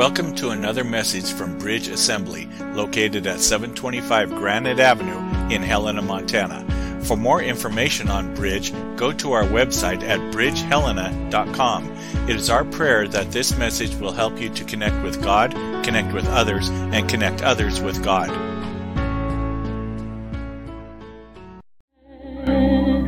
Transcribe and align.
Welcome 0.00 0.34
to 0.36 0.48
another 0.48 0.82
message 0.82 1.30
from 1.30 1.58
Bridge 1.58 1.88
Assembly, 1.88 2.48
located 2.72 3.26
at 3.26 3.38
725 3.38 4.30
Granite 4.30 4.80
Avenue 4.80 5.18
in 5.54 5.62
Helena, 5.62 6.00
Montana. 6.00 6.64
For 7.02 7.18
more 7.18 7.42
information 7.42 8.08
on 8.08 8.34
Bridge, 8.34 8.72
go 8.96 9.12
to 9.12 9.32
our 9.32 9.44
website 9.44 10.02
at 10.02 10.18
bridgehelena.com. 10.32 11.90
It 12.30 12.36
is 12.36 12.48
our 12.48 12.64
prayer 12.64 13.08
that 13.08 13.30
this 13.30 13.58
message 13.58 13.94
will 13.96 14.12
help 14.12 14.40
you 14.40 14.48
to 14.48 14.64
connect 14.64 15.02
with 15.02 15.22
God, 15.22 15.52
connect 15.84 16.14
with 16.14 16.26
others, 16.28 16.70
and 16.70 17.06
connect 17.06 17.42
others 17.42 17.82
with 17.82 18.02
God. 18.02 18.30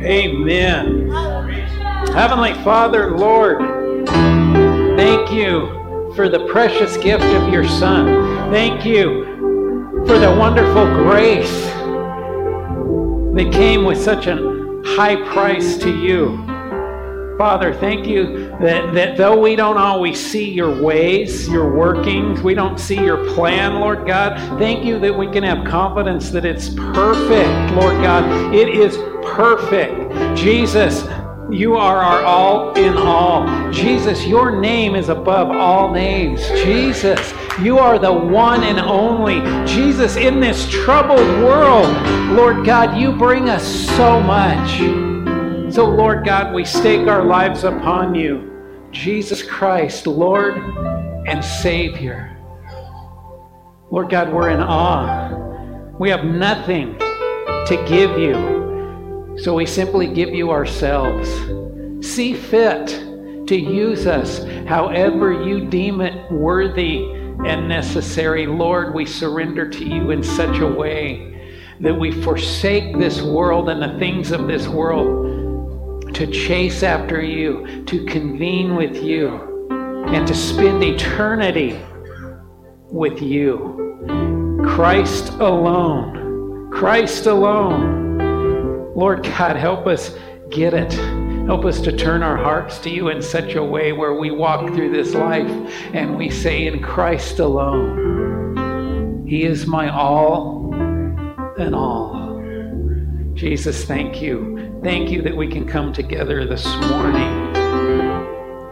Amen. 0.03 1.09
Heavenly 2.13 2.53
Father, 2.63 3.17
Lord, 3.17 3.57
thank 4.95 5.31
you 5.31 5.82
for 6.15 6.29
the 6.29 6.45
precious 6.47 6.95
gift 6.97 7.23
of 7.23 7.51
your 7.51 7.67
Son. 7.67 8.51
Thank 8.51 8.85
you 8.85 9.25
for 10.05 10.19
the 10.19 10.29
wonderful 10.29 10.85
grace 10.85 11.65
that 13.35 13.49
came 13.51 13.83
with 13.83 13.99
such 13.99 14.27
a 14.27 14.35
high 14.85 15.15
price 15.31 15.77
to 15.79 15.89
you. 15.89 16.45
Father, 17.37 17.73
thank 17.73 18.05
you 18.05 18.49
that, 18.61 18.93
that 18.93 19.17
though 19.17 19.39
we 19.39 19.55
don't 19.55 19.77
always 19.77 20.23
see 20.23 20.51
your 20.51 20.83
ways, 20.83 21.49
your 21.49 21.75
workings, 21.75 22.41
we 22.43 22.53
don't 22.53 22.79
see 22.79 22.95
your 22.95 23.33
plan, 23.33 23.79
Lord 23.79 24.05
God, 24.05 24.37
thank 24.59 24.85
you 24.85 24.99
that 24.99 25.17
we 25.17 25.27
can 25.27 25.41
have 25.41 25.65
confidence 25.65 26.29
that 26.29 26.45
it's 26.45 26.69
perfect, 26.69 27.73
Lord 27.73 27.99
God. 28.03 28.53
It 28.53 28.69
is 28.69 28.97
perfect. 29.25 30.37
Jesus, 30.37 31.05
you 31.51 31.75
are 31.75 31.97
our 31.97 32.23
all 32.23 32.73
in 32.73 32.97
all. 32.97 33.71
Jesus, 33.71 34.25
your 34.25 34.59
name 34.59 34.95
is 34.95 35.09
above 35.09 35.51
all 35.51 35.91
names. 35.91 36.47
Jesus, 36.63 37.33
you 37.61 37.77
are 37.77 37.99
the 37.99 38.11
one 38.11 38.63
and 38.63 38.79
only. 38.79 39.41
Jesus, 39.67 40.15
in 40.15 40.39
this 40.39 40.69
troubled 40.69 41.27
world, 41.43 41.91
Lord 42.35 42.65
God, 42.65 42.97
you 42.97 43.11
bring 43.11 43.49
us 43.49 43.65
so 43.95 44.21
much. 44.21 44.79
So, 45.73 45.85
Lord 45.85 46.25
God, 46.25 46.53
we 46.53 46.65
stake 46.65 47.07
our 47.07 47.23
lives 47.23 47.63
upon 47.63 48.15
you, 48.15 48.87
Jesus 48.91 49.41
Christ, 49.43 50.07
Lord 50.07 50.57
and 51.27 51.43
Savior. 51.43 52.37
Lord 53.91 54.09
God, 54.09 54.31
we're 54.31 54.49
in 54.49 54.59
awe. 54.59 55.93
We 55.99 56.09
have 56.09 56.25
nothing 56.25 56.97
to 56.97 57.85
give 57.87 58.17
you, 58.17 58.33
so 59.37 59.53
we 59.53 59.65
simply 59.65 60.07
give 60.07 60.33
you 60.33 60.51
ourselves. 60.51 61.29
See 62.05 62.33
fit 62.33 62.87
to 63.47 63.55
use 63.55 64.07
us 64.07 64.43
however 64.67 65.43
you 65.43 65.65
deem 65.65 66.01
it 66.01 66.31
worthy 66.31 67.03
and 67.45 67.67
necessary. 67.67 68.45
Lord, 68.45 68.93
we 68.93 69.05
surrender 69.05 69.69
to 69.69 69.85
you 69.85 70.11
in 70.11 70.23
such 70.23 70.59
a 70.59 70.67
way 70.67 71.29
that 71.79 71.93
we 71.93 72.11
forsake 72.11 72.97
this 72.97 73.21
world 73.21 73.69
and 73.69 73.81
the 73.81 73.99
things 73.99 74.31
of 74.31 74.47
this 74.47 74.67
world 74.67 76.13
to 76.13 76.27
chase 76.27 76.83
after 76.83 77.21
you, 77.21 77.83
to 77.85 78.05
convene 78.05 78.75
with 78.75 78.95
you, 78.97 79.67
and 80.07 80.27
to 80.27 80.35
spend 80.35 80.83
eternity 80.83 81.79
with 82.91 83.21
you. 83.21 84.61
Christ 84.63 85.29
alone. 85.33 86.69
Christ 86.71 87.25
alone. 87.25 88.02
Lord 88.95 89.23
God, 89.23 89.55
help 89.55 89.87
us 89.87 90.15
get 90.49 90.73
it. 90.73 90.93
Help 91.45 91.65
us 91.65 91.81
to 91.81 91.95
turn 91.95 92.23
our 92.23 92.37
hearts 92.37 92.77
to 92.79 92.89
you 92.89 93.09
in 93.09 93.21
such 93.21 93.55
a 93.55 93.63
way 93.63 93.91
where 93.91 94.13
we 94.13 94.31
walk 94.31 94.73
through 94.73 94.91
this 94.91 95.13
life 95.13 95.49
and 95.93 96.15
we 96.15 96.29
say, 96.29 96.67
In 96.67 96.81
Christ 96.81 97.39
alone, 97.39 99.25
He 99.27 99.43
is 99.43 99.65
my 99.67 99.89
all 99.89 100.73
and 101.57 101.75
all. 101.75 102.41
Jesus, 103.33 103.83
thank 103.83 104.21
you. 104.21 104.79
Thank 104.83 105.09
you 105.09 105.21
that 105.23 105.35
we 105.35 105.47
can 105.47 105.67
come 105.67 105.91
together 105.91 106.45
this 106.45 106.65
morning. 106.87 107.51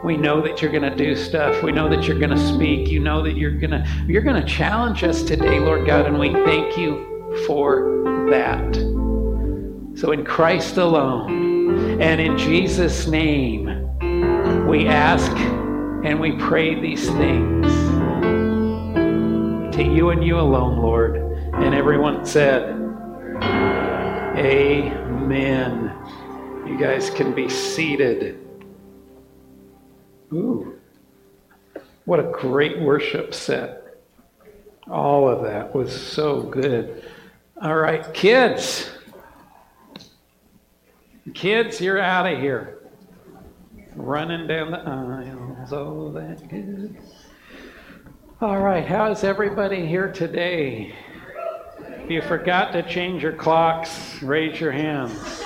We 0.03 0.17
know 0.17 0.41
that 0.41 0.61
you're 0.61 0.71
going 0.71 0.89
to 0.89 0.95
do 0.95 1.15
stuff. 1.15 1.63
We 1.63 1.71
know 1.71 1.89
that 1.89 2.03
you're 2.03 2.19
going 2.19 2.31
to 2.31 2.53
speak. 2.53 2.89
You 2.89 2.99
know 2.99 3.23
that 3.23 3.35
you're 3.35 3.57
going 3.57 3.71
to 3.71 3.85
you're 4.07 4.21
going 4.21 4.41
to 4.41 4.47
challenge 4.47 5.03
us 5.03 5.23
today, 5.23 5.59
Lord 5.59 5.85
God, 5.85 6.05
and 6.05 6.19
we 6.19 6.31
thank 6.31 6.77
you 6.77 7.43
for 7.47 8.27
that. 8.29 8.90
So 10.01 10.13
in 10.13 10.25
Christ 10.25 10.77
alone 10.77 12.01
and 12.01 12.19
in 12.19 12.35
Jesus 12.35 13.05
name, 13.05 13.87
we 14.67 14.87
ask 14.87 15.31
and 16.03 16.19
we 16.19 16.31
pray 16.37 16.73
these 16.73 17.07
things 17.07 17.71
to 19.75 19.83
you 19.83 20.09
and 20.09 20.23
you 20.25 20.39
alone, 20.39 20.79
Lord. 20.79 21.17
And 21.53 21.75
everyone 21.75 22.25
said, 22.25 22.71
Amen. 24.39 25.95
You 26.65 26.79
guys 26.79 27.11
can 27.11 27.35
be 27.35 27.47
seated. 27.47 28.39
Ooh, 30.33 30.79
what 32.05 32.19
a 32.19 32.31
great 32.31 32.79
worship 32.79 33.35
set. 33.35 34.01
All 34.89 35.29
of 35.29 35.43
that 35.43 35.75
was 35.75 35.95
so 35.95 36.41
good. 36.41 37.03
All 37.61 37.75
right, 37.75 38.11
kids. 38.15 38.89
Kids, 41.33 41.79
you're 41.79 41.99
out 41.99 42.31
of 42.31 42.39
here. 42.39 42.79
Running 43.95 44.47
down 44.47 44.71
the 44.71 44.79
aisles. 44.79 45.71
Oh, 45.71 46.11
that 46.11 46.47
good. 46.49 46.97
All 48.41 48.59
right, 48.59 48.85
how's 48.85 49.23
everybody 49.23 49.85
here 49.85 50.11
today? 50.11 50.93
If 52.03 52.09
you 52.09 52.21
forgot 52.21 52.73
to 52.73 52.83
change 52.83 53.23
your 53.23 53.33
clocks, 53.33 54.21
raise 54.21 54.59
your 54.59 54.71
hands. 54.71 55.43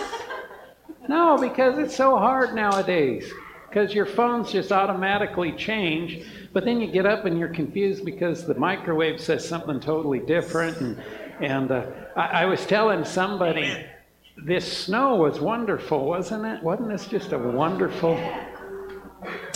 No, 1.08 1.38
because 1.38 1.78
it's 1.78 1.96
so 1.96 2.18
hard 2.18 2.56
nowadays. 2.56 3.32
Because 3.68 3.94
your 3.94 4.06
phones 4.06 4.52
just 4.52 4.72
automatically 4.72 5.52
change, 5.52 6.26
but 6.54 6.66
then 6.66 6.80
you 6.80 6.88
get 6.88 7.06
up 7.06 7.26
and 7.26 7.38
you're 7.38 7.50
confused 7.50 8.06
because 8.06 8.46
the 8.46 8.56
microwave 8.56 9.20
says 9.20 9.48
something 9.48 9.80
totally 9.80 10.20
different. 10.20 10.78
And, 10.80 11.04
and 11.42 11.72
uh, 11.72 11.86
I, 12.16 12.44
I 12.44 12.46
was 12.46 12.66
telling 12.66 13.04
somebody, 13.04 13.86
this 14.38 14.86
snow 14.86 15.16
was 15.16 15.40
wonderful, 15.40 16.06
wasn't 16.06 16.46
it? 16.46 16.62
Wasn't 16.62 16.90
this 16.90 17.08
just 17.08 17.32
a 17.32 17.38
wonderful? 17.38 18.20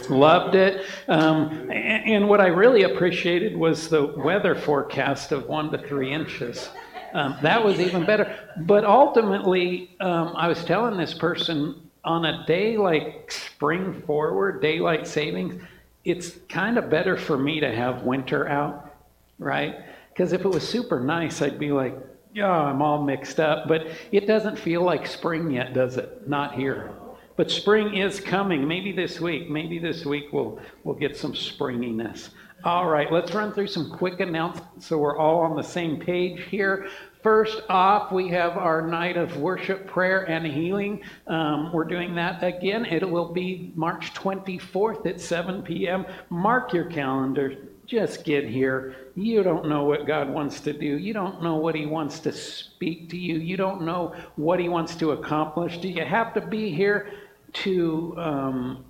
Loved 0.10 0.56
it. 0.56 0.86
Um, 1.08 1.70
and, 1.72 2.28
what 2.28 2.42
I 2.42 2.48
really 2.48 2.84
appreciated 2.84 3.56
was 3.56 3.90
the 3.90 4.06
weather 4.06 4.56
forecast 4.56 5.32
of 5.32 5.48
one 5.48 5.72
to 5.72 5.78
three 5.78 6.12
inches. 6.12 6.70
Um, 7.14 7.38
that 7.42 7.64
was 7.64 7.80
even 7.80 8.06
better. 8.06 8.36
But 8.58 8.86
ultimately, 8.86 9.96
um, 10.00 10.34
I 10.36 10.48
was 10.48 10.64
telling 10.64 10.98
this 10.98 11.14
person 11.14 11.90
on 12.04 12.26
a 12.26 12.46
day 12.48 12.78
like 12.78 13.32
spring 13.32 14.02
forward, 14.08 14.62
daylight 14.62 15.06
savings, 15.06 15.62
it's 16.06 16.32
kind 16.48 16.78
of 16.78 16.90
better 16.90 17.18
for 17.18 17.38
me 17.38 17.60
to 17.60 17.76
have 17.76 18.04
winter 18.04 18.48
out, 18.48 18.96
right? 19.38 19.76
Because 20.10 20.34
if 20.34 20.42
it 20.42 20.48
was 20.48 20.68
super 20.68 21.00
nice, 21.00 21.42
I'd 21.42 21.60
be 21.60 21.72
like, 21.72 21.96
yeah, 22.34 22.50
I'm 22.50 22.82
all 22.82 23.04
mixed 23.04 23.40
up. 23.40 23.68
But 23.68 23.88
it 24.12 24.28
doesn't 24.28 24.58
feel 24.58 24.82
like 24.82 25.08
spring 25.08 25.52
yet, 25.52 25.74
does 25.74 25.98
it? 25.98 26.28
Not 26.28 26.56
here. 26.56 26.92
But 27.36 27.50
spring 27.50 27.96
is 27.96 28.20
coming. 28.20 28.68
Maybe 28.68 28.92
this 28.92 29.20
week. 29.20 29.50
Maybe 29.50 29.80
this 29.80 30.06
week 30.06 30.26
we'll 30.32 30.60
we'll 30.84 30.96
get 30.96 31.16
some 31.16 31.34
springiness. 31.36 32.32
All 32.66 32.90
right, 32.90 33.10
let's 33.10 33.34
run 33.34 33.54
through 33.54 33.68
some 33.68 33.90
quick 33.90 34.20
announcements 34.20 34.86
so 34.86 34.98
we're 34.98 35.18
all 35.18 35.40
on 35.40 35.56
the 35.56 35.64
same 35.64 35.98
page 35.98 36.44
here. 36.50 36.90
First 37.24 37.62
off, 37.70 38.12
we 38.12 38.28
have 38.30 38.58
our 38.58 38.86
night 38.86 39.16
of 39.16 39.38
worship, 39.38 39.88
prayer, 39.88 40.30
and 40.30 40.46
healing. 40.46 41.02
Um, 41.28 41.72
we're 41.72 41.86
doing 41.86 42.16
that 42.16 42.44
again. 42.44 42.86
It 42.86 43.10
will 43.10 43.32
be 43.32 43.72
March 43.76 44.14
24th 44.14 45.06
at 45.06 45.22
7 45.22 45.62
p.m. 45.64 46.06
Mark 46.30 46.74
your 46.74 46.86
calendar. 46.86 47.56
Just 47.90 48.24
get 48.24 48.48
here. 48.48 48.96
You 49.16 49.42
don't 49.42 49.68
know 49.68 49.84
what 49.84 50.06
God 50.06 50.30
wants 50.30 50.60
to 50.62 50.74
do. 50.74 50.86
You 50.86 51.12
don't 51.12 51.42
know 51.42 51.56
what 51.56 51.74
He 51.74 51.88
wants 51.88 52.20
to 52.20 52.32
speak 52.32 53.10
to 53.10 53.18
you. 53.18 53.40
You 53.40 53.58
don't 53.58 53.82
know 53.82 54.14
what 54.36 54.60
He 54.60 54.70
wants 54.70 54.96
to 54.98 55.14
accomplish. 55.14 55.80
Do 55.80 55.90
you 55.90 56.06
have 56.06 56.36
to 56.36 56.42
be 56.42 56.70
here 56.70 57.12
to 57.54 58.14
um, 58.16 58.86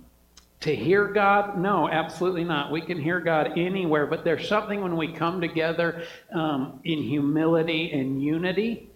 to 0.60 0.76
hear 0.76 1.06
God? 1.06 1.58
No, 1.58 1.88
absolutely 1.88 2.44
not. 2.44 2.70
We 2.70 2.82
can 2.82 3.00
hear 3.00 3.20
God 3.20 3.56
anywhere, 3.56 4.04
but 4.04 4.22
there's 4.22 4.46
something 4.46 4.82
when 4.82 4.98
we 4.98 5.10
come 5.10 5.40
together 5.40 6.02
um, 6.34 6.78
in 6.84 7.02
humility 7.02 7.92
and 7.92 8.22
unity 8.22 8.90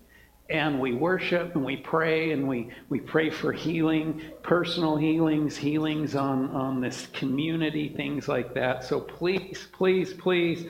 and 0.50 0.79
we 0.79 0.93
worship 0.93 1.55
and 1.55 1.64
we 1.64 1.76
pray 1.76 2.32
and 2.32 2.46
we, 2.46 2.70
we 2.88 3.00
pray 3.00 3.31
for 3.31 3.52
healing, 3.52 4.20
personal 4.43 4.96
healings, 4.96 5.56
healings 5.56 6.14
on, 6.14 6.50
on 6.50 6.81
this 6.81 7.08
community, 7.12 7.88
things 7.88 8.29
like 8.29 8.55
that. 8.55 8.85
So 8.85 9.00
please, 9.00 9.69
please, 9.73 10.12
please 10.12 10.67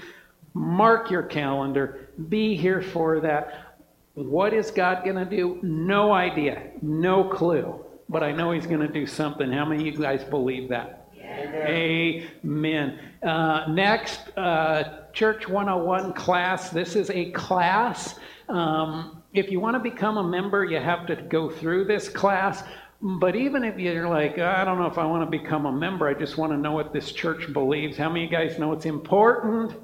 mark 0.54 1.10
your 1.10 1.22
calendar. 1.22 2.10
Be 2.28 2.56
here 2.56 2.82
for 2.82 3.20
that. 3.20 3.78
What 4.14 4.54
is 4.54 4.70
God 4.70 5.04
going 5.04 5.16
to 5.16 5.24
do? 5.24 5.58
No 5.62 6.12
idea, 6.12 6.70
no 6.80 7.24
clue 7.24 7.84
but 8.08 8.22
I 8.22 8.32
know 8.32 8.52
he's 8.52 8.66
going 8.66 8.80
to 8.80 8.88
do 8.88 9.06
something. 9.06 9.50
How 9.50 9.64
many 9.64 9.88
of 9.88 9.94
you 9.94 10.00
guys 10.00 10.22
believe 10.24 10.68
that? 10.68 11.08
Amen. 11.24 12.98
Uh, 13.22 13.66
next, 13.68 14.36
uh, 14.36 15.06
Church 15.12 15.48
101 15.48 16.12
class. 16.12 16.70
This 16.70 16.96
is 16.96 17.10
a 17.10 17.30
class. 17.30 18.18
Um, 18.48 19.22
if 19.34 19.50
you 19.50 19.58
want 19.58 19.74
to 19.74 19.80
become 19.80 20.16
a 20.16 20.22
member, 20.22 20.64
you 20.64 20.78
have 20.78 21.06
to 21.08 21.16
go 21.16 21.50
through 21.50 21.84
this 21.86 22.08
class. 22.08 22.62
But 23.02 23.34
even 23.34 23.64
if 23.64 23.78
you're 23.78 24.08
like, 24.08 24.38
I 24.38 24.64
don't 24.64 24.78
know 24.78 24.86
if 24.86 24.96
I 24.96 25.04
want 25.04 25.30
to 25.30 25.38
become 25.38 25.66
a 25.66 25.72
member, 25.72 26.08
I 26.08 26.14
just 26.14 26.38
want 26.38 26.52
to 26.52 26.56
know 26.56 26.72
what 26.72 26.92
this 26.92 27.10
church 27.12 27.52
believes. 27.52 27.96
How 27.96 28.08
many 28.08 28.24
of 28.24 28.30
you 28.30 28.38
guys 28.38 28.58
know 28.58 28.72
it's 28.72 28.86
important 28.86 29.74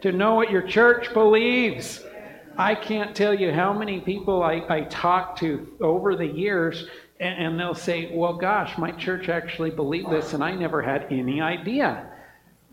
to 0.00 0.12
know 0.12 0.36
what 0.36 0.50
your 0.50 0.62
church 0.62 1.12
believes? 1.12 2.02
I 2.56 2.76
can't 2.76 3.16
tell 3.16 3.34
you 3.34 3.52
how 3.52 3.72
many 3.72 4.00
people 4.00 4.44
I, 4.44 4.64
I 4.68 4.82
talk 4.82 5.36
to 5.40 5.76
over 5.80 6.14
the 6.14 6.26
years, 6.26 6.86
and, 7.18 7.46
and 7.46 7.60
they'll 7.60 7.74
say, 7.74 8.12
Well, 8.14 8.34
gosh, 8.34 8.78
my 8.78 8.92
church 8.92 9.28
actually 9.28 9.70
believed 9.70 10.10
this, 10.10 10.34
and 10.34 10.44
I 10.44 10.54
never 10.54 10.80
had 10.80 11.08
any 11.10 11.40
idea. 11.40 12.13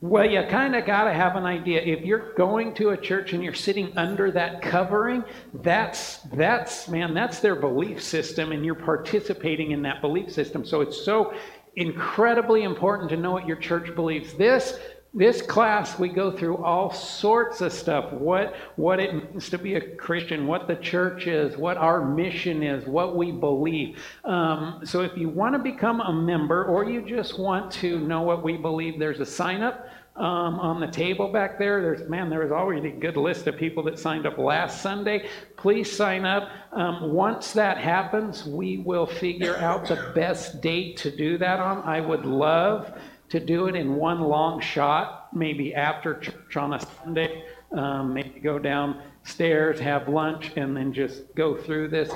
Well, 0.03 0.27
you 0.27 0.42
kind 0.50 0.75
of 0.75 0.88
got 0.88 1.03
to 1.03 1.13
have 1.13 1.36
an 1.36 1.45
idea. 1.45 1.80
If 1.80 2.03
you're 2.03 2.33
going 2.33 2.74
to 2.75 2.89
a 2.89 2.98
church 2.98 3.33
and 3.33 3.44
you're 3.44 3.53
sitting 3.53 3.95
under 3.95 4.31
that 4.31 4.63
covering, 4.63 5.24
that's 5.53 6.18
that's 6.33 6.88
man, 6.88 7.13
that's 7.13 7.39
their 7.39 7.56
belief 7.56 8.01
system 8.01 8.51
and 8.51 8.65
you're 8.65 8.74
participating 8.74 9.71
in 9.71 9.83
that 9.83 10.01
belief 10.01 10.31
system. 10.31 10.65
So 10.65 10.81
it's 10.81 11.00
so 11.06 11.36
incredibly 11.75 12.63
important 12.63 13.12
to 13.12 13.18
know 13.18 13.31
what 13.31 13.48
your 13.48 13.57
church 13.57 13.94
believes. 13.94 14.33
This 14.33 14.80
this 15.13 15.42
class 15.42 16.00
we 16.00 16.08
go 16.08 16.31
through 16.31 16.58
all 16.63 16.92
sorts 16.92 17.60
of 17.60 17.74
stuff. 17.74 18.13
What 18.13 18.56
what 18.78 19.00
it 19.02 19.13
means 19.13 19.50
to 19.50 19.58
be 19.58 19.75
a 19.75 19.96
christian 19.98 20.48
what 20.48 20.68
the 20.68 20.78
church 20.78 21.28
is 21.28 21.58
what 21.58 21.75
our 21.75 22.04
mission 22.06 22.63
is 22.63 22.86
what 22.86 23.18
we 23.18 23.31
believe. 23.31 24.02
Um, 24.24 24.81
so 24.86 25.02
if 25.02 25.18
you 25.18 25.28
want 25.28 25.54
to 25.54 25.60
become 25.60 26.00
a 26.00 26.13
member 26.13 26.63
or 26.63 26.90
you 26.90 27.02
just 27.02 27.38
want 27.38 27.72
to 27.74 28.00
know 28.00 28.22
what 28.22 28.42
we 28.42 28.56
believe 28.56 29.00
there's 29.00 29.19
a 29.19 29.25
sign 29.25 29.62
up 29.62 29.86
um, 30.16 30.60
on 30.60 30.80
the 30.80 30.88
table 30.88 31.31
back 31.31 31.60
there. 31.60 31.81
There's 31.81 32.07
man 32.10 32.30
there 32.30 32.44
was 32.44 32.52
already 32.54 32.88
a 32.88 32.92
good 32.92 33.18
list 33.18 33.48
of 33.48 33.57
people 33.57 33.84
that 33.84 34.00
signed 34.00 34.25
up 34.25 34.38
last 34.38 34.81
sunday. 34.81 35.28
Please 35.57 35.92
sign 35.92 36.24
up. 36.24 36.50
Um, 36.72 37.12
once 37.12 37.52
that 37.52 37.78
happens 37.78 38.46
we 38.46 38.78
will 38.78 39.07
figure 39.07 39.57
out 39.57 39.88
the 39.88 40.14
best 40.16 40.62
date 40.62 40.96
to 40.98 41.14
do 41.14 41.38
that 41.38 41.60
on. 41.60 41.80
I 41.80 42.00
would 42.00 42.25
love 42.25 42.98
to 43.31 43.39
do 43.39 43.68
it 43.68 43.75
in 43.75 43.95
one 43.95 44.19
long 44.19 44.60
shot, 44.60 45.30
maybe 45.33 45.74
after 45.74 46.19
church 46.19 46.57
on 46.57 46.74
a 46.74 46.80
Sunday, 46.80 47.45
um, 47.72 48.13
maybe 48.13 48.42
go 48.42 48.60
downstairs, 48.60 49.80
have 49.80 50.10
lunch, 50.10 50.51
and 50.57 50.75
then 50.75 50.94
just 50.94 51.33
go 51.33 51.56
through 51.56 51.88
this. 51.88 52.12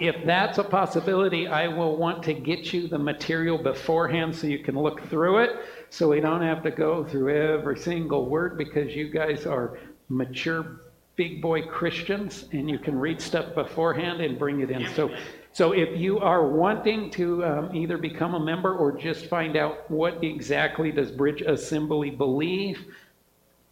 If 0.00 0.16
that's 0.26 0.58
a 0.58 0.64
possibility, 0.64 1.46
I 1.46 1.68
will 1.68 1.96
want 1.96 2.24
to 2.24 2.34
get 2.34 2.72
you 2.72 2.88
the 2.88 2.98
material 2.98 3.58
beforehand 3.58 4.34
so 4.34 4.48
you 4.48 4.58
can 4.58 4.76
look 4.76 5.08
through 5.08 5.38
it 5.44 5.50
so 5.88 6.08
we 6.08 6.18
don't 6.18 6.42
have 6.42 6.64
to 6.64 6.72
go 6.72 7.04
through 7.04 7.36
every 7.36 7.78
single 7.78 8.26
word 8.28 8.58
because 8.58 8.96
you 8.96 9.08
guys 9.08 9.46
are 9.46 9.78
mature 10.08 10.80
big 11.14 11.40
boy 11.42 11.62
Christians 11.62 12.46
and 12.52 12.68
you 12.68 12.78
can 12.78 12.98
read 12.98 13.20
stuff 13.20 13.54
beforehand 13.54 14.20
and 14.20 14.38
bring 14.38 14.62
it 14.62 14.70
in. 14.70 14.88
So 14.94 15.14
so 15.52 15.72
if 15.72 15.98
you 15.98 16.20
are 16.20 16.46
wanting 16.46 17.10
to 17.12 17.44
um, 17.44 17.74
either 17.74 17.98
become 17.98 18.34
a 18.34 18.40
member 18.40 18.74
or 18.74 18.92
just 18.92 19.26
find 19.26 19.56
out 19.56 19.90
what 19.90 20.22
exactly 20.22 20.92
does 20.92 21.10
Bridge 21.10 21.42
Assembly 21.42 22.10
believe, 22.10 22.84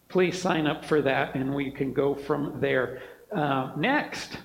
please 0.09 0.39
sign 0.39 0.67
up 0.67 0.83
for 0.83 1.01
that 1.01 1.35
and 1.35 1.53
we 1.53 1.71
can 1.71 1.93
go 1.93 2.13
from 2.13 2.59
there. 2.59 3.01
Uh, 3.31 3.71
next, 3.77 4.39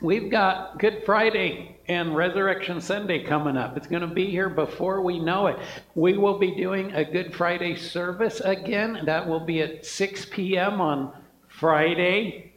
we've 0.00 0.30
got 0.30 0.78
Good 0.78 1.02
Friday 1.04 1.78
and 1.88 2.14
Resurrection 2.14 2.80
Sunday 2.80 3.24
coming 3.24 3.56
up. 3.56 3.76
It's 3.76 3.88
going 3.88 4.02
to 4.02 4.14
be 4.14 4.30
here 4.30 4.48
before 4.48 5.02
we 5.02 5.18
know 5.18 5.48
it. 5.48 5.58
We 5.96 6.16
will 6.18 6.38
be 6.38 6.54
doing 6.54 6.92
a 6.92 7.04
Good 7.04 7.34
Friday 7.34 7.74
service 7.74 8.38
again. 8.40 9.00
That 9.06 9.28
will 9.28 9.44
be 9.44 9.60
at 9.60 9.84
6 9.84 10.26
p.m. 10.26 10.80
on 10.80 11.12
Friday, 11.48 12.51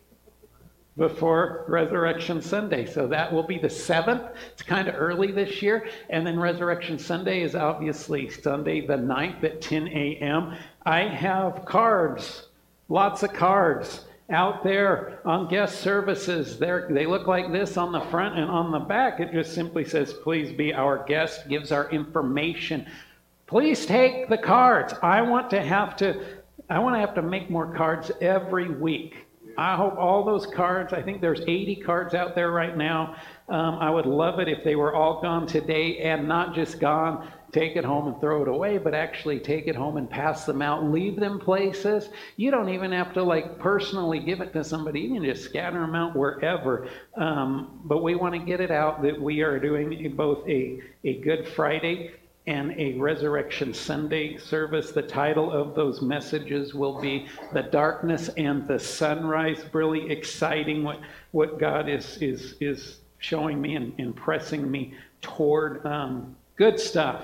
before 0.98 1.66
Resurrection 1.68 2.42
Sunday. 2.42 2.86
So 2.86 3.08
that 3.08 3.32
will 3.32 3.44
be 3.44 3.58
the 3.58 3.70
seventh. 3.70 4.24
It's 4.54 4.62
kind 4.62 4.88
of 4.88 4.96
early 4.98 5.32
this 5.32 5.62
year. 5.62 5.88
And 6.10 6.26
then 6.26 6.40
Resurrection 6.40 6.98
Sunday 6.98 7.42
is 7.42 7.56
obviously 7.56 8.30
Sunday 8.30 8.86
the 8.86 8.96
9th 8.96 9.44
at 9.44 9.62
10 9.62 9.88
a.m. 9.90 10.56
I 10.86 11.02
have 11.02 11.66
cards, 11.66 12.48
lots 12.88 13.24
of 13.24 13.34
cards 13.34 14.06
out 14.30 14.64
there 14.64 15.20
on 15.26 15.48
guest 15.50 15.82
services. 15.82 16.58
They're, 16.58 16.88
they 16.90 17.06
look 17.06 17.28
like 17.28 17.52
this 17.52 17.78
on 17.78 17.92
the 17.92 18.02
front 18.02 18.40
and 18.40 18.50
on 18.50 18.72
the 18.72 18.80
back. 18.80 19.20
It 19.20 19.32
just 19.32 19.54
simply 19.54 19.86
says, 19.86 20.14
please 20.14 20.52
be 20.52 20.74
our 20.74 21.04
guest, 21.06 21.48
gives 21.50 21.72
our 21.72 21.90
information. 21.92 22.88
Please 23.48 23.86
take 23.86 24.30
the 24.30 24.38
cards. 24.38 24.94
I 25.04 25.22
want 25.22 25.50
to 25.52 25.62
have 25.62 25.96
to 25.98 26.26
I 26.68 26.80
want 26.80 26.96
to 26.96 27.00
have 27.00 27.14
to 27.14 27.22
make 27.22 27.52
more 27.52 27.76
cards 27.76 28.12
every 28.22 28.70
week 28.70 29.25
I 29.58 29.76
hope 29.76 29.98
all 29.98 30.24
those 30.24 30.46
cards, 30.46 30.94
I 30.94 31.02
think 31.02 31.22
there's 31.22 31.42
80 31.42 31.78
cards 31.78 32.14
out 32.14 32.36
there 32.36 32.52
right 32.52 32.76
now. 32.76 33.16
Um, 33.48 33.76
I 33.76 33.90
would 33.90 34.06
love 34.06 34.40
it 34.40 34.48
if 34.48 34.64
they 34.64 34.76
were 34.76 34.94
all 34.94 35.22
gone 35.22 35.48
today 35.48 36.00
and 36.00 36.28
not 36.28 36.56
just 36.56 36.80
gone, 36.80 37.32
take 37.52 37.76
it 37.76 37.86
home 37.86 38.08
and 38.08 38.20
throw 38.20 38.42
it 38.42 38.48
away, 38.50 38.78
but 38.78 38.94
actually 38.94 39.40
take 39.40 39.68
it 39.68 39.76
home 39.76 39.98
and 39.98 40.10
pass 40.10 40.46
them 40.46 40.62
out, 40.62 40.84
leave 40.84 41.18
them 41.18 41.40
places. 41.40 42.10
You 42.36 42.52
don't 42.52 42.70
even 42.70 42.92
have 42.92 43.14
to 43.14 43.24
like 43.24 43.60
personally 43.60 44.20
give 44.20 44.42
it 44.42 44.52
to 44.54 44.64
somebody, 44.64 45.02
you 45.02 45.14
can 45.14 45.24
just 45.24 45.46
scatter 45.46 45.80
them 45.80 45.96
out 45.96 46.16
wherever. 46.16 46.90
Um, 47.16 47.80
but 47.86 48.04
we 48.04 48.16
want 48.16 48.34
to 48.34 48.40
get 48.40 48.60
it 48.60 48.72
out 48.72 49.04
that 49.04 49.22
we 49.22 49.42
are 49.42 49.60
doing 49.60 50.16
both 50.16 50.48
a, 50.50 50.82
a 51.04 51.22
Good 51.22 51.48
Friday 51.48 52.12
and 52.48 52.72
a 52.80 52.94
Resurrection 52.94 53.74
Sunday 53.74 54.38
service. 54.38 54.92
The 54.92 55.02
title 55.02 55.52
of 55.52 55.74
those 55.74 56.02
messages 56.02 56.74
will 56.74 57.02
be 57.02 57.28
The 57.54 57.64
Darkness 57.64 58.30
and 58.38 58.68
the 58.68 58.80
Sunrise. 58.80 59.64
Really 59.74 60.12
exciting 60.12 60.84
what, 60.84 61.00
what 61.32 61.60
God 61.60 61.90
is, 61.90 62.18
is, 62.22 62.56
is 62.60 63.00
showing 63.18 63.60
me 63.60 63.76
and, 63.76 63.94
and 63.98 64.16
pressing 64.16 64.70
me 64.70 64.94
toward. 65.22 65.86
Um, 65.86 66.36
good 66.56 66.80
stuff. 66.80 67.24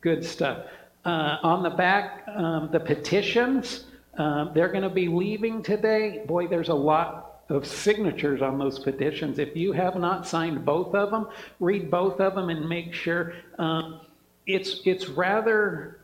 Good 0.00 0.24
stuff. 0.24 0.66
Uh, 1.04 1.36
on 1.42 1.62
the 1.62 1.70
back, 1.70 2.24
um, 2.28 2.70
the 2.72 2.80
petitions, 2.80 3.84
uh, 4.16 4.52
they're 4.52 4.70
going 4.70 4.82
to 4.82 4.90
be 4.90 5.08
leaving 5.08 5.62
today. 5.62 6.24
Boy, 6.26 6.46
there's 6.46 6.70
a 6.70 6.74
lot 6.74 7.42
of 7.48 7.66
signatures 7.66 8.40
on 8.40 8.58
those 8.58 8.78
petitions. 8.78 9.38
If 9.38 9.54
you 9.54 9.72
have 9.72 9.96
not 9.96 10.26
signed 10.26 10.64
both 10.64 10.94
of 10.94 11.10
them, 11.10 11.28
read 11.60 11.90
both 11.90 12.20
of 12.20 12.34
them 12.34 12.48
and 12.48 12.66
make 12.68 12.94
sure. 12.94 13.34
Um, 13.58 14.00
it's 14.46 14.80
it's 14.84 15.08
rather 15.08 15.98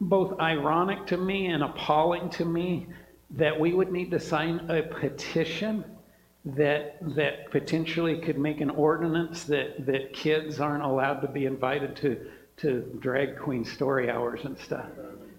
both 0.00 0.38
ironic 0.40 1.06
to 1.06 1.16
me 1.16 1.46
and 1.46 1.62
appalling 1.62 2.30
to 2.30 2.44
me 2.44 2.86
that 3.30 3.58
we 3.58 3.72
would 3.72 3.92
need 3.92 4.10
to 4.10 4.20
sign 4.20 4.70
a 4.70 4.82
petition 4.82 5.84
that 6.44 6.96
that 7.14 7.50
potentially 7.50 8.18
could 8.18 8.38
make 8.38 8.60
an 8.60 8.70
ordinance 8.70 9.44
that 9.44 9.84
that 9.86 10.12
kids 10.12 10.58
aren't 10.60 10.82
allowed 10.82 11.20
to 11.20 11.28
be 11.28 11.44
invited 11.44 11.96
to 11.96 12.26
to 12.56 12.80
drag 13.00 13.38
queen 13.38 13.64
story 13.64 14.10
hours 14.10 14.40
and 14.44 14.58
stuff. 14.58 14.86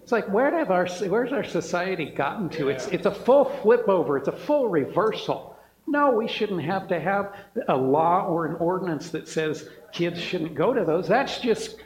It's 0.02 0.12
like 0.12 0.28
where 0.28 0.50
have 0.56 0.70
our 0.70 0.86
where's 1.08 1.32
our 1.32 1.44
society 1.44 2.06
gotten 2.06 2.48
to? 2.50 2.68
It's 2.68 2.86
it's 2.88 3.06
a 3.06 3.14
full 3.14 3.44
flip 3.44 3.88
over. 3.88 4.16
It's 4.16 4.28
a 4.28 4.32
full 4.32 4.68
reversal. 4.68 5.51
No, 5.92 6.10
we 6.10 6.26
shouldn't 6.26 6.62
have 6.62 6.88
to 6.88 6.98
have 6.98 7.34
a 7.68 7.76
law 7.76 8.24
or 8.24 8.46
an 8.46 8.54
ordinance 8.54 9.10
that 9.10 9.28
says 9.28 9.68
kids 9.92 10.18
shouldn't 10.18 10.54
go 10.54 10.72
to 10.72 10.86
those. 10.86 11.06
That's 11.06 11.38
just 11.38 11.76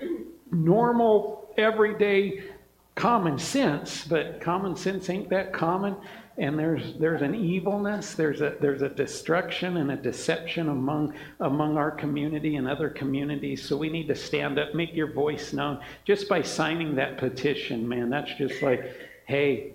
normal, 0.52 1.52
everyday 1.58 2.44
common 2.94 3.36
sense, 3.36 4.04
but 4.04 4.40
common 4.40 4.76
sense 4.76 5.10
ain't 5.10 5.28
that 5.30 5.52
common. 5.52 5.96
And 6.38 6.56
there's 6.56 6.94
there's 7.00 7.22
an 7.22 7.34
evilness, 7.34 8.14
there's 8.14 8.42
a 8.42 8.54
there's 8.60 8.82
a 8.82 8.90
destruction 8.90 9.78
and 9.78 9.90
a 9.90 9.96
deception 9.96 10.68
among 10.68 11.12
among 11.40 11.76
our 11.76 11.90
community 11.90 12.54
and 12.54 12.68
other 12.68 12.88
communities. 12.88 13.60
So 13.68 13.76
we 13.76 13.88
need 13.88 14.06
to 14.06 14.14
stand 14.14 14.56
up, 14.60 14.72
make 14.72 14.94
your 14.94 15.10
voice 15.10 15.52
known. 15.52 15.80
Just 16.04 16.28
by 16.28 16.42
signing 16.42 16.94
that 16.94 17.18
petition, 17.18 17.88
man, 17.88 18.08
that's 18.08 18.32
just 18.34 18.62
like, 18.62 18.94
hey, 19.24 19.72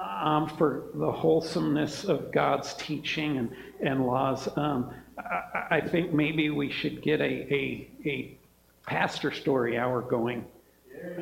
I'm 0.00 0.48
for 0.48 0.84
the 0.94 1.10
wholesomeness 1.10 2.04
of 2.04 2.32
God's 2.32 2.74
teaching 2.74 3.38
and, 3.38 3.50
and 3.80 4.06
laws. 4.06 4.48
Um, 4.56 4.92
I, 5.18 5.76
I, 5.76 5.80
think 5.80 6.12
maybe 6.12 6.50
we 6.50 6.70
should 6.70 7.02
get 7.02 7.20
a, 7.20 7.24
a, 7.24 7.90
a 8.04 8.38
pastor 8.86 9.32
story 9.32 9.78
hour 9.78 10.00
going 10.00 10.44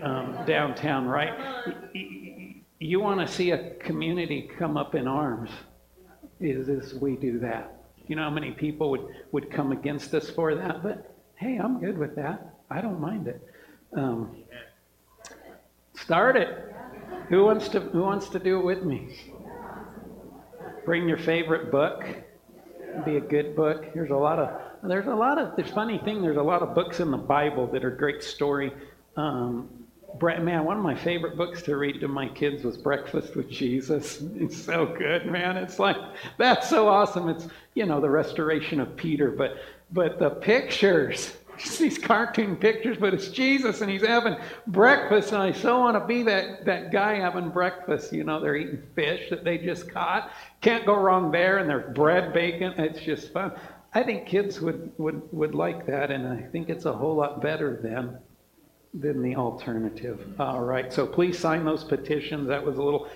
um, 0.03 0.39
downtown, 0.47 1.07
right? 1.07 1.35
You 2.79 3.01
want 3.01 3.27
to 3.27 3.33
see 3.33 3.51
a 3.51 3.71
community 3.77 4.51
come 4.59 4.77
up 4.77 4.95
in 4.95 5.09
arms 5.09 5.51
is, 6.41 6.69
is 6.69 6.95
we 6.95 7.17
do 7.17 7.39
that. 7.41 7.73
You 8.07 8.17
know 8.17 8.23
how 8.23 8.31
many 8.31 8.53
people 8.53 8.91
would, 8.91 9.07
would 9.33 9.51
come 9.51 9.73
against 9.73 10.15
us 10.15 10.31
for 10.31 10.55
that? 10.55 10.83
But 10.83 11.15
hey, 11.37 11.59
I'm 11.59 11.81
good 11.81 11.99
with 11.99 12.15
that. 12.17 12.55
I 12.71 12.81
don't 12.81 13.01
mind 13.01 13.29
it. 13.29 13.43
Um, 13.95 14.37
start 15.95 16.37
it. 16.37 16.66
Who 17.29 17.45
wants 17.45 17.69
to 17.71 17.81
Who 17.81 18.03
wants 18.03 18.29
to 18.31 18.39
do 18.39 18.59
it 18.59 18.65
with 18.65 18.85
me? 18.85 19.17
Bring 20.85 21.09
your 21.09 21.19
favorite 21.19 21.71
book. 21.71 22.05
Be 23.05 23.17
a 23.17 23.21
good 23.21 23.57
book. 23.57 23.93
There's 23.93 24.11
a 24.11 24.17
lot 24.17 24.39
of 24.39 24.61
there's 24.83 25.07
a 25.07 25.15
lot 25.15 25.39
of 25.39 25.57
there's 25.57 25.71
funny 25.71 25.99
thing. 25.99 26.23
There's 26.23 26.37
a 26.37 26.43
lot 26.43 26.63
of 26.63 26.75
books 26.75 27.01
in 27.01 27.11
the 27.11 27.17
Bible 27.17 27.67
that 27.69 27.85
are 27.85 27.91
great 27.91 28.23
story 28.23 28.73
um, 29.17 29.69
man, 30.21 30.65
one 30.65 30.77
of 30.77 30.83
my 30.83 30.95
favorite 30.95 31.37
books 31.37 31.63
to 31.63 31.77
read 31.77 32.01
to 32.01 32.09
my 32.09 32.29
kids 32.29 32.65
was 32.65 32.77
Breakfast 32.77 33.37
with 33.37 33.51
Jesus. 33.51 34.23
It's 34.37 34.57
so 34.57 34.87
good, 34.87 35.27
man. 35.27 35.57
It's 35.57 35.79
like 35.79 35.97
that's 36.39 36.69
so 36.69 36.89
awesome. 36.89 37.29
It's 37.29 37.49
you 37.75 37.87
know 37.87 38.01
the 38.01 38.11
restoration 38.11 38.81
of 38.81 38.97
Peter, 38.97 39.31
but 39.31 39.57
but 39.93 40.19
the 40.19 40.31
pictures, 40.31 41.37
these 41.79 41.99
cartoon 41.99 42.57
pictures, 42.57 42.97
but 42.99 43.15
it's 43.15 43.29
Jesus 43.29 43.81
and 43.81 43.91
he's 43.91 44.07
having 44.07 44.37
breakfast, 44.67 45.33
and 45.33 45.43
I 45.43 45.53
so 45.53 45.81
want 45.81 45.97
to 45.97 46.07
be 46.07 46.23
that 46.25 46.65
that 46.65 46.93
guy 46.93 47.15
having 47.15 47.51
breakfast. 47.51 48.13
You 48.13 48.25
know, 48.25 48.41
they're 48.41 48.57
eating 48.57 48.83
fish 48.95 49.31
that 49.31 49.45
they 49.45 49.59
just 49.59 49.91
caught. 49.91 50.31
Can't 50.61 50.87
go 50.87 50.95
wrong 50.95 51.31
there, 51.31 51.59
and 51.59 51.69
there's 51.69 51.95
bread, 51.95 52.33
bacon. 52.33 52.75
It's 52.79 53.01
just 53.01 53.33
fun. 53.33 53.53
I 53.95 54.03
think 54.03 54.27
kids 54.27 54.61
would, 54.61 54.93
would, 54.99 55.23
would 55.33 55.55
like 55.55 55.87
that, 55.87 56.11
and 56.11 56.29
I 56.29 56.43
think 56.51 56.69
it's 56.69 56.85
a 56.85 56.93
whole 56.93 57.17
lot 57.17 57.41
better 57.41 57.81
than 57.83 58.19
than 58.93 59.23
the 59.23 59.37
alternative. 59.37 60.35
All 60.39 60.63
right, 60.63 60.93
so 60.93 61.07
please 61.07 61.39
sign 61.39 61.65
those 61.65 61.85
petitions. 61.85 62.49
That 62.49 62.65
was 62.65 62.79
a 62.79 62.83
little 62.83 63.09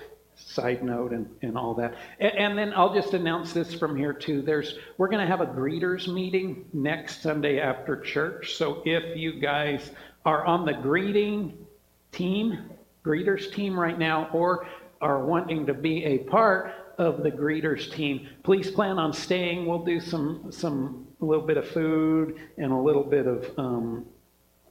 side 0.47 0.83
note 0.83 1.13
and, 1.13 1.29
and 1.43 1.57
all 1.57 1.75
that. 1.75 1.95
And, 2.19 2.33
and 2.35 2.59
then 2.59 2.73
I'll 2.75 2.95
just 2.95 3.15
announce 3.15 3.53
this 3.53 3.75
from 3.75 3.97
here 3.97 4.13
too. 4.13 4.43
There's 4.43 4.79
we're 4.99 5.09
going 5.09 5.21
to 5.21 5.27
have 5.27 5.41
a 5.41 5.47
greeters 5.47 6.13
meeting 6.13 6.65
next 6.73 7.23
Sunday 7.23 7.61
after 7.61 8.01
church. 8.01 8.55
So 8.57 8.83
if 8.85 9.17
you 9.17 9.41
guys 9.41 9.91
are 10.25 10.45
on 10.45 10.65
the 10.65 10.75
greeting 10.75 11.67
team, 12.13 12.71
greeters 13.05 13.53
team 13.53 13.79
right 13.79 13.99
now, 13.99 14.29
or 14.33 14.67
are 15.01 15.25
wanting 15.25 15.67
to 15.67 15.75
be 15.75 16.05
a 16.05 16.19
part 16.19 16.73
of 16.99 17.23
the 17.23 17.31
greeters 17.31 17.91
team, 17.91 18.29
please 18.43 18.71
plan 18.71 18.99
on 18.99 19.13
staying. 19.13 19.67
We'll 19.67 19.85
do 19.85 20.01
some 20.01 20.53
some 20.53 21.07
a 21.21 21.25
little 21.25 21.47
bit 21.47 21.57
of 21.57 21.69
food 21.69 22.39
and 22.57 22.73
a 22.73 22.77
little 22.77 23.05
bit 23.05 23.27
of 23.27 23.59
um, 23.59 24.07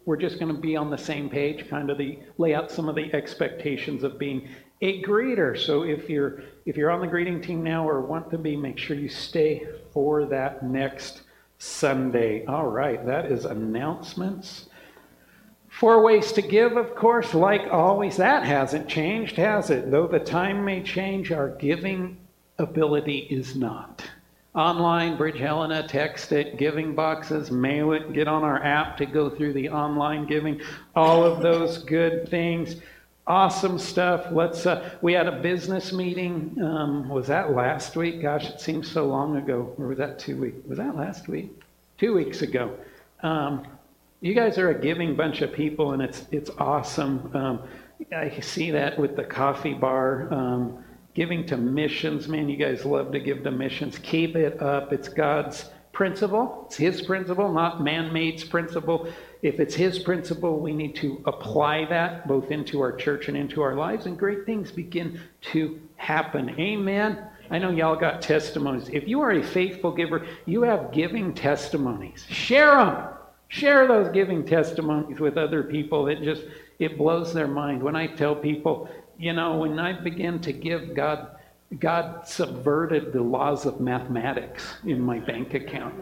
we're 0.09 0.17
just 0.17 0.39
going 0.39 0.51
to 0.51 0.59
be 0.59 0.75
on 0.75 0.89
the 0.89 0.97
same 0.97 1.29
page, 1.29 1.69
kind 1.69 1.91
of 1.91 1.99
the 1.99 2.17
lay 2.39 2.55
out 2.55 2.71
some 2.71 2.89
of 2.89 2.95
the 2.95 3.13
expectations 3.13 4.03
of 4.03 4.17
being 4.17 4.49
a 4.81 5.03
greeter. 5.03 5.55
So 5.55 5.83
if 5.83 6.09
you're 6.09 6.41
if 6.65 6.75
you're 6.75 6.89
on 6.89 6.99
the 6.99 7.05
greeting 7.05 7.39
team 7.39 7.61
now 7.61 7.87
or 7.87 8.01
want 8.01 8.31
to 8.31 8.39
be, 8.39 8.57
make 8.57 8.79
sure 8.79 8.95
you 8.95 9.07
stay 9.07 9.67
for 9.93 10.25
that 10.25 10.63
next 10.63 11.21
Sunday. 11.59 12.43
All 12.47 12.65
right, 12.65 13.05
that 13.05 13.27
is 13.27 13.45
announcements. 13.45 14.69
Four 15.67 16.01
ways 16.01 16.31
to 16.31 16.41
give, 16.41 16.75
of 16.75 16.95
course, 16.95 17.35
like 17.35 17.71
always, 17.71 18.17
that 18.17 18.43
hasn't 18.43 18.89
changed, 18.89 19.35
has 19.35 19.69
it? 19.69 19.91
Though 19.91 20.07
the 20.07 20.17
time 20.17 20.65
may 20.65 20.81
change, 20.81 21.31
our 21.31 21.49
giving 21.49 22.17
ability 22.57 23.27
is 23.29 23.55
not 23.55 24.03
online, 24.55 25.15
Bridge 25.17 25.37
Helena, 25.37 25.87
text 25.87 26.31
it, 26.31 26.57
giving 26.57 26.95
boxes, 26.95 27.51
mail 27.51 27.93
it, 27.93 28.13
get 28.13 28.27
on 28.27 28.43
our 28.43 28.63
app 28.63 28.97
to 28.97 29.05
go 29.05 29.29
through 29.29 29.53
the 29.53 29.69
online 29.69 30.25
giving, 30.25 30.59
all 30.95 31.23
of 31.23 31.41
those 31.41 31.79
good 31.79 32.27
things. 32.29 32.75
Awesome 33.27 33.77
stuff. 33.77 34.25
Let's. 34.31 34.65
Uh, 34.65 34.89
we 35.03 35.13
had 35.13 35.27
a 35.27 35.39
business 35.39 35.93
meeting. 35.93 36.57
Um, 36.63 37.07
was 37.09 37.27
that 37.27 37.53
last 37.53 37.95
week? 37.95 38.23
Gosh, 38.23 38.49
it 38.49 38.59
seems 38.59 38.89
so 38.89 39.05
long 39.05 39.37
ago. 39.37 39.71
Or 39.77 39.89
was 39.89 39.99
that 39.99 40.17
two 40.17 40.35
weeks? 40.35 40.67
Was 40.67 40.79
that 40.79 40.95
last 40.95 41.27
week? 41.27 41.51
Two 41.99 42.15
weeks 42.15 42.41
ago. 42.41 42.75
Um, 43.21 43.67
you 44.21 44.33
guys 44.33 44.57
are 44.57 44.71
a 44.71 44.73
giving 44.81 45.15
bunch 45.15 45.41
of 45.41 45.53
people, 45.53 45.93
and 45.93 46.01
it's 46.01 46.25
it's 46.31 46.49
awesome. 46.57 47.29
Um, 47.35 47.61
I 48.11 48.39
see 48.39 48.71
that 48.71 48.97
with 48.97 49.15
the 49.15 49.25
coffee 49.25 49.75
bar. 49.75 50.33
Giving 51.19 51.45
to 51.47 51.57
missions, 51.57 52.29
man, 52.29 52.47
you 52.47 52.55
guys 52.55 52.85
love 52.85 53.11
to 53.11 53.19
give 53.19 53.43
to 53.43 53.51
missions. 53.51 53.97
Keep 53.97 54.37
it 54.37 54.61
up. 54.61 54.93
It's 54.93 55.09
God's 55.09 55.69
principle. 55.91 56.63
It's 56.67 56.77
His 56.77 57.01
principle, 57.01 57.51
not 57.51 57.83
man 57.83 58.13
made's 58.13 58.45
principle. 58.45 59.05
If 59.41 59.59
it's 59.59 59.75
His 59.75 59.99
principle, 59.99 60.61
we 60.61 60.71
need 60.71 60.95
to 60.95 61.21
apply 61.25 61.87
that 61.87 62.25
both 62.25 62.51
into 62.51 62.79
our 62.79 62.93
church 62.93 63.27
and 63.27 63.35
into 63.35 63.61
our 63.61 63.75
lives, 63.75 64.05
and 64.05 64.17
great 64.17 64.45
things 64.45 64.71
begin 64.71 65.19
to 65.51 65.81
happen. 65.97 66.57
Amen. 66.57 67.21
I 67.51 67.57
know 67.57 67.71
y'all 67.71 67.97
got 67.97 68.21
testimonies. 68.21 68.87
If 68.87 69.05
you 69.05 69.19
are 69.19 69.31
a 69.31 69.43
faithful 69.43 69.91
giver, 69.91 70.25
you 70.45 70.61
have 70.61 70.93
giving 70.93 71.33
testimonies. 71.33 72.25
Share 72.29 72.77
them. 72.77 73.07
Share 73.49 73.89
those 73.89 74.07
giving 74.13 74.45
testimonies 74.45 75.19
with 75.19 75.37
other 75.37 75.63
people. 75.63 76.07
It 76.07 76.23
just 76.23 76.43
it 76.79 76.97
blows 76.97 77.33
their 77.33 77.49
mind 77.49 77.83
when 77.83 77.97
I 77.97 78.07
tell 78.07 78.37
people 78.37 78.89
you 79.19 79.33
know, 79.33 79.57
when 79.57 79.77
I 79.77 79.91
began 79.91 80.39
to 80.39 80.53
give, 80.53 80.95
God, 80.95 81.35
God 81.77 82.25
subverted 82.25 83.11
the 83.11 83.21
laws 83.21 83.65
of 83.65 83.81
mathematics 83.81 84.75
in 84.85 85.01
my 85.01 85.19
bank 85.19 85.53
account. 85.53 85.93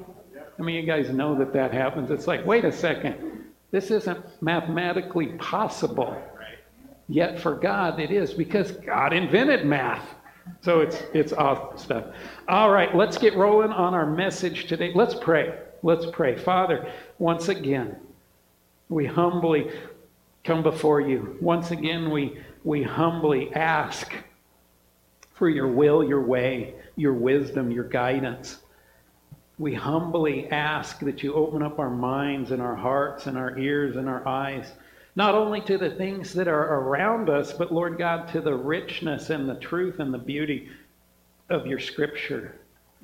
I 0.58 0.62
mean, 0.62 0.76
you 0.76 0.84
guys 0.84 1.10
know 1.10 1.36
that 1.40 1.52
that 1.54 1.74
happens. 1.74 2.12
It's 2.12 2.28
like, 2.28 2.46
wait 2.46 2.64
a 2.64 2.72
second, 2.72 3.44
this 3.72 3.90
isn't 3.92 4.24
mathematically 4.42 5.28
possible. 5.34 6.22
Yet 7.10 7.40
for 7.40 7.56
God, 7.56 8.00
it 8.00 8.12
is 8.12 8.34
because 8.34 8.72
God 8.72 9.14
invented 9.14 9.66
math. 9.66 10.16
So 10.62 10.80
it's 10.80 11.04
it's 11.14 11.34
awesome 11.34 11.78
stuff. 11.78 12.06
All 12.48 12.72
right, 12.72 12.96
let's 12.96 13.18
get 13.18 13.36
rolling 13.36 13.72
on 13.72 13.94
our 13.94 14.06
message 14.06 14.68
today. 14.68 14.92
Let's 14.96 15.16
pray. 15.16 15.58
Let's 15.84 16.06
pray. 16.06 16.38
Father, 16.38 16.90
once 17.20 17.50
again, 17.50 17.98
we 18.90 19.06
humbly 19.06 19.72
come 20.44 20.64
before 20.64 21.02
you. 21.02 21.38
Once 21.42 21.72
again, 21.72 22.10
we 22.10 22.40
we 22.68 22.84
humbly 22.84 23.50
ask 23.54 24.14
for 25.32 25.48
your 25.48 25.70
will, 25.70 26.04
your 26.04 26.22
way, 26.22 26.76
your 26.98 27.14
wisdom, 27.14 27.72
your 27.72 27.86
guidance. 27.86 28.58
We 29.58 29.74
humbly 29.74 30.50
ask 30.50 31.00
that 31.00 31.24
you 31.24 31.34
open 31.34 31.64
up 31.64 31.80
our 31.80 31.90
minds 31.90 32.52
and 32.52 32.62
our 32.62 32.76
hearts 32.76 33.26
and 33.26 33.38
our 33.38 33.58
ears 33.58 33.96
and 33.96 34.10
our 34.10 34.28
eyes, 34.28 34.70
not 35.16 35.34
only 35.34 35.62
to 35.62 35.78
the 35.78 35.92
things 35.92 36.34
that 36.34 36.50
are 36.50 36.82
around 36.82 37.30
us, 37.30 37.54
but 37.54 37.72
Lord 37.72 37.98
God, 37.98 38.28
to 38.34 38.42
the 38.42 38.56
richness 38.56 39.30
and 39.30 39.48
the 39.48 39.56
truth 39.56 40.02
and 40.02 40.14
the 40.14 40.18
beauty 40.18 40.68
of 41.50 41.68
your 41.68 41.80
scripture. 41.80 42.60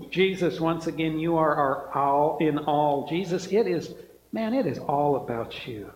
Jesus, 0.10 0.60
once 0.60 0.88
again, 0.88 1.17
you 1.20 1.38
are 1.38 1.55
our 1.55 1.98
all 1.98 2.38
in 2.39 2.58
all. 2.58 3.08
Jesus, 3.08 3.48
it 3.48 3.65
is, 3.65 3.93
man, 4.34 4.53
it 4.53 4.67
is 4.67 4.79
all 4.79 5.15
about 5.15 5.65
you. 5.65 5.89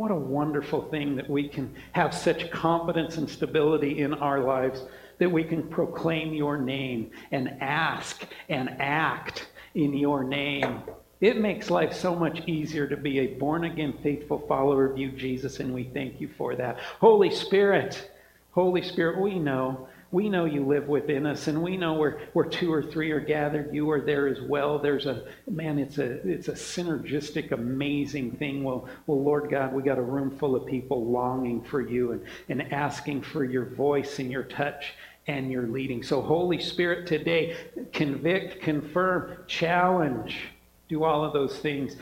What 0.00 0.10
a 0.10 0.14
wonderful 0.14 0.80
thing 0.88 1.14
that 1.16 1.28
we 1.28 1.46
can 1.46 1.74
have 1.92 2.14
such 2.14 2.50
confidence 2.50 3.18
and 3.18 3.28
stability 3.28 4.00
in 4.00 4.14
our 4.14 4.40
lives 4.40 4.82
that 5.18 5.30
we 5.30 5.44
can 5.44 5.62
proclaim 5.64 6.32
your 6.32 6.56
name 6.56 7.10
and 7.32 7.58
ask 7.60 8.24
and 8.48 8.70
act 8.80 9.48
in 9.74 9.92
your 9.92 10.24
name. 10.24 10.80
It 11.20 11.38
makes 11.38 11.68
life 11.68 11.92
so 11.92 12.16
much 12.16 12.40
easier 12.46 12.86
to 12.86 12.96
be 12.96 13.18
a 13.18 13.34
born 13.34 13.64
again, 13.64 13.92
faithful 14.02 14.38
follower 14.48 14.90
of 14.90 14.96
you, 14.96 15.10
Jesus, 15.10 15.60
and 15.60 15.74
we 15.74 15.84
thank 15.84 16.18
you 16.18 16.30
for 16.38 16.56
that. 16.56 16.78
Holy 16.98 17.30
Spirit, 17.30 18.10
Holy 18.52 18.80
Spirit, 18.80 19.20
we 19.20 19.38
know 19.38 19.86
we 20.12 20.28
know 20.28 20.44
you 20.44 20.66
live 20.66 20.88
within 20.88 21.24
us, 21.24 21.46
and 21.46 21.62
we 21.62 21.76
know 21.76 21.94
where, 21.94 22.20
where 22.32 22.44
two 22.44 22.72
or 22.72 22.82
three 22.82 23.12
are 23.12 23.20
gathered, 23.20 23.72
you 23.72 23.88
are 23.90 24.00
there 24.00 24.26
as 24.26 24.40
well. 24.40 24.78
There's 24.78 25.06
a 25.06 25.24
man, 25.48 25.78
it's 25.78 25.98
a 25.98 26.26
it's 26.28 26.48
a 26.48 26.52
synergistic, 26.52 27.52
amazing 27.52 28.32
thing. 28.32 28.64
Well, 28.64 28.88
well, 29.06 29.22
Lord 29.22 29.50
God, 29.50 29.72
we 29.72 29.82
got 29.82 29.98
a 29.98 30.02
room 30.02 30.36
full 30.36 30.56
of 30.56 30.66
people 30.66 31.06
longing 31.06 31.62
for 31.62 31.80
you 31.80 32.12
and, 32.12 32.24
and 32.48 32.72
asking 32.72 33.22
for 33.22 33.44
your 33.44 33.66
voice 33.66 34.18
and 34.18 34.32
your 34.32 34.42
touch 34.42 34.94
and 35.28 35.50
your 35.50 35.68
leading. 35.68 36.02
So, 36.02 36.20
Holy 36.20 36.60
Spirit, 36.60 37.06
today, 37.06 37.56
convict, 37.92 38.62
confirm, 38.62 39.36
challenge, 39.46 40.38
do 40.88 41.04
all 41.04 41.24
of 41.24 41.32
those 41.32 41.56
things. 41.58 41.94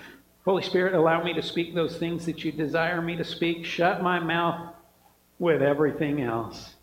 Holy 0.46 0.62
Spirit, 0.62 0.94
allow 0.94 1.22
me 1.22 1.34
to 1.34 1.42
speak 1.42 1.74
those 1.74 1.98
things 1.98 2.24
that 2.24 2.42
you 2.42 2.52
desire 2.52 3.02
me 3.02 3.16
to 3.16 3.24
speak. 3.24 3.66
Shut 3.66 4.02
my 4.02 4.18
mouth 4.18 4.72
with 5.38 5.60
everything 5.60 6.22
else. 6.22 6.74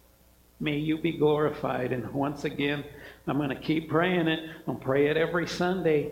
May 0.59 0.77
you 0.77 0.97
be 0.97 1.13
glorified. 1.13 1.91
And 1.91 2.11
once 2.13 2.45
again, 2.45 2.83
I'm 3.27 3.37
going 3.37 3.49
to 3.49 3.55
keep 3.55 3.89
praying 3.89 4.27
it. 4.27 4.49
I'll 4.67 4.75
pray 4.75 5.07
it 5.07 5.17
every 5.17 5.47
Sunday. 5.47 6.11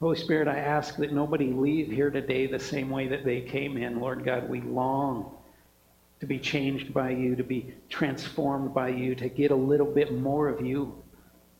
Holy 0.00 0.16
Spirit, 0.16 0.48
I 0.48 0.58
ask 0.58 0.96
that 0.96 1.12
nobody 1.12 1.52
leave 1.52 1.88
here 1.90 2.10
today 2.10 2.46
the 2.46 2.58
same 2.58 2.90
way 2.90 3.08
that 3.08 3.24
they 3.24 3.40
came 3.40 3.76
in. 3.76 4.00
Lord 4.00 4.24
God, 4.24 4.48
we 4.48 4.60
long 4.60 5.30
to 6.20 6.26
be 6.26 6.38
changed 6.38 6.92
by 6.92 7.10
you, 7.10 7.36
to 7.36 7.44
be 7.44 7.72
transformed 7.88 8.74
by 8.74 8.88
you, 8.88 9.14
to 9.14 9.28
get 9.28 9.52
a 9.52 9.56
little 9.56 9.86
bit 9.86 10.12
more 10.12 10.48
of 10.48 10.64
you 10.64 10.94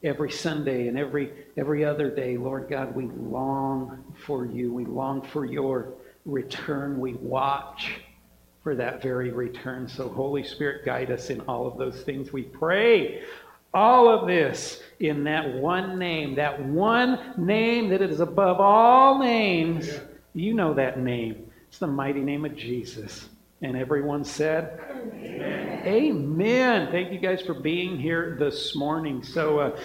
every 0.03 0.31
Sunday 0.31 0.89
and 0.89 0.99
every 0.99 1.33
every 1.57 1.85
other 1.85 2.11
day. 2.11 2.37
Lord 2.37 2.69
God, 2.69 2.95
we 2.95 3.07
long 3.07 4.05
for 4.27 4.45
you. 4.45 4.73
We 4.73 4.85
long 4.85 5.23
for 5.23 5.45
your 5.45 5.95
return. 6.25 6.99
We 6.99 7.15
watch 7.15 8.01
for 8.63 8.75
that 8.77 9.03
very 9.03 9.31
return. 9.31 9.89
So, 9.89 10.09
Holy 10.09 10.45
Spirit, 10.45 10.85
guide 10.85 11.11
us 11.11 11.31
in 11.31 11.41
all 11.43 11.67
of 11.67 11.79
those 11.79 12.03
things. 12.03 12.33
We 12.33 12.43
pray 12.43 13.23
all 13.75 14.09
of 14.09 14.27
this 14.27 14.83
in 15.01 15.25
that 15.25 15.55
one 15.55 15.99
name, 15.99 16.35
that 16.37 16.63
one 16.65 17.35
name 17.39 17.89
that 17.91 18.03
is 18.03 18.21
above 18.21 18.61
all 18.61 19.19
names. 19.19 19.91
You 20.35 20.55
know 20.55 20.75
that 20.75 20.99
name. 20.99 21.51
It's 21.69 21.79
the 21.79 21.87
mighty 21.87 22.21
name 22.21 22.45
of 22.45 22.55
Jesus. 22.57 23.29
And 23.63 23.77
everyone 23.77 24.25
said, 24.25 24.81
Amen. 25.15 25.87
Amen. 25.87 26.93
Thank 26.93 27.13
you 27.13 27.19
guys 27.19 27.43
for 27.43 27.55
being 27.55 27.99
here 27.99 28.37
this 28.39 28.75
morning. 28.77 29.23
So, 29.23 29.59
uh, 29.59 29.81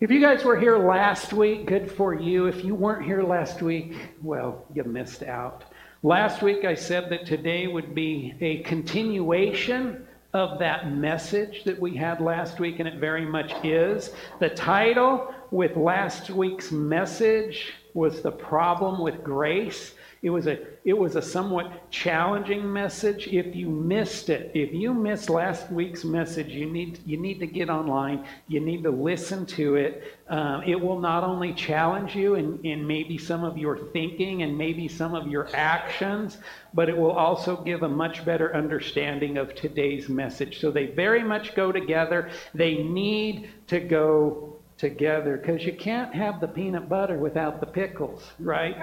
If 0.00 0.10
you 0.10 0.20
guys 0.20 0.44
were 0.44 0.58
here 0.58 0.78
last 0.78 1.32
week, 1.34 1.66
good 1.66 1.90
for 1.92 2.14
you. 2.14 2.46
If 2.46 2.64
you 2.64 2.74
weren't 2.74 3.04
here 3.04 3.22
last 3.22 3.60
week, 3.60 3.94
well, 4.22 4.64
you 4.74 4.82
missed 4.84 5.22
out. 5.22 5.64
Last 6.02 6.40
week 6.40 6.64
I 6.64 6.76
said 6.76 7.10
that 7.10 7.26
today 7.26 7.66
would 7.66 7.94
be 7.94 8.32
a 8.40 8.62
continuation 8.62 10.06
of 10.32 10.58
that 10.58 10.90
message 10.96 11.64
that 11.64 11.78
we 11.78 11.94
had 11.94 12.22
last 12.22 12.58
week, 12.58 12.78
and 12.78 12.88
it 12.88 12.94
very 12.94 13.26
much 13.26 13.52
is. 13.62 14.10
The 14.38 14.48
title 14.48 15.34
with 15.50 15.76
last 15.76 16.30
week's 16.30 16.72
message 16.72 17.74
was 17.92 18.22
The 18.22 18.30
Problem 18.30 19.02
with 19.02 19.22
Grace. 19.22 19.94
It 20.22 20.28
was 20.28 20.46
a 20.46 20.58
it 20.84 20.92
was 20.92 21.16
a 21.16 21.22
somewhat 21.22 21.90
challenging 21.90 22.70
message. 22.70 23.28
If 23.28 23.56
you 23.56 23.70
missed 23.70 24.28
it, 24.28 24.50
if 24.54 24.70
you 24.72 24.92
missed 24.92 25.30
last 25.30 25.70
week's 25.72 26.04
message, 26.04 26.48
you 26.48 26.66
need 26.66 27.00
you 27.06 27.16
need 27.16 27.40
to 27.40 27.46
get 27.46 27.70
online. 27.70 28.26
You 28.46 28.60
need 28.60 28.82
to 28.82 28.90
listen 28.90 29.46
to 29.46 29.76
it. 29.76 30.18
Um, 30.28 30.62
it 30.64 30.78
will 30.78 31.00
not 31.00 31.24
only 31.24 31.54
challenge 31.54 32.14
you 32.14 32.34
in, 32.34 32.60
in 32.64 32.86
maybe 32.86 33.16
some 33.16 33.44
of 33.44 33.56
your 33.56 33.78
thinking 33.78 34.42
and 34.42 34.58
maybe 34.58 34.88
some 34.88 35.14
of 35.14 35.26
your 35.26 35.48
actions, 35.54 36.36
but 36.74 36.90
it 36.90 36.96
will 36.96 37.12
also 37.12 37.56
give 37.62 37.82
a 37.82 37.88
much 37.88 38.22
better 38.22 38.54
understanding 38.54 39.38
of 39.38 39.54
today's 39.54 40.10
message. 40.10 40.60
So 40.60 40.70
they 40.70 40.86
very 40.86 41.24
much 41.24 41.54
go 41.54 41.72
together. 41.72 42.30
They 42.54 42.82
need 42.82 43.48
to 43.68 43.80
go 43.80 44.59
together 44.80 45.36
because 45.36 45.62
you 45.62 45.74
can't 45.74 46.14
have 46.14 46.40
the 46.40 46.48
peanut 46.48 46.88
butter 46.88 47.18
without 47.18 47.60
the 47.60 47.66
pickles, 47.66 48.30
right? 48.40 48.74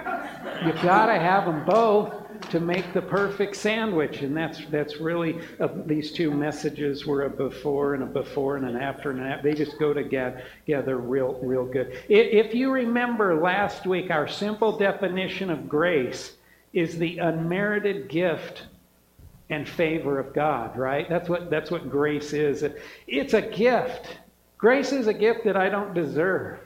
You've 0.64 0.80
got 0.80 1.06
to 1.06 1.18
have 1.18 1.44
them 1.44 1.64
both 1.64 2.14
to 2.50 2.60
make 2.60 2.92
the 2.92 3.02
perfect 3.02 3.56
sandwich, 3.56 4.22
and 4.22 4.36
that's 4.36 4.64
that's 4.66 5.00
really 5.00 5.40
uh, 5.58 5.66
these 5.86 6.12
two 6.12 6.30
messages 6.30 7.04
were 7.04 7.24
a 7.24 7.30
before 7.30 7.94
and 7.94 8.04
a 8.04 8.06
before 8.06 8.56
and 8.56 8.64
an 8.64 8.76
after 8.76 9.10
and 9.10 9.18
an 9.18 9.26
after. 9.26 9.50
They 9.50 9.56
just 9.56 9.76
go 9.80 9.92
together, 9.92 10.40
together 10.64 10.98
real 10.98 11.40
real 11.42 11.64
good. 11.64 11.98
If 12.08 12.54
you 12.54 12.70
remember 12.70 13.42
last 13.42 13.84
week, 13.84 14.12
our 14.12 14.28
simple 14.28 14.78
definition 14.78 15.50
of 15.50 15.68
grace 15.68 16.36
is 16.72 16.96
the 16.96 17.18
unmerited 17.18 18.08
gift 18.08 18.66
and 19.50 19.68
favor 19.68 20.20
of 20.20 20.32
God, 20.32 20.76
right? 20.76 21.08
That's 21.08 21.28
what 21.28 21.50
that's 21.50 21.72
what 21.72 21.90
grace 21.90 22.32
is. 22.32 22.64
It's 23.08 23.34
a 23.34 23.42
gift. 23.42 24.18
Grace 24.58 24.92
is 24.92 25.06
a 25.06 25.14
gift 25.14 25.44
that 25.44 25.56
I 25.56 25.68
don't 25.68 25.94
deserve. 25.94 26.58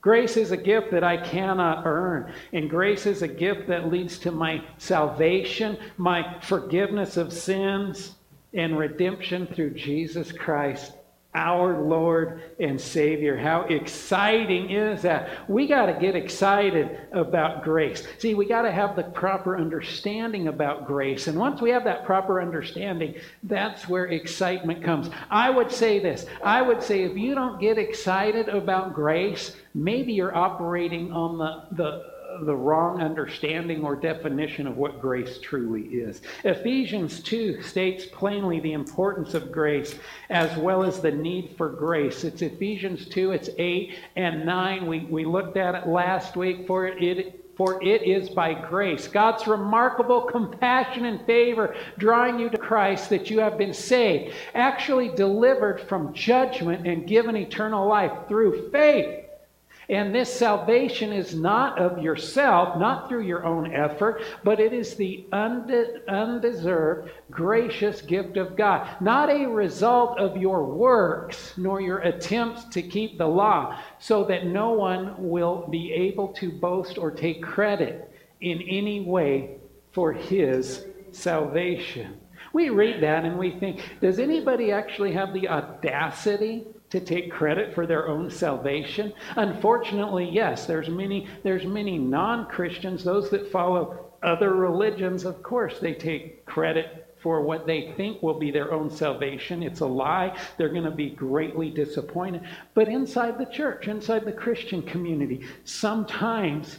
Grace 0.00 0.36
is 0.36 0.50
a 0.50 0.56
gift 0.56 0.90
that 0.90 1.04
I 1.04 1.16
cannot 1.16 1.86
earn. 1.86 2.32
And 2.52 2.68
grace 2.68 3.06
is 3.06 3.22
a 3.22 3.28
gift 3.28 3.68
that 3.68 3.88
leads 3.88 4.18
to 4.20 4.30
my 4.30 4.62
salvation, 4.78 5.78
my 5.96 6.40
forgiveness 6.40 7.16
of 7.16 7.32
sins, 7.32 8.16
and 8.52 8.78
redemption 8.78 9.46
through 9.46 9.74
Jesus 9.74 10.32
Christ 10.32 10.92
our 11.34 11.82
Lord 11.82 12.42
and 12.60 12.80
Savior. 12.80 13.36
How 13.36 13.62
exciting 13.62 14.70
is 14.70 15.02
that? 15.02 15.48
We 15.48 15.66
got 15.66 15.86
to 15.86 15.92
get 15.94 16.14
excited 16.14 17.00
about 17.12 17.64
grace. 17.64 18.06
See, 18.18 18.34
we 18.34 18.46
got 18.46 18.62
to 18.62 18.70
have 18.70 18.94
the 18.94 19.02
proper 19.02 19.56
understanding 19.56 20.48
about 20.48 20.86
grace. 20.86 21.26
And 21.26 21.36
once 21.36 21.60
we 21.60 21.70
have 21.70 21.84
that 21.84 22.04
proper 22.04 22.40
understanding, 22.40 23.16
that's 23.42 23.88
where 23.88 24.06
excitement 24.06 24.84
comes. 24.84 25.10
I 25.30 25.50
would 25.50 25.72
say 25.72 25.98
this 25.98 26.26
I 26.42 26.62
would 26.62 26.82
say 26.82 27.02
if 27.02 27.16
you 27.16 27.34
don't 27.34 27.60
get 27.60 27.78
excited 27.78 28.48
about 28.48 28.94
grace, 28.94 29.56
maybe 29.74 30.12
you're 30.12 30.36
operating 30.36 31.12
on 31.12 31.38
the, 31.38 31.64
the 31.76 32.13
the 32.42 32.54
wrong 32.54 33.00
understanding 33.00 33.84
or 33.84 33.96
definition 33.96 34.66
of 34.66 34.76
what 34.76 35.00
grace 35.00 35.38
truly 35.38 35.82
is. 35.82 36.22
Ephesians 36.44 37.20
2 37.20 37.62
states 37.62 38.06
plainly 38.06 38.60
the 38.60 38.72
importance 38.72 39.34
of 39.34 39.52
grace 39.52 39.94
as 40.30 40.56
well 40.58 40.82
as 40.82 41.00
the 41.00 41.10
need 41.10 41.54
for 41.56 41.68
grace. 41.68 42.24
It's 42.24 42.42
Ephesians 42.42 43.06
2, 43.08 43.32
it's 43.32 43.50
8 43.58 43.94
and 44.16 44.44
9. 44.44 44.86
We, 44.86 45.00
we 45.00 45.24
looked 45.24 45.56
at 45.56 45.74
it 45.74 45.88
last 45.88 46.36
week 46.36 46.66
for 46.66 46.86
it, 46.86 47.02
it 47.02 47.40
for 47.56 47.82
it 47.82 48.02
is 48.02 48.28
by 48.30 48.52
grace, 48.52 49.06
God's 49.06 49.46
remarkable 49.46 50.22
compassion 50.22 51.04
and 51.04 51.24
favor, 51.24 51.76
drawing 51.98 52.38
you 52.38 52.50
to 52.50 52.58
Christ, 52.58 53.10
that 53.10 53.30
you 53.30 53.38
have 53.38 53.56
been 53.56 53.72
saved, 53.72 54.34
actually 54.54 55.10
delivered 55.10 55.80
from 55.80 56.12
judgment 56.12 56.86
and 56.86 57.06
given 57.06 57.36
eternal 57.36 57.86
life 57.86 58.12
through 58.28 58.70
faith. 58.70 59.23
And 59.88 60.14
this 60.14 60.32
salvation 60.32 61.12
is 61.12 61.34
not 61.34 61.78
of 61.78 62.02
yourself, 62.02 62.78
not 62.78 63.08
through 63.08 63.22
your 63.22 63.44
own 63.44 63.72
effort, 63.72 64.22
but 64.42 64.58
it 64.60 64.72
is 64.72 64.94
the 64.94 65.26
unde- 65.32 66.00
undeserved, 66.08 67.10
gracious 67.30 68.00
gift 68.00 68.36
of 68.36 68.56
God. 68.56 68.88
Not 69.00 69.30
a 69.30 69.46
result 69.46 70.18
of 70.18 70.36
your 70.38 70.64
works, 70.64 71.52
nor 71.58 71.80
your 71.80 71.98
attempts 71.98 72.64
to 72.66 72.82
keep 72.82 73.18
the 73.18 73.26
law, 73.26 73.78
so 73.98 74.24
that 74.24 74.46
no 74.46 74.70
one 74.70 75.14
will 75.18 75.66
be 75.70 75.92
able 75.92 76.28
to 76.34 76.50
boast 76.50 76.96
or 76.96 77.10
take 77.10 77.42
credit 77.42 78.10
in 78.40 78.62
any 78.62 79.00
way 79.02 79.58
for 79.92 80.12
his 80.12 80.86
salvation. 81.12 82.20
We 82.52 82.70
read 82.70 83.02
that 83.02 83.24
and 83.24 83.38
we 83.38 83.58
think, 83.58 83.82
does 84.00 84.18
anybody 84.18 84.70
actually 84.72 85.12
have 85.12 85.32
the 85.32 85.48
audacity 85.48 86.66
to 86.94 87.00
take 87.00 87.30
credit 87.30 87.74
for 87.74 87.86
their 87.86 88.08
own 88.08 88.30
salvation? 88.30 89.12
Unfortunately, 89.36 90.30
yes. 90.30 90.64
There's 90.64 90.88
many 90.88 91.26
there's 91.42 91.66
many 91.66 91.98
non-Christians, 91.98 93.02
those 93.02 93.30
that 93.30 93.50
follow 93.50 94.12
other 94.22 94.54
religions, 94.54 95.24
of 95.24 95.42
course, 95.42 95.80
they 95.80 95.92
take 95.92 96.46
credit 96.46 97.14
for 97.20 97.40
what 97.40 97.66
they 97.66 97.92
think 97.96 98.22
will 98.22 98.38
be 98.38 98.50
their 98.50 98.72
own 98.72 98.90
salvation. 98.90 99.62
It's 99.62 99.80
a 99.80 99.86
lie. 99.86 100.38
They're 100.56 100.68
going 100.68 100.84
to 100.84 100.90
be 100.90 101.10
greatly 101.10 101.70
disappointed. 101.70 102.42
But 102.74 102.88
inside 102.88 103.38
the 103.38 103.46
church, 103.46 103.88
inside 103.88 104.24
the 104.24 104.32
Christian 104.32 104.82
community, 104.82 105.40
sometimes 105.64 106.78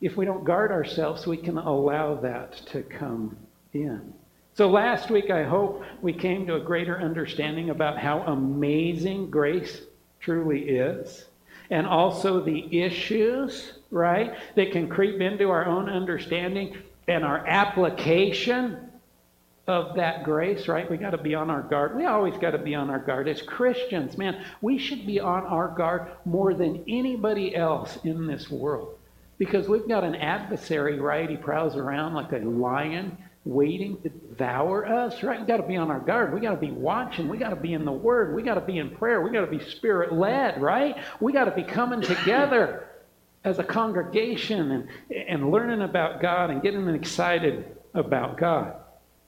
if 0.00 0.16
we 0.16 0.26
don't 0.26 0.44
guard 0.44 0.70
ourselves, 0.70 1.26
we 1.26 1.36
can 1.36 1.56
allow 1.56 2.14
that 2.16 2.52
to 2.66 2.82
come 2.82 3.36
in. 3.72 4.12
So 4.56 4.70
last 4.70 5.10
week, 5.10 5.30
I 5.30 5.44
hope 5.44 5.84
we 6.00 6.14
came 6.14 6.46
to 6.46 6.54
a 6.54 6.60
greater 6.60 6.98
understanding 6.98 7.68
about 7.68 7.98
how 7.98 8.20
amazing 8.20 9.28
grace 9.28 9.82
truly 10.18 10.70
is, 10.70 11.26
and 11.68 11.86
also 11.86 12.40
the 12.40 12.80
issues, 12.80 13.74
right, 13.90 14.34
that 14.54 14.72
can 14.72 14.88
creep 14.88 15.20
into 15.20 15.50
our 15.50 15.66
own 15.66 15.90
understanding 15.90 16.74
and 17.06 17.22
our 17.22 17.46
application 17.46 18.78
of 19.66 19.94
that 19.96 20.24
grace, 20.24 20.68
right? 20.68 20.90
We 20.90 20.96
got 20.96 21.10
to 21.10 21.18
be 21.18 21.34
on 21.34 21.50
our 21.50 21.60
guard. 21.60 21.94
We 21.94 22.06
always 22.06 22.38
got 22.38 22.52
to 22.52 22.58
be 22.58 22.74
on 22.74 22.88
our 22.88 23.00
guard. 23.00 23.28
As 23.28 23.42
Christians, 23.42 24.16
man, 24.16 24.42
we 24.62 24.78
should 24.78 25.06
be 25.06 25.20
on 25.20 25.44
our 25.44 25.68
guard 25.68 26.12
more 26.24 26.54
than 26.54 26.82
anybody 26.88 27.54
else 27.54 27.98
in 28.04 28.26
this 28.26 28.50
world. 28.50 28.96
Because 29.36 29.68
we've 29.68 29.86
got 29.86 30.02
an 30.02 30.14
adversary, 30.14 30.98
right? 30.98 31.28
He 31.28 31.36
prowls 31.36 31.76
around 31.76 32.14
like 32.14 32.32
a 32.32 32.38
lion 32.38 33.18
waiting 33.46 33.96
to 34.02 34.08
devour 34.08 34.84
us, 34.86 35.22
right? 35.22 35.40
We 35.40 35.46
got 35.46 35.58
to 35.58 35.66
be 35.66 35.76
on 35.76 35.90
our 35.90 36.00
guard. 36.00 36.34
We 36.34 36.40
got 36.40 36.50
to 36.50 36.56
be 36.56 36.72
watching. 36.72 37.28
We 37.28 37.38
got 37.38 37.50
to 37.50 37.56
be 37.56 37.72
in 37.72 37.84
the 37.84 37.92
Word. 37.92 38.34
We 38.34 38.42
got 38.42 38.54
to 38.54 38.60
be 38.60 38.78
in 38.78 38.90
prayer. 38.90 39.22
We 39.22 39.30
got 39.30 39.42
to 39.42 39.46
be 39.46 39.64
Spirit 39.64 40.12
led, 40.12 40.60
right? 40.60 40.96
We 41.20 41.32
got 41.32 41.44
to 41.44 41.52
be 41.52 41.62
coming 41.62 42.00
together 42.00 42.88
as 43.44 43.60
a 43.60 43.64
congregation 43.64 44.72
and, 44.72 44.88
and 45.28 45.52
learning 45.52 45.82
about 45.82 46.20
God 46.20 46.50
and 46.50 46.60
getting 46.60 46.88
excited 46.88 47.76
about 47.94 48.36
God. 48.36 48.74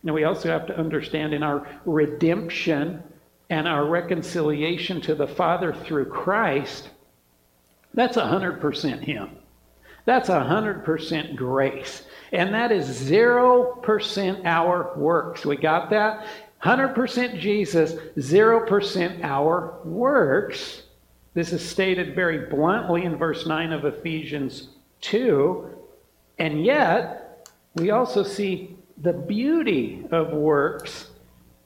Now, 0.02 0.14
we 0.14 0.24
also 0.24 0.48
have 0.48 0.66
to 0.66 0.76
understand 0.76 1.32
in 1.32 1.44
our 1.44 1.66
redemption 1.84 3.02
and 3.50 3.68
our 3.68 3.86
reconciliation 3.86 5.00
to 5.02 5.14
the 5.14 5.28
Father 5.28 5.72
through 5.72 6.06
Christ, 6.06 6.90
that's 7.94 8.16
100% 8.16 9.04
Him. 9.04 9.30
That's 10.04 10.28
100% 10.28 11.36
grace. 11.36 12.02
And 12.32 12.52
that 12.54 12.72
is 12.72 12.88
0% 12.88 14.44
our 14.44 14.92
works. 14.96 15.46
We 15.46 15.56
got 15.56 15.90
that? 15.90 16.26
100% 16.62 17.38
Jesus, 17.38 17.92
0% 18.16 19.24
our 19.24 19.78
works. 19.84 20.82
This 21.34 21.52
is 21.52 21.66
stated 21.66 22.14
very 22.14 22.50
bluntly 22.50 23.04
in 23.04 23.16
verse 23.16 23.46
9 23.46 23.72
of 23.72 23.84
Ephesians 23.84 24.68
2. 25.02 25.70
And 26.38 26.64
yet, 26.64 27.48
we 27.76 27.90
also 27.90 28.22
see 28.22 28.76
the 29.02 29.12
beauty 29.12 30.04
of 30.10 30.32
works 30.32 31.10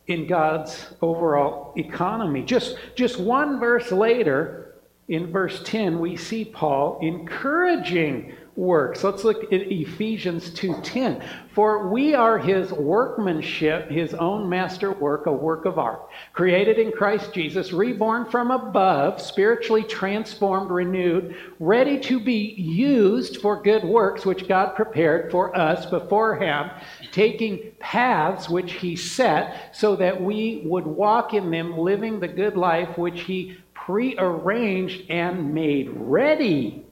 in 0.06 0.26
God's 0.26 0.92
overall 1.00 1.72
economy. 1.76 2.42
Just, 2.42 2.76
just 2.94 3.18
one 3.18 3.58
verse 3.58 3.90
later, 3.90 4.74
in 5.08 5.32
verse 5.32 5.62
10, 5.64 5.98
we 5.98 6.16
see 6.16 6.44
Paul 6.44 6.98
encouraging 7.00 8.34
works. 8.56 9.02
Let's 9.02 9.24
look 9.24 9.44
at 9.44 9.52
Ephesians 9.52 10.50
2:10. 10.50 11.22
For 11.48 11.88
we 11.88 12.14
are 12.14 12.38
his 12.38 12.72
workmanship, 12.72 13.90
his 13.90 14.14
own 14.14 14.48
master 14.48 14.92
work, 14.92 15.26
a 15.26 15.32
work 15.32 15.64
of 15.64 15.78
art, 15.78 16.08
created 16.32 16.78
in 16.78 16.92
Christ 16.92 17.32
Jesus, 17.32 17.72
reborn 17.72 18.26
from 18.26 18.50
above, 18.50 19.20
spiritually 19.20 19.82
transformed, 19.82 20.70
renewed, 20.70 21.34
ready 21.60 21.98
to 22.00 22.20
be 22.20 22.54
used 22.58 23.38
for 23.38 23.62
good 23.62 23.84
works 23.84 24.24
which 24.24 24.48
God 24.48 24.74
prepared 24.74 25.30
for 25.30 25.56
us 25.56 25.86
beforehand, 25.86 26.70
taking 27.10 27.72
paths 27.78 28.48
which 28.48 28.72
he 28.74 28.96
set 28.96 29.74
so 29.74 29.96
that 29.96 30.22
we 30.22 30.62
would 30.64 30.86
walk 30.86 31.34
in 31.34 31.50
them, 31.50 31.76
living 31.76 32.20
the 32.20 32.28
good 32.28 32.56
life 32.56 32.96
which 32.96 33.22
he 33.22 33.56
prearranged 33.74 35.10
and 35.10 35.52
made 35.52 35.90
ready 35.94 36.86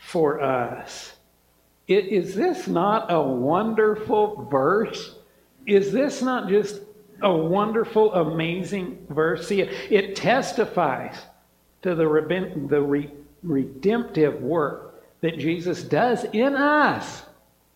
for 0.00 0.40
us. 0.40 1.12
Is 1.86 2.34
this 2.34 2.66
not 2.66 3.12
a 3.12 3.20
wonderful 3.20 4.48
verse? 4.50 5.16
Is 5.66 5.92
this 5.92 6.22
not 6.22 6.48
just 6.48 6.80
a 7.22 7.32
wonderful, 7.32 8.14
amazing 8.14 9.06
verse? 9.10 9.46
See, 9.46 9.60
it, 9.60 9.72
it 9.90 10.16
testifies 10.16 11.16
to 11.82 11.94
the, 11.94 12.04
the 12.68 12.80
re, 12.80 13.10
redemptive 13.42 14.40
work 14.40 15.02
that 15.20 15.38
Jesus 15.38 15.82
does 15.82 16.24
in 16.32 16.54
us. 16.54 17.22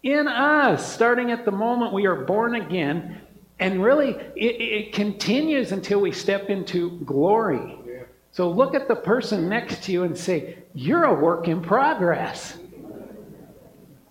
In 0.03 0.29
us, 0.29 0.93
starting 0.93 1.31
at 1.31 1.45
the 1.45 1.51
moment 1.51 1.93
we 1.93 2.07
are 2.07 2.25
born 2.25 2.55
again, 2.55 3.21
and 3.59 3.83
really 3.83 4.11
it, 4.37 4.61
it 4.61 4.93
continues 4.93 5.73
until 5.73 6.01
we 6.01 6.13
step 6.13 6.51
into 6.51 6.99
glory. 7.01 7.79
So 8.35 8.51
look 8.51 8.75
at 8.75 8.89
the 8.89 8.97
person 8.97 9.49
next 9.49 9.85
to 9.85 9.93
you 9.93 10.03
and 10.03 10.19
say, 10.19 10.59
You're 10.75 11.05
a 11.05 11.15
work 11.15 11.47
in 11.47 11.63
progress. 11.63 12.59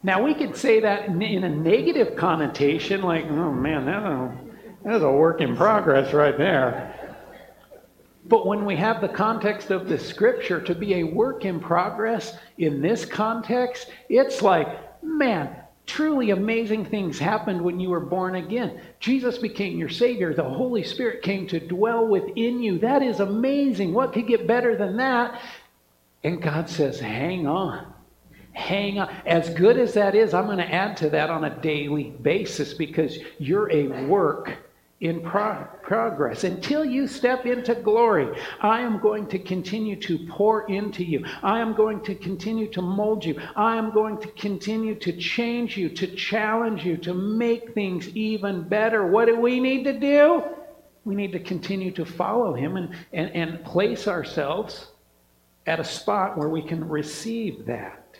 Now, 0.02 0.24
we 0.24 0.34
could 0.34 0.56
say 0.56 0.80
that 0.80 1.10
in 1.10 1.44
a 1.44 1.50
negative 1.50 2.16
connotation, 2.16 3.02
like, 3.02 3.26
oh 3.26 3.52
man, 3.52 3.86
that, 3.86 4.96
is 4.96 5.04
a 5.04 5.12
work 5.12 5.42
in 5.42 5.58
progress 5.58 6.14
right 6.14 6.38
there. 6.38 7.18
But 8.24 8.48
when 8.48 8.64
we 8.64 8.78
have 8.78 9.02
the 9.02 9.10
context 9.10 9.72
of 9.72 9.90
the 9.90 10.00
scripture 10.00 10.62
to 10.62 10.74
be 10.74 10.96
a 10.96 11.04
work 11.04 11.44
in 11.44 11.60
progress 11.60 12.38
in 12.58 12.82
this 12.82 13.04
context, 13.04 13.90
it's 14.08 14.42
like, 14.42 15.04
man, 15.04 15.54
Truly 15.86 16.30
amazing 16.30 16.86
things 16.86 17.20
happened 17.20 17.62
when 17.62 17.80
you 17.80 17.90
were 17.90 18.00
born 18.00 18.36
again. 18.36 18.80
Jesus 19.00 19.38
became 19.38 19.78
your 19.78 19.90
Savior. 19.90 20.34
The 20.34 20.44
Holy 20.44 20.84
Spirit 20.84 21.22
came 21.22 21.46
to 21.48 21.60
dwell 21.60 22.08
within 22.08 22.62
you. 22.64 22.80
That 22.80 23.02
is 23.02 23.20
amazing. 23.20 23.94
What 23.94 24.14
could 24.14 24.28
get 24.28 24.48
better 24.48 24.78
than 24.78 24.98
that? 24.98 25.42
And 26.24 26.42
God 26.42 26.70
says, 26.70 27.00
hang 27.00 27.48
on. 27.48 27.94
Hang 28.54 29.00
on. 29.00 29.14
As 29.26 29.50
good 29.50 29.78
as 29.78 29.94
that 29.96 30.16
is, 30.16 30.34
I'm 30.34 30.46
going 30.46 30.58
to 30.60 30.74
add 30.74 30.96
to 30.98 31.10
that 31.10 31.30
on 31.30 31.44
a 31.44 31.62
daily 31.62 32.12
basis 32.22 32.74
because 32.74 33.18
you're 33.38 33.70
a 33.72 34.06
work 34.06 34.54
in 35.04 35.20
pro- 35.20 35.68
progress. 35.82 36.46
Until 36.46 36.86
you 36.86 37.08
step 37.08 37.46
into 37.46 37.76
glory, 37.76 38.40
I 38.62 38.80
am 38.80 39.00
going 39.00 39.28
to 39.28 39.38
continue 39.38 39.98
to 39.98 40.18
pour 40.30 40.72
into 40.72 41.04
you. 41.04 41.26
I 41.44 41.60
am 41.60 41.74
going 41.74 42.02
to 42.06 42.16
continue 42.16 42.68
to 42.72 42.82
mold 42.82 43.26
you. 43.26 43.38
I 43.58 43.76
am 43.76 43.92
going 43.92 44.18
to 44.20 44.30
continue 44.30 44.96
to 44.96 45.12
change 45.12 45.76
you, 45.76 45.90
to 45.90 46.08
challenge 46.08 46.86
you, 46.86 46.96
to 46.98 47.14
make 47.14 47.74
things 47.74 48.08
even 48.16 48.64
better. 48.70 49.06
What 49.06 49.26
do 49.26 49.38
we 49.38 49.60
need 49.60 49.84
to 49.84 50.00
do? 50.00 50.42
We 51.04 51.16
need 51.16 51.34
to 51.34 51.40
continue 51.40 51.92
to 51.92 52.06
follow 52.06 52.54
him 52.54 52.78
and, 52.78 52.96
and, 53.12 53.30
and 53.32 53.66
place 53.66 54.08
ourselves 54.08 54.88
at 55.68 55.82
a 55.82 55.84
spot 55.84 56.38
where 56.38 56.48
we 56.48 56.62
can 56.62 56.88
receive 56.88 57.66
that. 57.66 58.16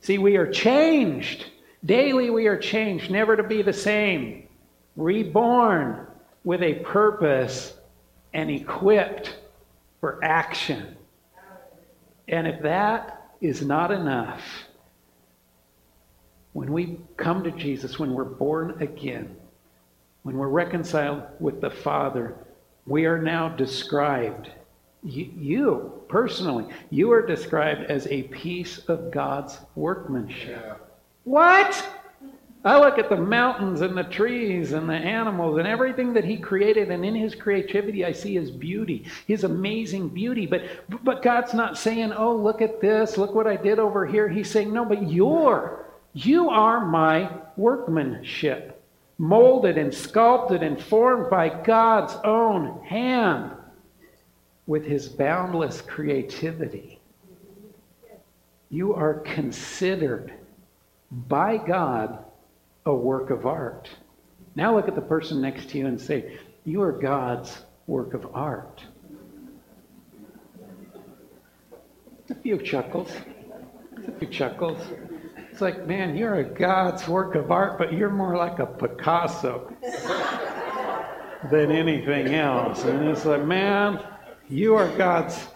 See, 0.00 0.16
we 0.16 0.36
are 0.36 0.50
changed. 0.50 1.44
Daily 1.84 2.30
we 2.30 2.46
are 2.46 2.56
changed, 2.56 3.10
never 3.10 3.36
to 3.36 3.42
be 3.42 3.60
the 3.60 3.74
same 3.74 4.41
reborn 4.96 6.06
with 6.44 6.62
a 6.62 6.74
purpose 6.74 7.74
and 8.34 8.50
equipped 8.50 9.36
for 10.00 10.22
action. 10.24 10.96
And 12.28 12.46
if 12.46 12.62
that 12.62 13.30
is 13.40 13.62
not 13.62 13.90
enough, 13.90 14.42
when 16.52 16.72
we 16.72 16.98
come 17.16 17.42
to 17.44 17.50
Jesus, 17.50 17.98
when 17.98 18.12
we're 18.12 18.24
born 18.24 18.82
again, 18.82 19.36
when 20.22 20.36
we're 20.36 20.48
reconciled 20.48 21.22
with 21.40 21.60
the 21.60 21.70
Father, 21.70 22.34
we 22.86 23.06
are 23.06 23.20
now 23.20 23.48
described, 23.48 24.50
you, 25.02 25.32
you 25.36 26.02
personally, 26.08 26.66
you 26.90 27.10
are 27.12 27.24
described 27.24 27.90
as 27.90 28.06
a 28.08 28.24
piece 28.24 28.78
of 28.88 29.10
God's 29.10 29.58
workmanship. 29.74 30.62
Yeah. 30.64 30.74
What? 31.24 32.01
I 32.64 32.78
look 32.78 32.96
at 32.98 33.08
the 33.08 33.16
mountains 33.16 33.80
and 33.80 33.96
the 33.96 34.04
trees 34.04 34.72
and 34.72 34.88
the 34.88 34.94
animals 34.94 35.58
and 35.58 35.66
everything 35.66 36.12
that 36.12 36.24
he 36.24 36.36
created, 36.36 36.92
and 36.92 37.04
in 37.04 37.14
his 37.14 37.34
creativity, 37.34 38.04
I 38.04 38.12
see 38.12 38.34
his 38.34 38.52
beauty, 38.52 39.06
his 39.26 39.42
amazing 39.42 40.10
beauty. 40.10 40.46
But, 40.46 40.62
but 41.02 41.22
God's 41.22 41.54
not 41.54 41.76
saying, 41.76 42.12
oh, 42.12 42.36
look 42.36 42.62
at 42.62 42.80
this, 42.80 43.18
look 43.18 43.34
what 43.34 43.48
I 43.48 43.56
did 43.56 43.80
over 43.80 44.06
here. 44.06 44.28
He's 44.28 44.48
saying, 44.48 44.72
no, 44.72 44.84
but 44.84 45.10
you're, 45.10 45.86
you 46.12 46.50
are 46.50 46.86
my 46.86 47.32
workmanship, 47.56 48.80
molded 49.18 49.76
and 49.76 49.92
sculpted 49.92 50.62
and 50.62 50.80
formed 50.80 51.30
by 51.30 51.48
God's 51.48 52.14
own 52.22 52.84
hand 52.84 53.50
with 54.68 54.84
his 54.84 55.08
boundless 55.08 55.80
creativity. 55.80 57.00
You 58.70 58.94
are 58.94 59.14
considered 59.14 60.32
by 61.10 61.56
God 61.56 62.24
a 62.84 62.94
work 62.94 63.30
of 63.30 63.46
art. 63.46 63.88
Now 64.54 64.74
look 64.74 64.88
at 64.88 64.94
the 64.94 65.00
person 65.00 65.40
next 65.40 65.70
to 65.70 65.78
you 65.78 65.86
and 65.86 66.00
say, 66.00 66.38
You 66.64 66.82
are 66.82 66.92
God's 66.92 67.62
work 67.86 68.14
of 68.14 68.26
art. 68.34 68.82
A 72.30 72.34
few 72.34 72.58
chuckles. 72.58 73.10
A 74.06 74.12
few 74.12 74.28
chuckles. 74.28 74.78
It's 75.50 75.60
like, 75.60 75.86
man, 75.86 76.16
you're 76.16 76.36
a 76.36 76.44
God's 76.44 77.06
work 77.06 77.34
of 77.34 77.50
art, 77.50 77.76
but 77.78 77.92
you're 77.92 78.10
more 78.10 78.36
like 78.36 78.58
a 78.58 78.66
Picasso 78.66 79.70
than 81.50 81.70
anything 81.70 82.34
else. 82.34 82.84
And 82.84 83.06
it's 83.08 83.26
like, 83.26 83.44
man, 83.44 84.02
you 84.48 84.74
are 84.76 84.88
God's 84.96 85.46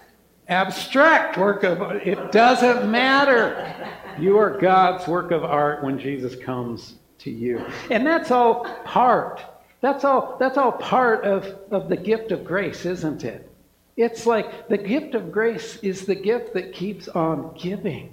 abstract 0.48 1.38
work 1.38 1.64
of 1.64 1.80
art. 1.80 2.06
It 2.06 2.30
doesn't 2.30 2.90
matter. 2.90 3.74
You 4.18 4.36
are 4.38 4.58
God's 4.58 5.06
work 5.08 5.30
of 5.30 5.44
art 5.44 5.82
when 5.82 5.98
Jesus 5.98 6.36
comes 6.36 6.96
to 7.18 7.30
you. 7.30 7.64
And 7.90 8.06
that's 8.06 8.30
all 8.30 8.64
part. 8.84 9.42
That's 9.80 10.04
all 10.04 10.36
that's 10.40 10.56
all 10.58 10.72
part 10.72 11.24
of, 11.24 11.56
of 11.70 11.88
the 11.88 11.96
gift 11.96 12.32
of 12.32 12.44
grace, 12.44 12.86
isn't 12.86 13.24
it? 13.24 13.50
It's 13.96 14.26
like 14.26 14.68
the 14.68 14.78
gift 14.78 15.14
of 15.14 15.32
grace 15.32 15.76
is 15.76 16.04
the 16.04 16.14
gift 16.14 16.54
that 16.54 16.72
keeps 16.72 17.08
on 17.08 17.54
giving. 17.56 18.12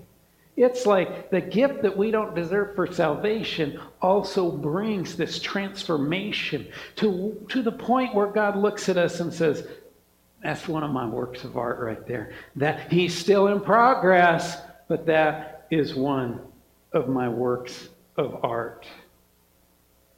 It's 0.55 0.85
like 0.85 1.31
the 1.31 1.41
gift 1.41 1.81
that 1.81 1.97
we 1.97 2.11
don't 2.11 2.35
deserve 2.35 2.75
for 2.75 2.85
salvation 2.85 3.79
also 4.01 4.51
brings 4.51 5.15
this 5.17 5.39
transformation 5.39 6.67
to, 6.97 7.43
to 7.49 7.63
the 7.63 7.71
point 7.71 8.13
where 8.13 8.27
God 8.27 8.55
looks 8.55 8.87
at 8.87 8.97
us 8.97 9.19
and 9.19 9.33
says, 9.33 9.67
That's 10.43 10.67
one 10.67 10.83
of 10.83 10.91
my 10.91 11.07
works 11.07 11.43
of 11.43 11.57
art 11.57 11.79
right 11.79 12.05
there. 12.05 12.33
That 12.55 12.91
He's 12.91 13.17
still 13.17 13.47
in 13.47 13.61
progress, 13.61 14.61
but 14.87 15.07
that 15.07 15.65
is 15.71 15.95
one 15.95 16.39
of 16.93 17.09
my 17.09 17.27
works 17.27 17.89
of 18.17 18.43
art. 18.43 18.87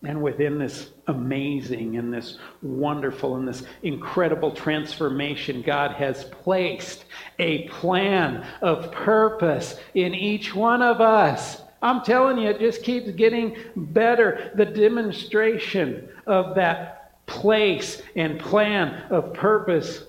And 0.03 0.21
within 0.21 0.59
this 0.59 0.91
amazing 1.07 1.97
and 1.97 2.13
this 2.13 2.37
wonderful 2.61 3.37
and 3.37 3.47
this 3.47 3.63
incredible 3.81 4.51
transformation, 4.51 5.63
God 5.63 5.91
has 5.91 6.25
placed 6.25 7.05
a 7.39 7.67
plan 7.69 8.45
of 8.61 8.91
purpose 8.91 9.79
in 9.95 10.13
each 10.13 10.53
one 10.53 10.81
of 10.81 11.01
us. 11.01 11.61
I'm 11.81 12.01
telling 12.01 12.37
you, 12.37 12.49
it 12.49 12.59
just 12.59 12.83
keeps 12.83 13.09
getting 13.11 13.55
better. 13.75 14.51
The 14.55 14.65
demonstration 14.65 16.09
of 16.27 16.55
that 16.55 17.25
place 17.25 18.03
and 18.15 18.39
plan 18.39 19.03
of 19.09 19.33
purpose 19.33 20.03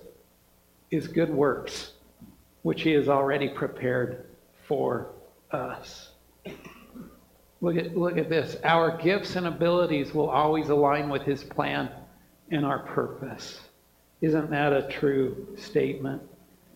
is 0.91 1.09
good 1.09 1.31
works, 1.31 1.93
which 2.63 2.83
He 2.83 2.93
has 2.93 3.09
already 3.09 3.49
prepared 3.49 4.27
for 4.67 5.09
us. 5.51 6.11
Look 7.67 7.79
at, 7.79 7.97
look 7.97 8.17
at 8.17 8.31
this. 8.31 8.57
Our 8.63 8.97
gifts 8.97 9.35
and 9.35 9.49
abilities 9.49 10.15
will 10.15 10.31
always 10.31 10.69
align 10.69 11.09
with 11.09 11.23
His 11.23 11.43
plan 11.43 11.91
and 12.53 12.65
our 12.65 12.79
purpose. 12.79 13.61
Isn't 14.21 14.51
that 14.51 14.73
a 14.73 14.87
true 14.87 15.49
statement? 15.59 16.23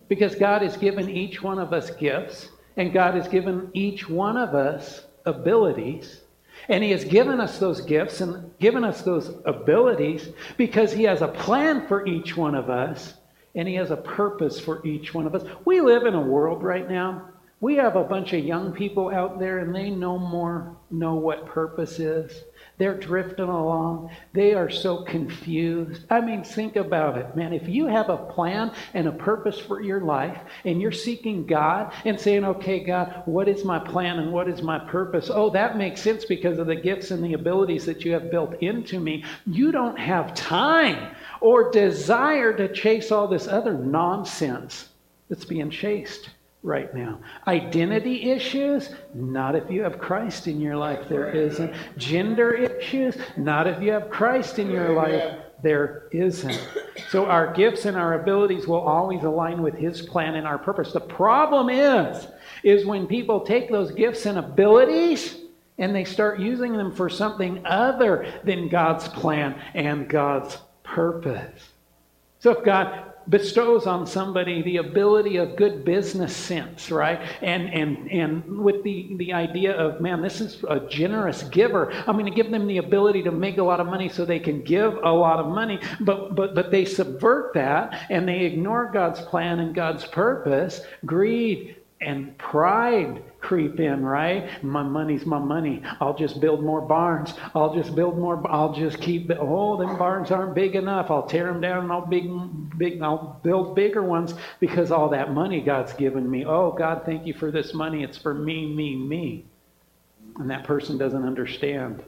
Because 0.08 0.34
God 0.34 0.62
has 0.62 0.76
given 0.76 1.08
each 1.08 1.44
one 1.44 1.60
of 1.60 1.72
us 1.72 1.90
gifts, 1.90 2.48
and 2.76 2.92
God 2.92 3.14
has 3.14 3.28
given 3.28 3.70
each 3.72 4.08
one 4.08 4.36
of 4.36 4.56
us 4.56 5.04
abilities. 5.26 6.22
And 6.68 6.82
He 6.82 6.90
has 6.90 7.04
given 7.04 7.40
us 7.40 7.60
those 7.60 7.82
gifts 7.82 8.20
and 8.20 8.50
given 8.58 8.82
us 8.82 9.02
those 9.02 9.32
abilities 9.44 10.30
because 10.56 10.92
He 10.92 11.04
has 11.04 11.22
a 11.22 11.28
plan 11.28 11.86
for 11.86 12.04
each 12.04 12.36
one 12.36 12.56
of 12.56 12.68
us, 12.68 13.14
and 13.54 13.68
He 13.68 13.76
has 13.76 13.92
a 13.92 13.96
purpose 13.96 14.58
for 14.58 14.84
each 14.84 15.14
one 15.14 15.28
of 15.28 15.36
us. 15.36 15.44
We 15.64 15.82
live 15.82 16.04
in 16.04 16.16
a 16.16 16.20
world 16.20 16.64
right 16.64 16.90
now 16.90 17.29
We 17.62 17.76
have 17.76 17.94
a 17.94 18.04
bunch 18.04 18.32
of 18.32 18.42
young 18.42 18.72
people 18.72 19.10
out 19.10 19.38
there 19.38 19.58
and 19.58 19.74
they 19.74 19.90
no 19.90 20.18
more 20.18 20.78
know 20.90 21.16
what 21.16 21.44
purpose 21.44 21.98
is. 21.98 22.44
They're 22.78 22.98
drifting 22.98 23.50
along. 23.50 24.12
They 24.32 24.54
are 24.54 24.70
so 24.70 25.04
confused. 25.04 26.06
I 26.08 26.22
mean, 26.22 26.42
think 26.42 26.76
about 26.76 27.18
it, 27.18 27.36
man. 27.36 27.52
If 27.52 27.68
you 27.68 27.86
have 27.86 28.08
a 28.08 28.16
plan 28.16 28.72
and 28.94 29.06
a 29.06 29.12
purpose 29.12 29.60
for 29.60 29.82
your 29.82 30.00
life 30.00 30.38
and 30.64 30.80
you're 30.80 30.90
seeking 30.90 31.44
God 31.44 31.92
and 32.06 32.18
saying, 32.18 32.46
okay, 32.46 32.80
God, 32.82 33.24
what 33.26 33.46
is 33.46 33.62
my 33.62 33.78
plan 33.78 34.18
and 34.18 34.32
what 34.32 34.48
is 34.48 34.62
my 34.62 34.78
purpose? 34.78 35.30
Oh, 35.30 35.50
that 35.50 35.76
makes 35.76 36.00
sense 36.00 36.24
because 36.24 36.58
of 36.58 36.66
the 36.66 36.76
gifts 36.76 37.10
and 37.10 37.22
the 37.22 37.34
abilities 37.34 37.84
that 37.84 38.06
you 38.06 38.12
have 38.12 38.30
built 38.30 38.54
into 38.62 38.98
me. 38.98 39.22
You 39.44 39.70
don't 39.70 39.98
have 39.98 40.32
time 40.32 41.14
or 41.42 41.70
desire 41.70 42.54
to 42.54 42.72
chase 42.72 43.12
all 43.12 43.28
this 43.28 43.46
other 43.46 43.74
nonsense 43.74 44.88
that's 45.28 45.44
being 45.44 45.68
chased 45.68 46.30
right 46.62 46.94
now. 46.94 47.20
Identity 47.46 48.30
issues, 48.30 48.90
not 49.14 49.56
if 49.56 49.70
you 49.70 49.82
have 49.82 49.98
Christ 49.98 50.46
in 50.46 50.60
your 50.60 50.76
life, 50.76 51.08
there 51.08 51.30
isn't. 51.30 51.74
Gender 51.96 52.52
issues, 52.52 53.16
not 53.36 53.66
if 53.66 53.82
you 53.82 53.92
have 53.92 54.10
Christ 54.10 54.58
in 54.58 54.70
your 54.70 54.92
life, 54.92 55.38
there 55.62 56.04
isn't. 56.12 56.68
So 57.08 57.26
our 57.26 57.52
gifts 57.52 57.86
and 57.86 57.96
our 57.96 58.20
abilities 58.20 58.66
will 58.66 58.80
always 58.80 59.22
align 59.22 59.62
with 59.62 59.74
his 59.74 60.02
plan 60.02 60.34
and 60.34 60.46
our 60.46 60.58
purpose. 60.58 60.92
The 60.92 61.00
problem 61.00 61.70
is 61.70 62.26
is 62.62 62.84
when 62.84 63.06
people 63.06 63.40
take 63.40 63.70
those 63.70 63.90
gifts 63.92 64.26
and 64.26 64.38
abilities 64.38 65.36
and 65.78 65.94
they 65.94 66.04
start 66.04 66.40
using 66.40 66.74
them 66.74 66.94
for 66.94 67.08
something 67.08 67.64
other 67.64 68.30
than 68.44 68.68
God's 68.68 69.08
plan 69.08 69.58
and 69.74 70.08
God's 70.08 70.58
purpose. 70.82 71.70
So 72.38 72.50
if 72.52 72.64
God 72.64 73.09
bestows 73.30 73.86
on 73.86 74.06
somebody 74.06 74.62
the 74.62 74.78
ability 74.78 75.36
of 75.36 75.56
good 75.56 75.84
business 75.84 76.36
sense, 76.36 76.90
right? 76.90 77.20
And 77.40 77.72
and 77.72 78.10
and 78.10 78.58
with 78.58 78.82
the 78.82 79.14
the 79.16 79.32
idea 79.32 79.72
of 79.72 80.00
man, 80.00 80.20
this 80.20 80.40
is 80.40 80.62
a 80.68 80.80
generous 80.80 81.44
giver. 81.44 81.92
I'm 81.92 82.16
going 82.16 82.26
to 82.26 82.30
give 82.30 82.50
them 82.50 82.66
the 82.66 82.78
ability 82.78 83.22
to 83.22 83.30
make 83.30 83.58
a 83.58 83.62
lot 83.62 83.80
of 83.80 83.86
money 83.86 84.08
so 84.08 84.24
they 84.24 84.40
can 84.40 84.62
give 84.62 84.94
a 85.02 85.12
lot 85.12 85.38
of 85.38 85.46
money, 85.46 85.80
but 86.00 86.34
but 86.34 86.54
but 86.54 86.70
they 86.70 86.84
subvert 86.84 87.54
that 87.54 88.06
and 88.10 88.28
they 88.28 88.40
ignore 88.40 88.90
God's 88.92 89.20
plan 89.22 89.60
and 89.60 89.74
God's 89.74 90.04
purpose. 90.06 90.82
Greed, 91.06 91.76
and 92.00 92.36
pride 92.38 93.22
creep 93.40 93.80
in, 93.80 94.04
right? 94.04 94.62
My 94.62 94.82
money's 94.82 95.26
my 95.26 95.38
money. 95.38 95.82
I'll 96.00 96.16
just 96.16 96.40
build 96.40 96.62
more 96.62 96.80
barns. 96.80 97.34
I'll 97.54 97.74
just 97.74 97.94
build 97.94 98.18
more. 98.18 98.42
I'll 98.50 98.72
just 98.72 99.00
keep. 99.00 99.30
Oh, 99.38 99.76
them 99.76 99.96
barns 99.98 100.30
aren't 100.30 100.54
big 100.54 100.74
enough. 100.74 101.10
I'll 101.10 101.26
tear 101.26 101.46
them 101.46 101.60
down 101.60 101.84
and 101.84 101.92
I'll 101.92 102.06
big, 102.06 102.28
big. 102.78 103.00
I'll 103.02 103.40
build 103.42 103.74
bigger 103.74 104.02
ones 104.02 104.34
because 104.60 104.90
all 104.90 105.08
that 105.10 105.32
money 105.32 105.60
God's 105.60 105.92
given 105.94 106.30
me. 106.30 106.44
Oh, 106.44 106.72
God, 106.72 107.02
thank 107.04 107.26
you 107.26 107.34
for 107.34 107.50
this 107.50 107.74
money. 107.74 108.02
It's 108.02 108.18
for 108.18 108.34
me, 108.34 108.66
me, 108.66 108.96
me. 108.96 109.44
And 110.38 110.50
that 110.50 110.64
person 110.64 110.98
doesn't 110.98 111.24
understand 111.24 112.02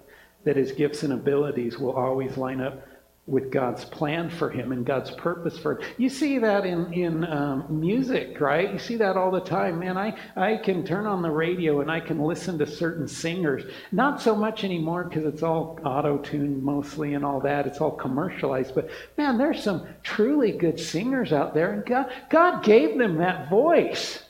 that 0.45 0.57
his 0.57 0.73
gifts 0.73 1.03
and 1.03 1.12
abilities 1.12 1.79
will 1.79 1.92
always 1.92 2.37
line 2.37 2.61
up 2.61 2.87
with 3.27 3.53
God's 3.53 3.85
plan 3.85 4.29
for 4.29 4.51
him 4.51 4.73
and 4.73 4.85
God's 4.85 5.13
purpose 5.13 5.57
for 5.57 5.79
him. 5.79 5.89
You 5.97 6.09
see 6.09 6.39
that 6.39 6.67
in 6.67 6.93
in 6.93 7.25
um, 7.25 7.67
music, 7.69 8.41
right? 8.41 8.73
You 8.73 8.81
see 8.81 8.97
that 8.97 9.17
all 9.17 9.31
the 9.31 9.41
time, 9.41 9.79
man. 9.79 9.97
I 9.97 10.17
I 10.35 10.57
can 10.57 10.85
turn 10.85 11.07
on 11.07 11.23
the 11.23 11.31
radio 11.31 11.81
and 11.81 11.91
I 11.91 12.01
can 12.01 12.21
listen 12.21 12.59
to 12.59 12.67
certain 12.67 13.07
singers. 13.07 13.63
Not 13.93 14.21
so 14.21 14.35
much 14.35 14.65
anymore 14.65 15.05
because 15.05 15.25
it's 15.25 15.45
all 15.45 15.79
auto 15.85 16.19
tuned 16.19 16.65
mostly 16.65 17.15
and 17.15 17.25
all 17.25 17.41
that. 17.41 17.67
It's 17.67 17.81
all 17.81 17.93
commercialized. 17.93 18.75
But 18.75 18.91
man, 19.17 19.39
there's 19.39 19.63
some 19.63 19.87
truly 20.03 20.51
good 20.51 20.81
singers 20.81 21.33
out 21.33 21.55
there, 21.55 21.73
and 21.73 21.87
God 21.87 22.13
God 22.29 22.65
gave 22.65 22.99
them 22.99 23.19
that 23.19 23.49
voice. 23.49 24.25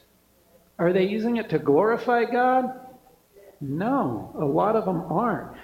Are 0.78 0.92
they 0.92 1.04
using 1.04 1.38
it 1.38 1.48
to 1.50 1.58
glorify 1.58 2.24
God? 2.24 2.78
No, 3.62 4.34
a 4.38 4.44
lot 4.44 4.76
of 4.76 4.84
them 4.84 5.00
aren't. 5.10 5.56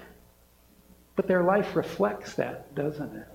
But 1.18 1.26
their 1.26 1.42
life 1.42 1.74
reflects 1.74 2.34
that, 2.34 2.76
doesn't 2.76 3.16
it? 3.16 3.26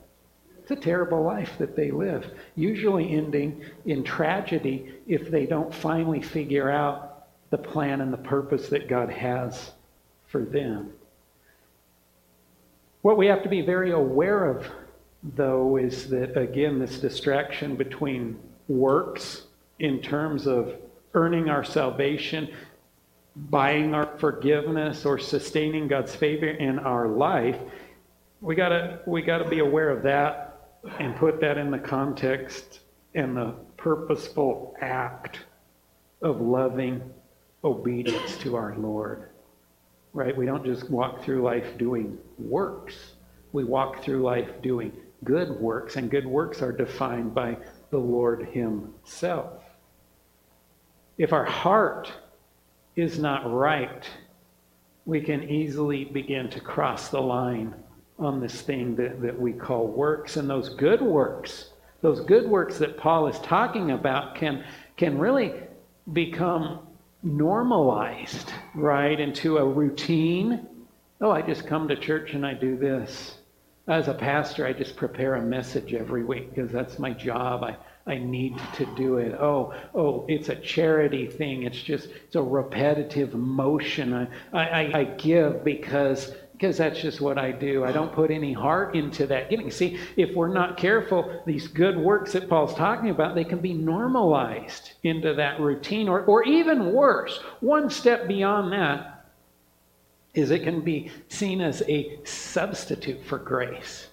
It's 0.59 0.71
a 0.71 0.77
terrible 0.77 1.21
life 1.21 1.57
that 1.57 1.75
they 1.75 1.91
live, 1.91 2.25
usually 2.55 3.11
ending 3.11 3.61
in 3.85 4.05
tragedy 4.05 4.93
if 5.05 5.29
they 5.29 5.45
don't 5.45 5.75
finally 5.75 6.21
figure 6.21 6.71
out 6.71 7.25
the 7.49 7.57
plan 7.57 7.99
and 7.99 8.13
the 8.13 8.17
purpose 8.17 8.69
that 8.69 8.87
God 8.87 9.09
has 9.09 9.71
for 10.27 10.45
them. 10.45 10.93
What 13.01 13.17
we 13.17 13.27
have 13.27 13.43
to 13.43 13.49
be 13.49 13.59
very 13.59 13.91
aware 13.91 14.45
of, 14.45 14.65
though, 15.21 15.75
is 15.75 16.09
that, 16.09 16.37
again, 16.37 16.79
this 16.79 16.99
distraction 16.99 17.75
between 17.75 18.39
works 18.69 19.41
in 19.79 20.01
terms 20.01 20.47
of 20.47 20.73
earning 21.15 21.49
our 21.49 21.65
salvation 21.65 22.47
buying 23.35 23.93
our 23.93 24.17
forgiveness 24.17 25.05
or 25.05 25.17
sustaining 25.17 25.87
God's 25.87 26.15
favor 26.15 26.47
in 26.47 26.79
our 26.79 27.07
life, 27.07 27.57
we 28.41 28.55
gotta 28.55 28.99
we 29.05 29.21
gotta 29.21 29.47
be 29.47 29.59
aware 29.59 29.89
of 29.89 30.03
that 30.03 30.77
and 30.99 31.15
put 31.15 31.39
that 31.41 31.57
in 31.57 31.71
the 31.71 31.79
context 31.79 32.81
and 33.15 33.35
the 33.37 33.55
purposeful 33.77 34.75
act 34.81 35.39
of 36.21 36.41
loving 36.41 37.01
obedience 37.63 38.37
to 38.37 38.55
our 38.55 38.75
Lord. 38.77 39.29
Right? 40.13 40.35
We 40.35 40.45
don't 40.45 40.65
just 40.65 40.89
walk 40.89 41.23
through 41.23 41.41
life 41.41 41.77
doing 41.77 42.17
works. 42.37 43.13
We 43.51 43.63
walk 43.63 44.03
through 44.03 44.21
life 44.21 44.61
doing 44.61 44.91
good 45.23 45.49
works, 45.59 45.95
and 45.95 46.11
good 46.11 46.25
works 46.25 46.61
are 46.61 46.71
defined 46.71 47.33
by 47.33 47.57
the 47.89 47.97
Lord 47.97 48.47
Himself. 48.51 49.63
If 51.17 51.33
our 51.33 51.45
heart 51.45 52.11
is 52.95 53.19
not 53.19 53.51
right, 53.51 54.07
we 55.05 55.21
can 55.21 55.49
easily 55.49 56.05
begin 56.05 56.49
to 56.49 56.59
cross 56.59 57.09
the 57.09 57.21
line 57.21 57.73
on 58.19 58.39
this 58.39 58.61
thing 58.61 58.95
that, 58.95 59.21
that 59.21 59.39
we 59.39 59.51
call 59.51 59.87
works. 59.87 60.37
And 60.37 60.49
those 60.49 60.69
good 60.69 61.01
works, 61.01 61.71
those 62.01 62.21
good 62.21 62.47
works 62.47 62.77
that 62.77 62.97
Paul 62.97 63.27
is 63.27 63.39
talking 63.39 63.91
about, 63.91 64.35
can, 64.35 64.63
can 64.97 65.17
really 65.17 65.53
become 66.13 66.79
normalized, 67.23 68.51
right, 68.75 69.19
into 69.19 69.57
a 69.57 69.65
routine. 69.65 70.67
Oh, 71.21 71.31
I 71.31 71.41
just 71.41 71.65
come 71.65 71.87
to 71.87 71.95
church 71.95 72.33
and 72.33 72.45
I 72.45 72.53
do 72.53 72.77
this. 72.77 73.37
As 73.87 74.07
a 74.07 74.13
pastor, 74.13 74.65
I 74.65 74.73
just 74.73 74.95
prepare 74.95 75.35
a 75.35 75.41
message 75.41 75.93
every 75.93 76.23
week 76.23 76.53
because 76.53 76.71
that's 76.71 76.99
my 76.99 77.11
job. 77.11 77.63
I, 77.63 77.75
I 78.05 78.17
need 78.17 78.57
to 78.75 78.85
do 78.95 79.17
it. 79.17 79.33
Oh, 79.33 79.73
oh, 79.95 80.25
it's 80.27 80.49
a 80.49 80.55
charity 80.55 81.27
thing. 81.27 81.63
It's 81.63 81.81
just 81.81 82.09
it's 82.09 82.35
a 82.35 82.41
repetitive 82.41 83.33
motion. 83.33 84.13
I, 84.13 84.27
I, 84.51 84.99
I 84.99 85.03
give 85.05 85.63
because 85.63 86.35
because 86.53 86.77
that's 86.77 87.01
just 87.01 87.19
what 87.19 87.37
I 87.37 87.51
do. 87.51 87.83
I 87.83 87.91
don't 87.91 88.13
put 88.13 88.31
any 88.31 88.53
heart 88.53 88.95
into 88.95 89.25
that 89.27 89.49
giving. 89.49 89.71
See, 89.71 89.99
if 90.15 90.33
we're 90.35 90.53
not 90.53 90.77
careful, 90.77 91.41
these 91.45 91.67
good 91.67 91.97
works 91.97 92.33
that 92.33 92.47
Paul's 92.47 92.75
talking 92.75 93.09
about, 93.09 93.35
they 93.35 93.43
can 93.43 93.59
be 93.59 93.73
normalized 93.73 94.93
into 95.03 95.33
that 95.33 95.59
routine, 95.59 96.07
or, 96.07 96.21
or 96.21 96.43
even 96.43 96.93
worse, 96.93 97.39
one 97.59 97.89
step 97.89 98.27
beyond 98.27 98.71
that 98.71 99.25
is 100.33 100.51
it 100.51 100.63
can 100.63 100.81
be 100.81 101.11
seen 101.27 101.59
as 101.59 101.83
a 101.89 102.19
substitute 102.23 103.23
for 103.25 103.39
grace. 103.39 104.07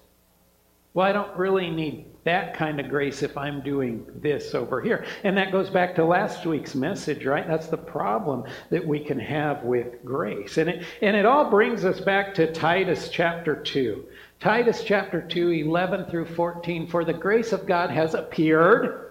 Well, 0.93 1.07
I 1.07 1.13
don't 1.13 1.35
really 1.37 1.69
need 1.69 2.05
that 2.25 2.53
kind 2.53 2.79
of 2.79 2.89
grace 2.89 3.23
if 3.23 3.37
I'm 3.37 3.61
doing 3.61 4.05
this 4.15 4.53
over 4.53 4.81
here. 4.81 5.05
And 5.23 5.37
that 5.37 5.51
goes 5.51 5.69
back 5.69 5.95
to 5.95 6.05
last 6.05 6.45
week's 6.45 6.75
message, 6.75 7.25
right? 7.25 7.47
That's 7.47 7.67
the 7.67 7.77
problem 7.77 8.43
that 8.69 8.85
we 8.85 8.99
can 8.99 9.19
have 9.19 9.63
with 9.63 10.03
grace. 10.03 10.57
And 10.57 10.69
it, 10.69 10.85
and 11.01 11.15
it 11.15 11.25
all 11.25 11.49
brings 11.49 11.85
us 11.85 12.01
back 12.01 12.33
to 12.35 12.51
Titus 12.51 13.09
chapter 13.09 13.55
2. 13.55 14.05
Titus 14.39 14.83
chapter 14.83 15.21
2, 15.21 15.49
11 15.51 16.05
through 16.07 16.25
14. 16.25 16.87
For 16.87 17.05
the 17.05 17.13
grace 17.13 17.53
of 17.53 17.65
God 17.65 17.89
has 17.89 18.13
appeared 18.13 19.10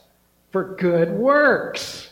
for 0.51 0.75
good 0.75 1.11
works. 1.11 2.09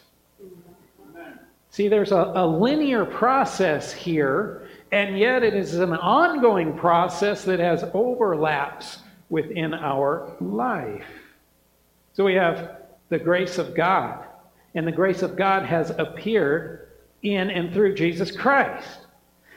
See, 1.71 1.87
there's 1.87 2.11
a, 2.11 2.33
a, 2.35 2.47
linear 2.47 3.05
process 3.05 3.93
here, 3.93 4.67
and 4.91 5.17
yet 5.17 5.43
it 5.43 5.53
is 5.53 5.75
an 5.75 5.93
ongoing 5.93 6.77
process 6.77 7.43
that 7.45 7.59
has 7.59 7.85
overlaps 7.93 8.99
within 9.29 9.73
our 9.73 10.35
life. 10.41 11.05
So 12.13 12.25
we 12.25 12.33
have 12.33 12.77
the 13.09 13.19
grace 13.19 13.57
of 13.57 13.75
God, 13.75 14.25
and 14.73 14.85
the 14.85 14.91
grace 14.91 15.21
of 15.21 15.35
God 15.35 15.63
has 15.65 15.91
appeared 15.91 16.89
in 17.21 17.49
and 17.49 17.73
through 17.73 17.95
Jesus 17.95 18.31
Christ. 18.31 18.99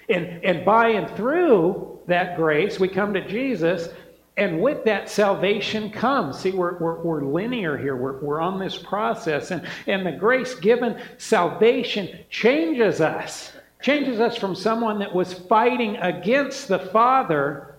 And, 0.09 0.45
and 0.45 0.64
by 0.64 0.88
and 0.88 1.09
through 1.16 2.01
that 2.07 2.37
grace, 2.37 2.79
we 2.79 2.88
come 2.88 3.14
to 3.14 3.27
Jesus, 3.27 3.88
and 4.37 4.61
with 4.61 4.85
that 4.85 5.11
salvation 5.11 5.90
comes. 5.90 6.38
See, 6.38 6.53
we're, 6.53 6.79
we're, 6.79 7.01
we're 7.01 7.23
linear 7.23 7.77
here, 7.77 7.97
we're, 7.97 8.18
we're 8.21 8.40
on 8.40 8.59
this 8.59 8.79
process, 8.79 9.51
and, 9.51 9.66
and 9.87 10.07
the 10.07 10.12
grace 10.12 10.55
given 10.55 11.01
salvation 11.18 12.18
changes 12.31 13.01
us, 13.01 13.53
changes 13.83 14.21
us 14.21 14.37
from 14.37 14.55
someone 14.55 14.99
that 15.01 15.14
was 15.14 15.35
fighting 15.35 15.97
against 15.97 16.68
the 16.68 16.79
Father 16.79 17.75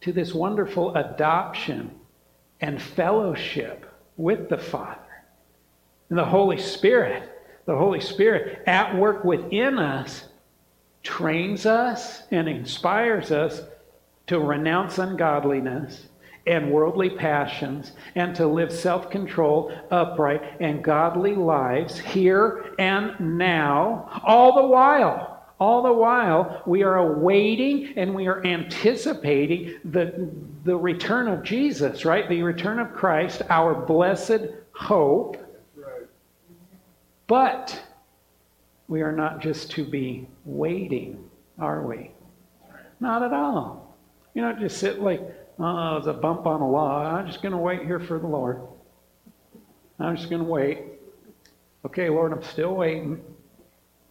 to 0.00 0.12
this 0.12 0.34
wonderful 0.34 0.96
adoption 0.96 1.92
and 2.60 2.80
fellowship 2.80 3.86
with 4.16 4.48
the 4.48 4.58
Father. 4.58 4.98
And 6.08 6.18
the 6.18 6.24
Holy 6.24 6.58
Spirit, 6.58 7.28
the 7.66 7.76
Holy 7.76 8.00
Spirit 8.00 8.64
at 8.66 8.96
work 8.96 9.24
within 9.24 9.78
us 9.78 10.24
trains 11.02 11.64
us 11.64 12.22
and 12.30 12.48
inspires 12.48 13.30
us 13.30 13.62
to 14.30 14.38
renounce 14.38 14.98
ungodliness 14.98 16.06
and 16.46 16.70
worldly 16.70 17.10
passions 17.10 17.90
and 18.14 18.32
to 18.36 18.46
live 18.46 18.70
self 18.70 19.10
controlled, 19.10 19.72
upright, 19.90 20.40
and 20.60 20.84
godly 20.84 21.34
lives 21.34 21.98
here 21.98 22.72
and 22.78 23.18
now, 23.18 24.22
all 24.24 24.54
the 24.54 24.64
while. 24.64 25.44
All 25.58 25.82
the 25.82 25.92
while, 25.92 26.62
we 26.64 26.84
are 26.84 26.98
awaiting 26.98 27.92
and 27.96 28.14
we 28.14 28.28
are 28.28 28.46
anticipating 28.46 29.80
the, 29.84 30.30
the 30.62 30.76
return 30.76 31.26
of 31.26 31.42
Jesus, 31.42 32.04
right? 32.04 32.28
The 32.28 32.44
return 32.44 32.78
of 32.78 32.94
Christ, 32.94 33.42
our 33.50 33.74
blessed 33.74 34.46
hope. 34.70 35.38
But 37.26 37.82
we 38.86 39.02
are 39.02 39.12
not 39.12 39.40
just 39.40 39.72
to 39.72 39.84
be 39.84 40.28
waiting, 40.44 41.28
are 41.58 41.84
we? 41.84 42.12
Not 43.00 43.24
at 43.24 43.32
all. 43.32 43.79
You 44.34 44.42
know, 44.42 44.52
just 44.52 44.78
sit 44.78 45.00
like, 45.00 45.20
uh, 45.58 45.64
oh, 45.64 45.94
there's 45.94 46.06
a 46.06 46.18
bump 46.18 46.46
on 46.46 46.60
a 46.60 46.68
log. 46.68 47.06
I'm 47.06 47.26
just 47.26 47.42
going 47.42 47.52
to 47.52 47.58
wait 47.58 47.82
here 47.82 48.00
for 48.00 48.18
the 48.18 48.26
Lord. 48.26 48.60
I'm 49.98 50.16
just 50.16 50.30
going 50.30 50.42
to 50.42 50.48
wait. 50.48 50.84
Okay, 51.84 52.08
Lord, 52.08 52.32
I'm 52.32 52.42
still 52.42 52.74
waiting. 52.74 53.22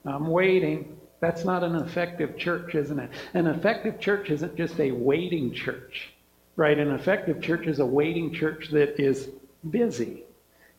I'm 0.05 0.27
waiting. 0.27 0.97
That's 1.19 1.45
not 1.45 1.63
an 1.63 1.75
effective 1.75 2.37
church, 2.37 2.75
isn't 2.75 2.99
it? 2.99 3.11
An 3.33 3.47
effective 3.47 3.99
church 3.99 4.29
isn't 4.29 4.55
just 4.55 4.79
a 4.79 4.91
waiting 4.91 5.53
church, 5.53 6.09
right? 6.55 6.77
An 6.77 6.91
effective 6.91 7.41
church 7.41 7.67
is 7.67 7.79
a 7.79 7.85
waiting 7.85 8.33
church 8.33 8.69
that 8.71 8.99
is 8.99 9.29
busy. 9.69 10.23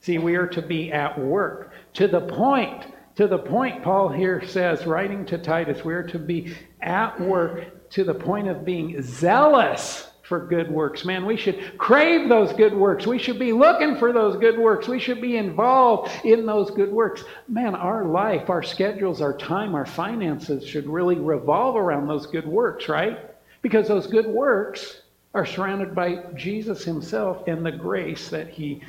See, 0.00 0.18
we 0.18 0.36
are 0.36 0.46
to 0.46 0.62
be 0.62 0.92
at 0.92 1.18
work 1.18 1.72
to 1.94 2.08
the 2.08 2.20
point 2.20 2.86
to 3.16 3.26
the 3.26 3.38
point, 3.38 3.82
Paul 3.82 4.08
here 4.08 4.42
says, 4.46 4.86
writing 4.86 5.26
to 5.26 5.36
Titus, 5.36 5.84
we're 5.84 6.04
to 6.04 6.18
be 6.18 6.56
at 6.80 7.20
work 7.20 7.66
to 7.90 8.04
the 8.04 8.14
point 8.14 8.48
of 8.48 8.64
being 8.64 9.00
zealous 9.02 10.06
for 10.22 10.46
good 10.46 10.70
works. 10.70 11.04
Man, 11.04 11.26
we 11.26 11.36
should 11.36 11.76
crave 11.76 12.28
those 12.28 12.52
good 12.52 12.72
works. 12.72 13.06
We 13.06 13.18
should 13.18 13.38
be 13.38 13.52
looking 13.52 13.96
for 13.96 14.12
those 14.12 14.36
good 14.36 14.58
works. 14.58 14.86
We 14.86 15.00
should 15.00 15.20
be 15.20 15.36
involved 15.36 16.10
in 16.24 16.46
those 16.46 16.70
good 16.70 16.92
works. 16.92 17.24
Man, 17.48 17.74
our 17.74 18.04
life, 18.04 18.48
our 18.48 18.62
schedules, 18.62 19.20
our 19.20 19.36
time, 19.36 19.74
our 19.74 19.86
finances 19.86 20.64
should 20.64 20.86
really 20.86 21.16
revolve 21.16 21.74
around 21.74 22.06
those 22.06 22.26
good 22.26 22.46
works, 22.46 22.88
right? 22.88 23.18
Because 23.60 23.88
those 23.88 24.06
good 24.06 24.26
works 24.26 25.02
are 25.34 25.46
surrounded 25.46 25.94
by 25.94 26.22
Jesus 26.36 26.84
himself 26.84 27.46
and 27.48 27.66
the 27.66 27.72
grace 27.72 28.28
that 28.28 28.48
he 28.48 28.82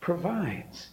provides. 0.00 0.88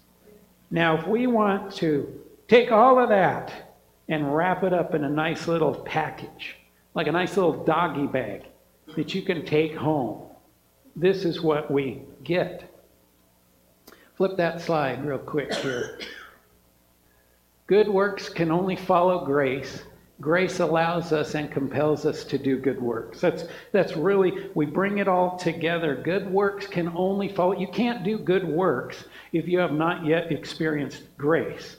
Now, 0.70 0.98
if 0.98 1.08
we 1.08 1.28
want 1.28 1.74
to 1.76 2.22
Take 2.52 2.70
all 2.70 3.00
of 3.00 3.08
that 3.08 3.78
and 4.10 4.36
wrap 4.36 4.64
it 4.64 4.74
up 4.74 4.94
in 4.94 5.06
a 5.06 5.10
nice 5.10 5.48
little 5.48 5.74
package, 5.74 6.58
like 6.94 7.08
a 7.08 7.12
nice 7.12 7.36
little 7.38 7.64
doggy 7.64 8.08
bag 8.08 8.44
that 8.96 9.14
you 9.16 9.22
can 9.22 9.46
take 9.46 9.76
home. 9.76 10.24
This 10.96 11.24
is 11.24 11.42
what 11.42 11.72
we 11.72 12.02
get. 12.24 12.70
Flip 14.16 14.36
that 14.38 14.62
slide 14.62 15.06
real 15.06 15.18
quick 15.18 15.54
here. 15.56 16.00
Good 17.68 17.88
works 17.88 18.28
can 18.28 18.52
only 18.52 18.76
follow 18.76 19.26
grace. 19.26 19.84
Grace 20.20 20.60
allows 20.60 21.14
us 21.14 21.34
and 21.34 21.52
compels 21.52 22.06
us 22.06 22.24
to 22.26 22.38
do 22.38 22.58
good 22.58 22.80
works. 22.80 23.22
That's, 23.22 23.46
that's 23.72 23.96
really, 23.96 24.50
we 24.54 24.68
bring 24.68 25.00
it 25.00 25.08
all 25.08 25.38
together. 25.38 25.96
Good 25.96 26.30
works 26.30 26.68
can 26.68 26.92
only 26.96 27.30
follow. 27.30 27.58
You 27.58 27.68
can't 27.68 28.04
do 28.04 28.20
good 28.20 28.48
works 28.48 29.06
if 29.32 29.48
you 29.48 29.58
have 29.58 29.72
not 29.72 30.06
yet 30.06 30.32
experienced 30.32 31.04
grace. 31.18 31.78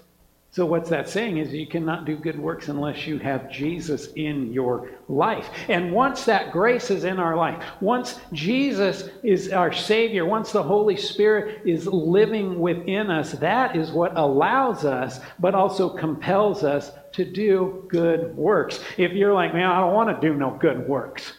So, 0.55 0.67
what's 0.67 0.91
that 0.91 1.09
saying 1.09 1.39
is 1.39 1.55
you 1.55 1.67
cannot 1.67 2.05
do 2.05 2.15
good 2.15 2.39
works 2.39 2.69
unless 2.69 3.07
you 3.07 3.17
have 3.21 3.51
Jesus 3.51 4.09
in 4.17 4.53
your 4.53 4.91
life. 5.09 5.49
And 5.71 5.93
once 5.93 6.27
that 6.27 6.53
grace 6.53 6.91
is 6.91 7.05
in 7.05 7.19
our 7.19 7.35
life, 7.37 7.65
once 7.81 8.21
Jesus 8.35 9.09
is 9.23 9.51
our 9.51 9.73
Savior, 9.73 10.27
once 10.27 10.53
the 10.53 10.63
Holy 10.63 10.95
Spirit 10.95 11.63
is 11.65 11.87
living 11.87 12.61
within 12.61 13.11
us, 13.11 13.33
that 13.33 13.77
is 13.77 13.93
what 13.93 14.15
allows 14.15 14.85
us, 14.85 15.21
but 15.39 15.55
also 15.55 15.89
compels 15.89 16.65
us 16.65 16.93
to 17.13 17.25
do 17.25 17.87
good 17.89 18.37
works. 18.37 18.79
If 18.99 19.13
you're 19.13 19.33
like, 19.33 19.55
man, 19.55 19.71
I 19.71 19.81
don't 19.81 19.95
want 19.95 20.21
to 20.21 20.29
do 20.29 20.35
no 20.35 20.51
good 20.61 20.87
works, 20.87 21.33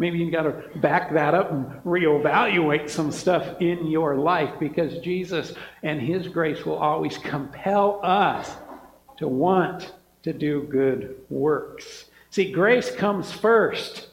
Maybe 0.00 0.18
you 0.18 0.30
got 0.30 0.44
to 0.44 0.78
back 0.78 1.12
that 1.12 1.34
up 1.34 1.52
and 1.52 1.66
reevaluate 1.84 2.88
some 2.88 3.12
stuff 3.12 3.60
in 3.60 3.86
your 3.86 4.16
life 4.16 4.58
because 4.58 4.96
Jesus 5.00 5.52
and 5.82 6.00
His 6.00 6.26
grace 6.26 6.64
will 6.64 6.78
always 6.78 7.18
compel 7.18 8.00
us 8.02 8.50
to 9.18 9.28
want 9.28 9.92
to 10.22 10.32
do 10.32 10.62
good 10.70 11.16
works. 11.28 12.06
See, 12.30 12.50
grace 12.50 12.90
comes 12.90 13.30
first 13.30 14.08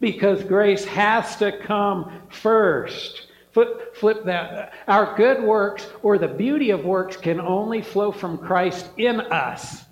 because 0.00 0.42
grace 0.42 0.84
has 0.86 1.36
to 1.36 1.56
come 1.56 2.20
first. 2.30 3.28
Flip, 3.52 3.94
flip 3.94 4.24
that. 4.24 4.72
Our 4.88 5.16
good 5.16 5.40
works 5.40 5.86
or 6.02 6.18
the 6.18 6.26
beauty 6.26 6.70
of 6.70 6.84
works 6.84 7.16
can 7.16 7.40
only 7.40 7.80
flow 7.80 8.10
from 8.10 8.38
Christ 8.38 8.88
in 8.96 9.20
us, 9.20 9.84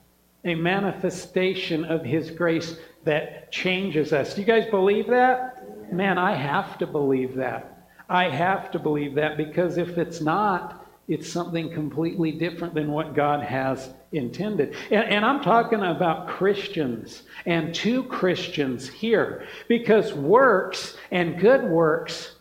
a 0.44 0.56
manifestation 0.56 1.84
of 1.84 2.04
His 2.04 2.32
grace 2.32 2.78
that 3.06 3.52
changes 3.52 4.12
us. 4.12 4.34
Do 4.34 4.40
you 4.40 4.46
guys 4.46 4.66
believe 4.66 5.06
that? 5.06 5.92
Man, 5.92 6.18
I 6.18 6.34
have 6.34 6.76
to 6.78 6.86
believe 6.86 7.36
that. 7.36 7.88
I 8.08 8.28
have 8.28 8.70
to 8.72 8.78
believe 8.78 9.14
that 9.14 9.36
because 9.36 9.78
if 9.78 9.96
it's 9.96 10.20
not, 10.20 10.84
it's 11.08 11.30
something 11.30 11.72
completely 11.72 12.32
different 12.32 12.74
than 12.74 12.90
what 12.90 13.14
God 13.14 13.44
has 13.44 13.90
intended. 14.10 14.74
And, 14.90 15.08
and, 15.08 15.24
I'm 15.24 15.40
talking 15.40 15.80
about 15.80 16.26
Christians 16.26 17.22
and 17.46 17.72
two 17.72 18.02
Christians 18.02 18.88
here 18.88 19.46
because 19.68 20.12
works 20.12 20.96
and 21.12 21.38
good 21.38 21.62
works, 21.62 22.34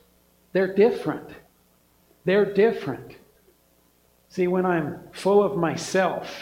they're 0.52 0.74
different. 0.74 1.30
They're 2.26 2.52
different. 2.54 3.16
See, 4.30 4.48
when 4.48 4.66
I'm 4.66 5.00
full 5.12 5.44
of 5.44 5.58
myself, 5.58 6.36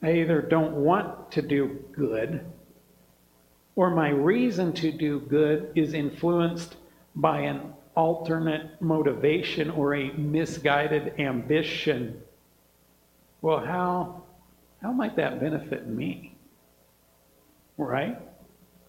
I 0.00 0.12
either 0.12 0.40
don't 0.40 0.76
want 0.76 1.32
to 1.32 1.42
do 1.42 1.84
good 1.90 2.46
or 3.80 3.88
my 3.88 4.10
reason 4.10 4.74
to 4.74 4.92
do 4.92 5.20
good 5.20 5.72
is 5.74 5.94
influenced 5.94 6.76
by 7.16 7.40
an 7.40 7.72
alternate 7.96 8.78
motivation 8.82 9.70
or 9.70 9.94
a 9.94 10.12
misguided 10.12 11.18
ambition, 11.18 12.20
well, 13.40 13.58
how, 13.58 14.22
how 14.82 14.92
might 14.92 15.16
that 15.16 15.40
benefit 15.40 15.86
me? 15.86 16.36
Right? 17.78 18.18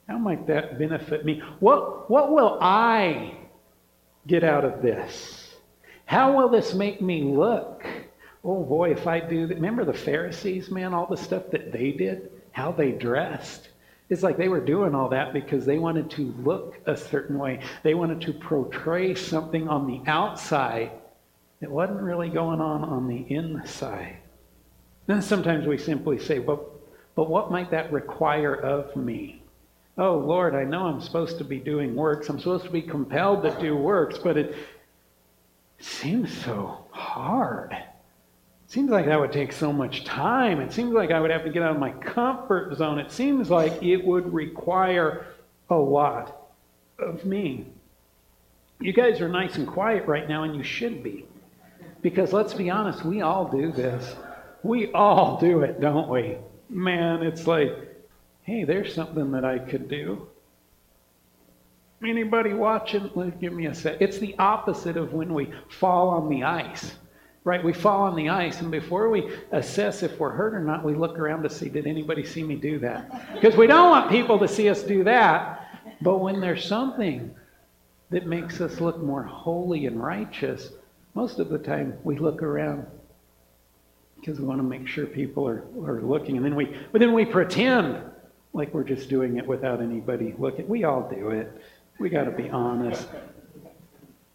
How 0.10 0.17
might 0.17 0.45
that 0.47 0.77
benefit 0.77 1.23
me? 1.23 1.41
What, 1.62 2.12
what 2.12 2.34
will 2.34 2.58
I 2.60 3.38
get 4.27 4.43
out 4.43 4.65
of 4.65 4.82
this? 4.82 5.54
How 6.04 6.36
will 6.36 6.49
this 6.49 6.73
make 6.73 7.01
me 7.01 7.23
look? 7.23 7.86
Oh 8.43 8.62
boy, 8.65 8.91
if 8.91 9.08
I 9.08 9.21
do. 9.21 9.47
Remember 9.47 9.86
the 9.86 9.93
Pharisees, 9.93 10.69
man, 10.69 10.93
all 10.93 11.06
the 11.06 11.15
stuff 11.15 11.43
that 11.51 11.71
they 11.71 11.93
did, 11.93 12.30
how 12.51 12.73
they 12.73 12.91
dressed. 12.91 13.69
It's 14.12 14.24
like 14.24 14.36
they 14.36 14.50
were 14.50 14.60
doing 14.60 14.93
all 14.93 15.08
that 15.10 15.32
because 15.32 15.65
they 15.65 15.78
wanted 15.78 16.12
to 16.12 16.34
look 16.43 16.78
a 16.86 16.97
certain 16.97 17.39
way. 17.39 17.62
They 17.82 17.93
wanted 17.93 18.19
to 18.24 18.34
portray 18.34 19.15
something 19.15 19.69
on 19.69 19.88
the 19.88 20.02
outside 20.06 20.91
that 21.62 21.71
wasn't 21.71 22.02
really 22.02 22.28
going 22.28 22.60
on 22.60 22.84
on 22.84 23.08
the 23.08 23.26
inside. 23.34 24.17
Then 25.08 25.21
sometimes 25.21 25.65
we 25.65 25.78
simply 25.78 26.19
say, 26.19 26.39
but, 26.39 26.60
but 27.15 27.30
what 27.30 27.52
might 27.52 27.71
that 27.71 27.93
require 27.93 28.54
of 28.54 28.93
me? 28.97 29.43
Oh, 29.97 30.17
Lord, 30.17 30.56
I 30.56 30.65
know 30.65 30.88
I'm 30.88 31.00
supposed 31.00 31.38
to 31.38 31.45
be 31.45 31.60
doing 31.60 31.95
works. 31.95 32.28
I'm 32.28 32.38
supposed 32.38 32.65
to 32.65 32.69
be 32.69 32.82
compelled 32.82 33.43
to 33.43 33.58
do 33.62 33.78
works, 33.78 34.17
but 34.17 34.36
it 34.36 34.56
seems 35.80 36.38
so 36.38 36.86
hard 36.91 37.78
seems 38.71 38.89
like 38.89 39.05
that 39.05 39.19
would 39.19 39.34
take 39.34 39.51
so 39.51 39.74
much 39.74 40.05
time. 40.05 40.61
It 40.61 40.72
seems 40.72 40.93
like 40.93 41.11
I 41.11 41.19
would 41.19 41.30
have 41.30 41.43
to 41.43 41.49
get 41.49 41.61
out 41.61 41.72
of 41.72 41.80
my 41.80 41.91
comfort 41.91 42.78
zone. 42.78 42.99
It 42.99 43.11
seems 43.11 43.49
like 43.49 43.84
it 43.84 43.97
would 43.97 44.34
require 44.34 45.26
a 45.69 45.76
lot 45.76 46.49
of 46.97 47.26
me. 47.26 47.65
You 48.80 48.93
guys 48.93 49.19
are 49.19 49.28
nice 49.28 49.57
and 49.57 49.67
quiet 49.67 50.07
right 50.07 50.28
now, 50.28 50.43
and 50.43 50.55
you 50.55 50.63
should 50.63 51.03
be. 51.03 51.26
Because 52.01 52.32
let's 52.32 52.53
be 52.53 52.69
honest, 52.69 53.03
we 53.03 53.22
all 53.22 53.45
do 53.45 53.74
this. 53.74 54.15
We 54.63 54.91
all 54.93 55.38
do 55.38 55.61
it, 55.61 55.82
don't 55.82 56.07
we? 56.07 56.38
Man, 56.69 57.24
it's 57.24 57.47
like, 57.47 57.76
hey, 58.43 58.63
there's 58.63 58.95
something 58.95 59.32
that 59.32 59.43
I 59.43 59.59
could 59.59 59.89
do. 59.89 60.28
Anybody 62.01 62.53
watching? 62.53 63.11
Give 63.41 63.51
me 63.51 63.65
a 63.65 63.76
sec. 63.76 63.97
It's 63.99 64.17
the 64.17 64.34
opposite 64.39 64.95
of 64.95 65.11
when 65.11 65.34
we 65.34 65.51
fall 65.67 66.09
on 66.09 66.30
the 66.30 66.43
ice, 66.43 66.93
right? 67.44 67.64
We 67.64 67.74
fall 67.74 68.04
on 68.04 68.16
the 68.16 68.30
ice, 68.30 68.62
and 68.62 68.70
before 68.70 69.10
we 69.10 69.32
assess 69.52 70.04
if 70.04 70.20
we're 70.20 70.32
hurt 70.32 70.54
or 70.54 70.60
not, 70.60 70.84
we 70.84 70.94
look 70.94 71.18
around 71.18 71.44
to 71.44 71.50
see, 71.50 71.70
did 71.70 71.88
anybody 71.88 72.24
see 72.24 72.44
me 72.44 72.56
do 72.56 72.80
that? 72.80 73.34
Because 73.34 73.58
we 73.58 73.68
don't 73.68 73.89
want 73.89 74.12
people 74.12 74.38
to 74.39 74.48
see 74.48 74.70
us 74.70 74.84
do 74.84 75.04
that. 75.04 75.58
But 76.02 76.18
when 76.18 76.39
there's 76.39 76.66
something 76.66 77.34
that 78.12 78.28
makes 78.28 78.62
us 78.62 78.80
look 78.80 79.02
more 79.02 79.24
holy 79.24 79.88
and 79.88 80.02
righteous, 80.02 80.72
most 81.16 81.39
of 81.39 81.50
the 81.50 81.58
time 81.58 81.98
we 82.04 82.18
look 82.18 82.42
around 82.44 82.86
because 84.22 84.39
we 84.39 84.46
want 84.46 84.60
to 84.60 84.64
make 84.64 84.88
sure 84.88 85.08
people 85.08 85.48
are, 85.48 85.64
are 85.84 86.02
looking. 86.02 86.38
And 86.38 86.46
then 86.46 86.56
we, 86.56 86.76
but 86.92 87.00
then 87.00 87.12
we 87.12 87.26
pretend 87.26 87.98
like 88.54 88.74
we're 88.74 88.84
just 88.84 89.10
doing 89.10 89.38
it 89.38 89.48
without 89.48 89.82
anybody 89.82 90.36
looking. 90.38 90.68
We 90.68 90.84
all 90.84 91.10
do 91.10 91.30
it. 91.30 91.52
We 92.00 92.10
got 92.10 92.26
to 92.26 92.32
be 92.32 92.50
honest. 92.50 93.08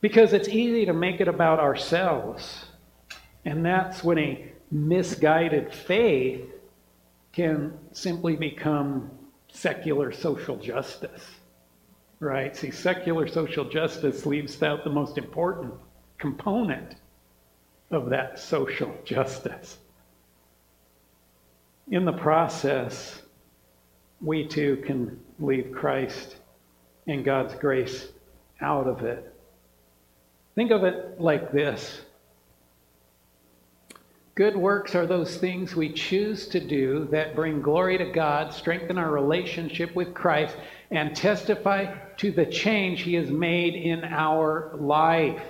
Because 0.00 0.32
it's 0.32 0.48
easy 0.48 0.86
to 0.86 0.92
make 0.92 1.20
it 1.20 1.28
about 1.28 1.60
ourselves. 1.60 2.65
And 3.46 3.64
that's 3.64 4.02
when 4.02 4.18
a 4.18 4.52
misguided 4.72 5.72
faith 5.72 6.44
can 7.32 7.78
simply 7.92 8.34
become 8.34 9.08
secular 9.48 10.10
social 10.10 10.56
justice. 10.56 11.24
Right? 12.18 12.56
See, 12.56 12.72
secular 12.72 13.28
social 13.28 13.64
justice 13.68 14.26
leaves 14.26 14.60
out 14.64 14.82
the 14.82 14.90
most 14.90 15.16
important 15.16 15.74
component 16.18 16.96
of 17.92 18.10
that 18.10 18.40
social 18.40 18.92
justice. 19.04 19.78
In 21.88 22.04
the 22.04 22.12
process, 22.12 23.22
we 24.20 24.44
too 24.44 24.82
can 24.84 25.20
leave 25.38 25.70
Christ 25.72 26.34
and 27.06 27.24
God's 27.24 27.54
grace 27.54 28.08
out 28.60 28.88
of 28.88 29.02
it. 29.02 29.32
Think 30.56 30.72
of 30.72 30.82
it 30.82 31.20
like 31.20 31.52
this 31.52 32.00
Good 34.36 34.54
works 34.54 34.94
are 34.94 35.06
those 35.06 35.38
things 35.38 35.74
we 35.74 35.90
choose 35.94 36.46
to 36.48 36.60
do 36.60 37.06
that 37.10 37.34
bring 37.34 37.62
glory 37.62 37.96
to 37.96 38.04
God, 38.04 38.52
strengthen 38.52 38.98
our 38.98 39.10
relationship 39.10 39.94
with 39.94 40.12
Christ, 40.12 40.54
and 40.90 41.16
testify 41.16 41.94
to 42.18 42.30
the 42.30 42.44
change 42.44 43.00
He 43.00 43.14
has 43.14 43.30
made 43.30 43.74
in 43.74 44.04
our 44.04 44.72
life. 44.74 45.40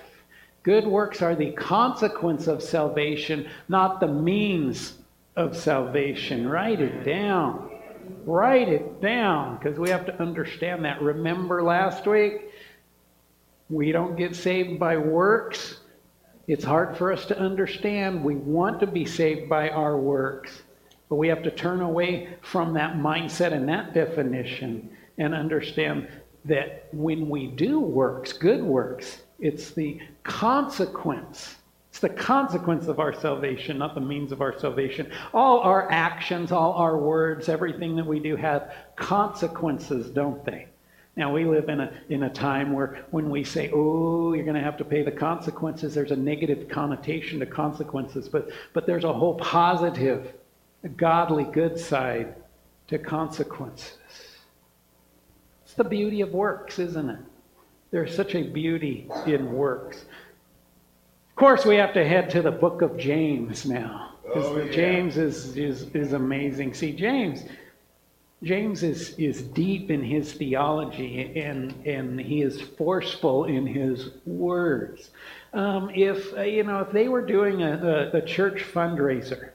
Good 0.62 0.86
works 0.86 1.20
are 1.20 1.34
the 1.34 1.50
consequence 1.50 2.46
of 2.46 2.62
salvation, 2.62 3.48
not 3.68 3.98
the 3.98 4.06
means 4.06 4.96
of 5.34 5.56
salvation. 5.56 6.48
Write 6.48 6.80
it 6.80 7.04
down. 7.04 7.68
Write 8.24 8.68
it 8.68 9.02
down 9.02 9.56
because 9.56 9.80
we 9.80 9.90
have 9.90 10.06
to 10.06 10.22
understand 10.22 10.84
that. 10.84 11.02
Remember 11.02 11.60
last 11.60 12.06
week? 12.06 12.52
We 13.68 13.90
don't 13.90 14.14
get 14.14 14.36
saved 14.36 14.78
by 14.78 14.96
works. 14.96 15.80
It's 16.46 16.64
hard 16.64 16.96
for 16.96 17.12
us 17.12 17.26
to 17.26 17.38
understand. 17.38 18.24
We 18.24 18.36
want 18.36 18.80
to 18.80 18.86
be 18.86 19.04
saved 19.04 19.48
by 19.48 19.70
our 19.70 19.96
works, 19.96 20.62
but 21.08 21.16
we 21.16 21.28
have 21.28 21.42
to 21.42 21.50
turn 21.50 21.80
away 21.80 22.36
from 22.42 22.74
that 22.74 22.96
mindset 22.96 23.52
and 23.52 23.68
that 23.68 23.94
definition 23.94 24.88
and 25.18 25.34
understand 25.34 26.08
that 26.44 26.88
when 26.92 27.28
we 27.28 27.48
do 27.48 27.80
works, 27.80 28.32
good 28.32 28.62
works, 28.62 29.22
it's 29.40 29.70
the 29.72 30.00
consequence 30.22 31.56
it's 31.96 32.02
the 32.02 32.10
consequence 32.10 32.88
of 32.88 33.00
our 33.00 33.14
salvation, 33.14 33.78
not 33.78 33.94
the 33.94 34.02
means 34.02 34.30
of 34.30 34.42
our 34.42 34.58
salvation. 34.58 35.10
All 35.32 35.60
our 35.60 35.90
actions, 35.90 36.52
all 36.52 36.74
our 36.74 36.98
words, 36.98 37.48
everything 37.48 37.96
that 37.96 38.04
we 38.04 38.20
do 38.20 38.36
have 38.36 38.74
consequences, 38.96 40.10
don't 40.10 40.44
they? 40.44 40.66
Now 41.16 41.32
we 41.32 41.46
live 41.46 41.70
in 41.70 41.80
a 41.80 41.92
in 42.10 42.24
a 42.24 42.30
time 42.30 42.72
where 42.72 43.04
when 43.10 43.30
we 43.30 43.42
say, 43.42 43.70
"Oh, 43.72 44.34
you're 44.34 44.44
going 44.44 44.56
to 44.56 44.62
have 44.62 44.76
to 44.78 44.84
pay 44.84 45.02
the 45.02 45.10
consequences," 45.10 45.94
there's 45.94 46.10
a 46.10 46.16
negative 46.16 46.68
connotation 46.68 47.40
to 47.40 47.46
consequences, 47.46 48.28
but 48.28 48.50
but 48.74 48.86
there's 48.86 49.04
a 49.04 49.12
whole 49.12 49.36
positive, 49.36 50.34
godly, 50.96 51.44
good 51.44 51.78
side 51.78 52.34
to 52.88 52.98
consequences. 52.98 53.96
It's 55.64 55.74
the 55.74 55.84
beauty 55.84 56.20
of 56.20 56.32
works, 56.32 56.78
isn't 56.78 57.08
it? 57.08 57.18
There's 57.90 58.14
such 58.14 58.34
a 58.34 58.42
beauty 58.42 59.08
in 59.26 59.52
works. 59.52 60.04
Of 61.30 61.36
course, 61.36 61.64
we 61.64 61.76
have 61.76 61.94
to 61.94 62.06
head 62.06 62.30
to 62.30 62.42
the 62.42 62.50
book 62.50 62.82
of 62.82 62.96
James 62.96 63.66
now. 63.66 64.14
Oh, 64.34 64.56
yeah. 64.58 64.72
James 64.72 65.16
is, 65.16 65.56
is, 65.56 65.82
is 65.94 66.12
amazing. 66.12 66.74
See, 66.74 66.92
James, 66.92 67.44
James 68.46 68.84
is, 68.84 69.10
is 69.18 69.42
deep 69.42 69.90
in 69.90 70.04
his 70.04 70.32
theology 70.32 71.36
and, 71.36 71.74
and 71.84 72.20
he 72.20 72.42
is 72.42 72.60
forceful 72.60 73.46
in 73.46 73.66
his 73.66 74.10
words. 74.24 75.10
Um, 75.52 75.90
if, 75.92 76.32
uh, 76.32 76.42
you 76.42 76.62
know, 76.62 76.78
if 76.78 76.92
they 76.92 77.08
were 77.08 77.26
doing 77.26 77.62
a, 77.62 78.12
a, 78.14 78.18
a 78.18 78.22
church 78.22 78.62
fundraiser, 78.62 79.50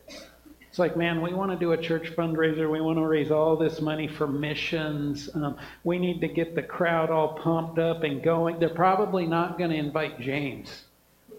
it's 0.68 0.78
like, 0.78 0.98
man, 0.98 1.22
we 1.22 1.34
want 1.34 1.52
to 1.52 1.58
do 1.58 1.72
a 1.72 1.78
church 1.78 2.14
fundraiser. 2.18 2.70
We 2.70 2.82
want 2.82 2.98
to 2.98 3.06
raise 3.06 3.32
all 3.32 3.56
this 3.56 3.80
money 3.80 4.10
for 4.10 4.28
missions. 4.28 5.30
Um, 5.36 5.56
we 5.86 5.98
need 5.98 6.20
to 6.20 6.28
get 6.28 6.54
the 6.54 6.64
crowd 6.64 7.10
all 7.10 7.36
pumped 7.36 7.80
up 7.80 8.04
and 8.04 8.22
going. 8.22 8.60
They're 8.60 8.68
probably 8.68 9.26
not 9.26 9.58
going 9.58 9.70
to 9.70 9.78
invite 9.78 10.20
James 10.20 10.84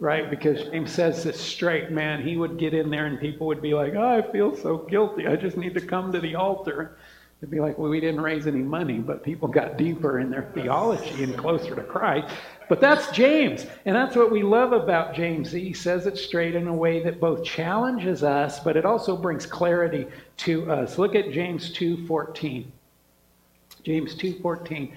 right? 0.03 0.29
Because 0.29 0.65
James 0.65 0.91
says 0.91 1.23
this 1.23 1.41
straight, 1.41 1.93
man. 1.93 2.27
He 2.27 2.37
would 2.37 2.59
get 2.59 2.75
in 2.75 2.91
there 2.91 3.07
and 3.07 3.21
people 3.21 3.47
would 3.47 3.63
be 3.63 3.73
like, 3.73 3.95
oh, 3.95 4.19
I 4.19 4.33
feel 4.33 4.57
so 4.57 4.79
guilty. 4.79 5.29
I 5.29 5.37
just 5.37 5.57
need 5.57 5.75
to 5.75 5.81
come 5.81 6.11
to 6.11 6.19
the 6.19 6.35
altar. 6.35 6.97
They'd 7.43 7.51
be 7.51 7.59
like, 7.59 7.77
well, 7.77 7.91
we 7.91 7.99
didn't 7.99 8.21
raise 8.21 8.47
any 8.47 8.63
money, 8.63 8.99
but 8.99 9.25
people 9.25 9.49
got 9.49 9.77
deeper 9.77 10.21
in 10.21 10.31
their 10.31 10.49
theology 10.55 11.25
and 11.25 11.37
closer 11.37 11.75
to 11.75 11.83
Christ. 11.83 12.33
But 12.69 12.81
that's 12.81 13.11
James. 13.11 13.67
And 13.85 13.97
that's 13.97 14.15
what 14.15 14.31
we 14.31 14.45
love 14.45 14.73
about 14.73 15.13
James. 15.13 15.51
He 15.51 15.73
says 15.73 16.07
it 16.07 16.17
straight 16.17 16.55
in 16.55 16.69
a 16.69 16.73
way 16.73 17.03
that 17.03 17.19
both 17.19 17.43
challenges 17.43 18.23
us, 18.23 18.61
but 18.61 18.77
it 18.77 18.85
also 18.85 19.17
brings 19.17 19.45
clarity 19.45 20.07
to 20.37 20.71
us. 20.71 20.99
Look 20.99 21.17
at 21.17 21.33
James 21.33 21.77
2.14. 21.77 22.67
James 23.83 24.15
2.14. 24.15 24.93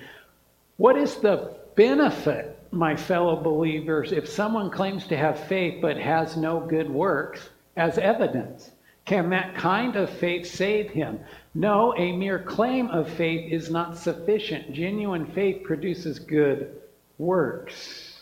What 0.77 0.97
is 0.97 1.15
the 1.15 1.55
benefit 1.75 2.59
my 2.69 2.95
fellow 2.95 3.41
believers, 3.41 4.11
if 4.11 4.29
someone 4.29 4.69
claims 4.69 5.07
to 5.07 5.17
have 5.17 5.47
faith 5.47 5.81
but 5.81 5.97
has 5.97 6.37
no 6.37 6.59
good 6.59 6.91
works 6.91 7.49
as 7.75 7.97
evidence, 7.97 8.69
can 9.05 9.29
that 9.29 9.55
kind 9.55 9.95
of 9.95 10.09
faith 10.09 10.47
save 10.47 10.89
him? 10.89 11.19
No, 11.53 11.95
a 11.95 12.11
mere 12.11 12.39
claim 12.39 12.87
of 12.89 13.09
faith 13.09 13.51
is 13.51 13.69
not 13.69 13.97
sufficient. 13.97 14.73
Genuine 14.73 15.27
faith 15.27 15.63
produces 15.63 16.17
good 16.17 16.81
works. 17.19 18.21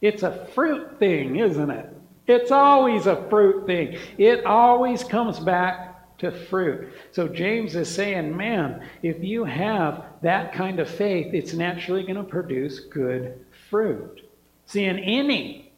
It's 0.00 0.22
a 0.22 0.46
fruit 0.54 0.98
thing, 0.98 1.36
isn't 1.36 1.70
it? 1.70 1.88
It's 2.28 2.52
always 2.52 3.06
a 3.06 3.28
fruit 3.28 3.66
thing. 3.66 3.98
It 4.16 4.46
always 4.46 5.02
comes 5.02 5.40
back 5.40 6.18
to 6.18 6.30
fruit. 6.30 6.92
So 7.10 7.26
James 7.26 7.74
is 7.74 7.92
saying, 7.92 8.36
man, 8.36 8.86
if 9.02 9.22
you 9.24 9.44
have 9.44 10.04
that 10.22 10.52
kind 10.52 10.78
of 10.78 10.88
faith, 10.88 11.34
it's 11.34 11.52
naturally 11.52 12.04
going 12.04 12.14
to 12.14 12.22
produce 12.22 12.78
good 12.78 13.44
fruit. 13.68 14.28
See, 14.66 14.84
in 14.84 15.00
any, 15.00 15.72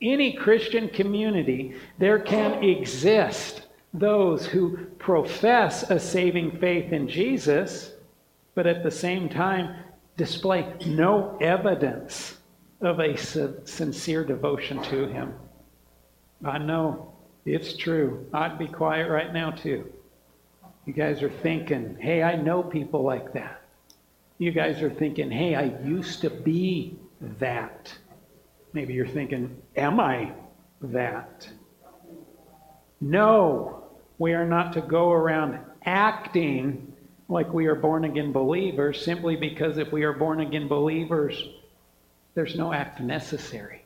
any 0.00 0.32
Christian 0.32 0.88
community, 0.88 1.74
there 1.98 2.18
can 2.18 2.64
exist 2.64 3.66
those 3.92 4.46
who 4.46 4.76
profess 4.98 5.90
a 5.90 5.98
saving 5.98 6.58
faith 6.58 6.92
in 6.92 7.08
Jesus, 7.08 7.92
but 8.54 8.66
at 8.66 8.82
the 8.82 8.90
same 8.90 9.28
time 9.28 9.76
display 10.16 10.72
no 10.86 11.36
evidence 11.40 12.36
of 12.80 13.00
a 13.00 13.16
sincere 13.16 14.24
devotion 14.24 14.82
to 14.84 15.06
Him. 15.08 15.34
I 16.44 16.58
know 16.58 17.14
it's 17.44 17.76
true. 17.76 18.26
I'd 18.32 18.58
be 18.58 18.68
quiet 18.68 19.10
right 19.10 19.32
now, 19.32 19.50
too. 19.50 19.90
You 20.86 20.92
guys 20.92 21.22
are 21.22 21.30
thinking, 21.30 21.96
hey, 22.00 22.22
I 22.22 22.36
know 22.36 22.62
people 22.62 23.02
like 23.02 23.32
that. 23.34 23.62
You 24.38 24.52
guys 24.52 24.80
are 24.82 24.90
thinking, 24.90 25.30
hey, 25.30 25.54
I 25.54 25.64
used 25.84 26.22
to 26.22 26.30
be 26.30 26.98
that. 27.38 27.92
Maybe 28.72 28.94
you're 28.94 29.06
thinking, 29.06 29.60
Am 29.76 30.00
I 30.00 30.32
that? 30.80 31.48
No, 33.00 33.79
we 34.20 34.34
are 34.34 34.46
not 34.46 34.74
to 34.74 34.82
go 34.82 35.10
around 35.10 35.58
acting 35.86 36.92
like 37.30 37.54
we 37.54 37.66
are 37.66 37.74
born 37.74 38.04
again 38.04 38.32
believers 38.32 39.02
simply 39.02 39.34
because 39.34 39.78
if 39.78 39.90
we 39.92 40.02
are 40.02 40.12
born 40.12 40.40
again 40.40 40.68
believers, 40.68 41.42
there's 42.34 42.54
no 42.54 42.70
act 42.70 43.00
necessary. 43.00 43.82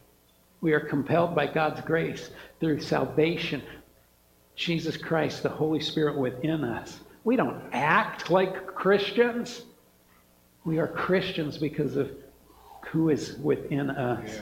We 0.60 0.72
are 0.72 0.80
compelled 0.80 1.36
by 1.36 1.46
God's 1.46 1.80
grace 1.82 2.30
through 2.58 2.80
salvation, 2.80 3.62
Jesus 4.56 4.96
Christ, 4.96 5.44
the 5.44 5.50
Holy 5.50 5.78
Spirit 5.78 6.18
within 6.18 6.64
us. 6.64 6.98
We 7.22 7.36
don't 7.36 7.62
act 7.72 8.28
like 8.28 8.66
Christians. 8.66 9.62
We 10.64 10.80
are 10.80 10.88
Christians 10.88 11.58
because 11.58 11.94
of 11.94 12.10
who 12.88 13.08
is 13.08 13.36
within 13.36 13.88
us. 13.88 14.40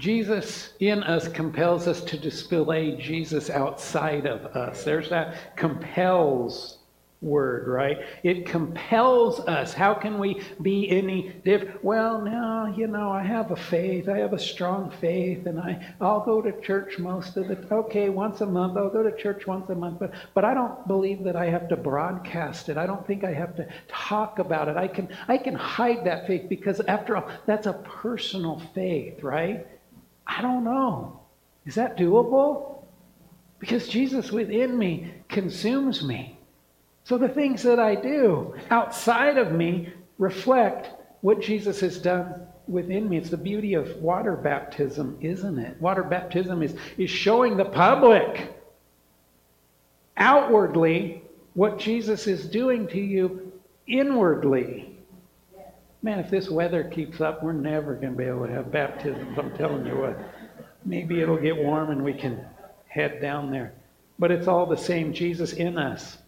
Jesus 0.00 0.72
in 0.80 1.02
us 1.02 1.28
compels 1.28 1.86
us 1.86 2.00
to 2.04 2.16
display 2.16 2.96
Jesus 2.96 3.50
outside 3.50 4.26
of 4.26 4.46
us. 4.56 4.82
There's 4.82 5.10
that 5.10 5.56
compels 5.56 6.78
word, 7.20 7.68
right? 7.68 7.98
It 8.22 8.46
compels 8.46 9.40
us. 9.40 9.74
How 9.74 9.92
can 9.92 10.18
we 10.18 10.40
be 10.62 10.88
any 10.88 11.34
different? 11.44 11.84
Well, 11.84 12.22
now, 12.22 12.74
you 12.74 12.86
know, 12.86 13.10
I 13.10 13.22
have 13.22 13.50
a 13.50 13.56
faith. 13.56 14.08
I 14.08 14.16
have 14.16 14.32
a 14.32 14.38
strong 14.38 14.90
faith, 15.02 15.44
and 15.44 15.60
I, 15.60 15.94
I'll 16.00 16.24
go 16.24 16.40
to 16.40 16.58
church 16.62 16.98
most 16.98 17.36
of 17.36 17.48
the 17.48 17.58
Okay, 17.70 18.08
once 18.08 18.40
a 18.40 18.46
month. 18.46 18.78
I'll 18.78 18.88
go 18.88 19.02
to 19.02 19.14
church 19.14 19.46
once 19.46 19.68
a 19.68 19.74
month. 19.74 19.98
But, 19.98 20.14
but 20.32 20.46
I 20.46 20.54
don't 20.54 20.88
believe 20.88 21.22
that 21.24 21.36
I 21.36 21.50
have 21.50 21.68
to 21.68 21.76
broadcast 21.76 22.70
it. 22.70 22.78
I 22.78 22.86
don't 22.86 23.06
think 23.06 23.22
I 23.22 23.34
have 23.34 23.54
to 23.56 23.68
talk 23.86 24.38
about 24.38 24.68
it. 24.68 24.78
I 24.78 24.88
can, 24.88 25.14
I 25.28 25.36
can 25.36 25.54
hide 25.54 26.06
that 26.06 26.26
faith 26.26 26.48
because, 26.48 26.80
after 26.80 27.18
all, 27.18 27.28
that's 27.44 27.66
a 27.66 27.74
personal 27.74 28.62
faith, 28.74 29.22
right? 29.22 29.66
I 30.30 30.42
don't 30.42 30.62
know. 30.62 31.20
Is 31.66 31.74
that 31.74 31.98
doable? 31.98 32.84
Because 33.58 33.88
Jesus 33.88 34.30
within 34.30 34.78
me 34.78 35.12
consumes 35.28 36.04
me. 36.04 36.38
So 37.04 37.18
the 37.18 37.28
things 37.28 37.64
that 37.64 37.80
I 37.80 37.96
do 37.96 38.54
outside 38.70 39.38
of 39.38 39.52
me 39.52 39.92
reflect 40.18 40.88
what 41.20 41.42
Jesus 41.42 41.80
has 41.80 41.98
done 41.98 42.46
within 42.68 43.08
me. 43.08 43.16
It's 43.16 43.30
the 43.30 43.36
beauty 43.36 43.74
of 43.74 43.96
water 43.96 44.36
baptism, 44.36 45.18
isn't 45.20 45.58
it? 45.58 45.80
Water 45.80 46.04
baptism 46.04 46.62
is, 46.62 46.76
is 46.96 47.10
showing 47.10 47.56
the 47.56 47.64
public 47.64 48.54
outwardly 50.16 51.22
what 51.54 51.78
Jesus 51.78 52.28
is 52.28 52.46
doing 52.46 52.86
to 52.88 53.00
you 53.00 53.52
inwardly. 53.88 54.89
Man, 56.02 56.18
if 56.18 56.30
this 56.30 56.48
weather 56.48 56.84
keeps 56.84 57.20
up, 57.20 57.42
we're 57.42 57.52
never 57.52 57.94
going 57.94 58.12
to 58.12 58.18
be 58.18 58.24
able 58.24 58.46
to 58.46 58.52
have 58.52 58.72
baptisms. 58.72 59.38
I'm 59.38 59.56
telling 59.56 59.86
you 59.86 59.96
what. 59.96 60.18
Maybe 60.84 61.20
it'll 61.20 61.36
get 61.36 61.56
warm 61.56 61.90
and 61.90 62.02
we 62.02 62.14
can 62.14 62.42
head 62.88 63.20
down 63.20 63.50
there. 63.50 63.74
But 64.18 64.30
it's 64.30 64.48
all 64.48 64.66
the 64.66 64.76
same 64.76 65.12
Jesus 65.12 65.52
in 65.52 65.78
us 65.78 66.18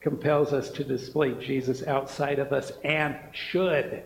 compels 0.00 0.52
us 0.52 0.70
to 0.70 0.84
display 0.84 1.34
Jesus 1.34 1.86
outside 1.86 2.38
of 2.38 2.52
us 2.52 2.72
and 2.82 3.16
should. 3.32 4.04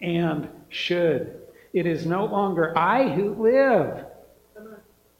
And 0.00 0.48
should. 0.68 1.40
It 1.72 1.86
is 1.86 2.06
no 2.06 2.24
longer 2.24 2.76
I 2.76 3.08
who 3.08 3.34
live, 3.34 4.06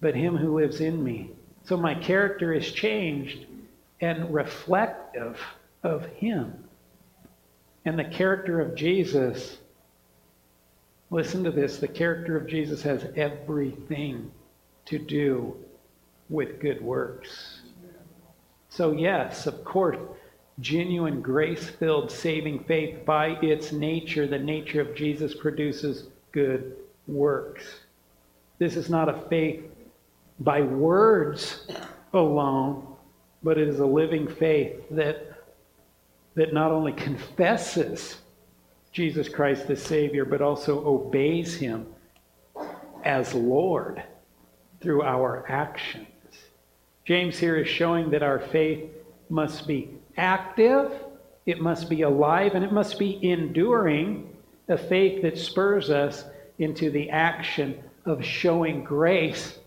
but 0.01 0.15
Him 0.15 0.37
who 0.37 0.59
lives 0.59 0.81
in 0.81 1.03
me. 1.03 1.31
So 1.65 1.77
my 1.77 1.95
character 1.95 2.53
is 2.53 2.71
changed 2.71 3.47
and 4.01 4.33
reflective 4.33 5.41
of 5.83 6.07
Him. 6.07 6.66
And 7.87 7.97
the 7.97 8.05
character 8.05 8.61
of 8.61 8.75
Jesus, 8.75 9.59
listen 11.11 11.45
to 11.45 11.53
this 11.53 11.79
the 11.79 11.89
character 11.89 12.37
of 12.37 12.49
Jesus 12.49 12.83
has 12.83 13.07
everything 13.15 14.31
to 14.87 14.99
do 14.99 15.57
with 16.29 16.61
good 16.61 16.83
works. 16.83 17.61
So, 18.69 18.91
yes, 18.91 19.47
of 19.47 19.65
course, 19.65 19.99
genuine 20.59 21.23
grace 21.23 21.69
filled 21.69 22.11
saving 22.11 22.65
faith 22.65 23.05
by 23.07 23.39
its 23.41 23.71
nature, 23.71 24.27
the 24.27 24.39
nature 24.39 24.81
of 24.81 24.97
Jesus 24.97 25.33
produces 25.33 26.09
good 26.33 26.77
works. 27.07 27.65
This 28.59 28.77
is 28.77 28.91
not 28.91 29.09
a 29.09 29.29
faith 29.29 29.63
by 30.41 30.61
words 30.61 31.69
alone, 32.13 32.87
but 33.45 33.59
it 33.59 33.69
is 33.69 33.79
a 33.79 33.87
living 33.87 34.27
faith 34.27 34.75
that, 34.91 35.26
that 36.37 36.53
not 36.53 36.71
only 36.71 36.93
confesses 36.93 38.19
Jesus 38.93 39.29
Christ 39.29 39.67
the 39.67 39.77
Savior, 39.77 40.25
but 40.25 40.41
also 40.41 40.85
obeys 40.85 41.57
Him 41.57 41.87
as 43.05 43.35
Lord 43.35 44.03
through 44.81 45.03
our 45.03 45.45
actions. 45.49 46.07
James 47.05 47.39
here 47.39 47.57
is 47.57 47.69
showing 47.69 48.11
that 48.11 48.23
our 48.23 48.39
faith 48.39 48.91
must 49.29 49.67
be 49.67 49.91
active, 50.17 50.93
it 51.47 51.61
must 51.61 51.89
be 51.89 52.03
alive, 52.03 52.55
and 52.55 52.65
it 52.65 52.73
must 52.73 52.99
be 52.99 53.19
enduring, 53.29 54.29
a 54.69 54.77
faith 54.77 55.23
that 55.23 55.39
spurs 55.39 55.91
us 55.91 56.25
into 56.59 56.91
the 56.91 57.09
action 57.11 57.83
of 58.05 58.25
showing 58.25 58.83
grace 58.83 59.59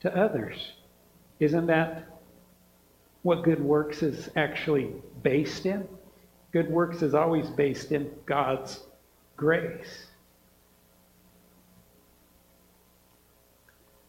to 0.00 0.16
others. 0.16 0.72
Isn't 1.40 1.66
that 1.66 2.04
what 3.24 3.42
good 3.42 3.60
works 3.60 4.02
is 4.02 4.28
actually 4.36 4.92
based 5.22 5.64
in? 5.64 5.88
Good 6.52 6.70
works 6.70 7.00
is 7.00 7.14
always 7.14 7.48
based 7.48 7.90
in 7.90 8.10
God's 8.26 8.80
grace. 9.34 10.06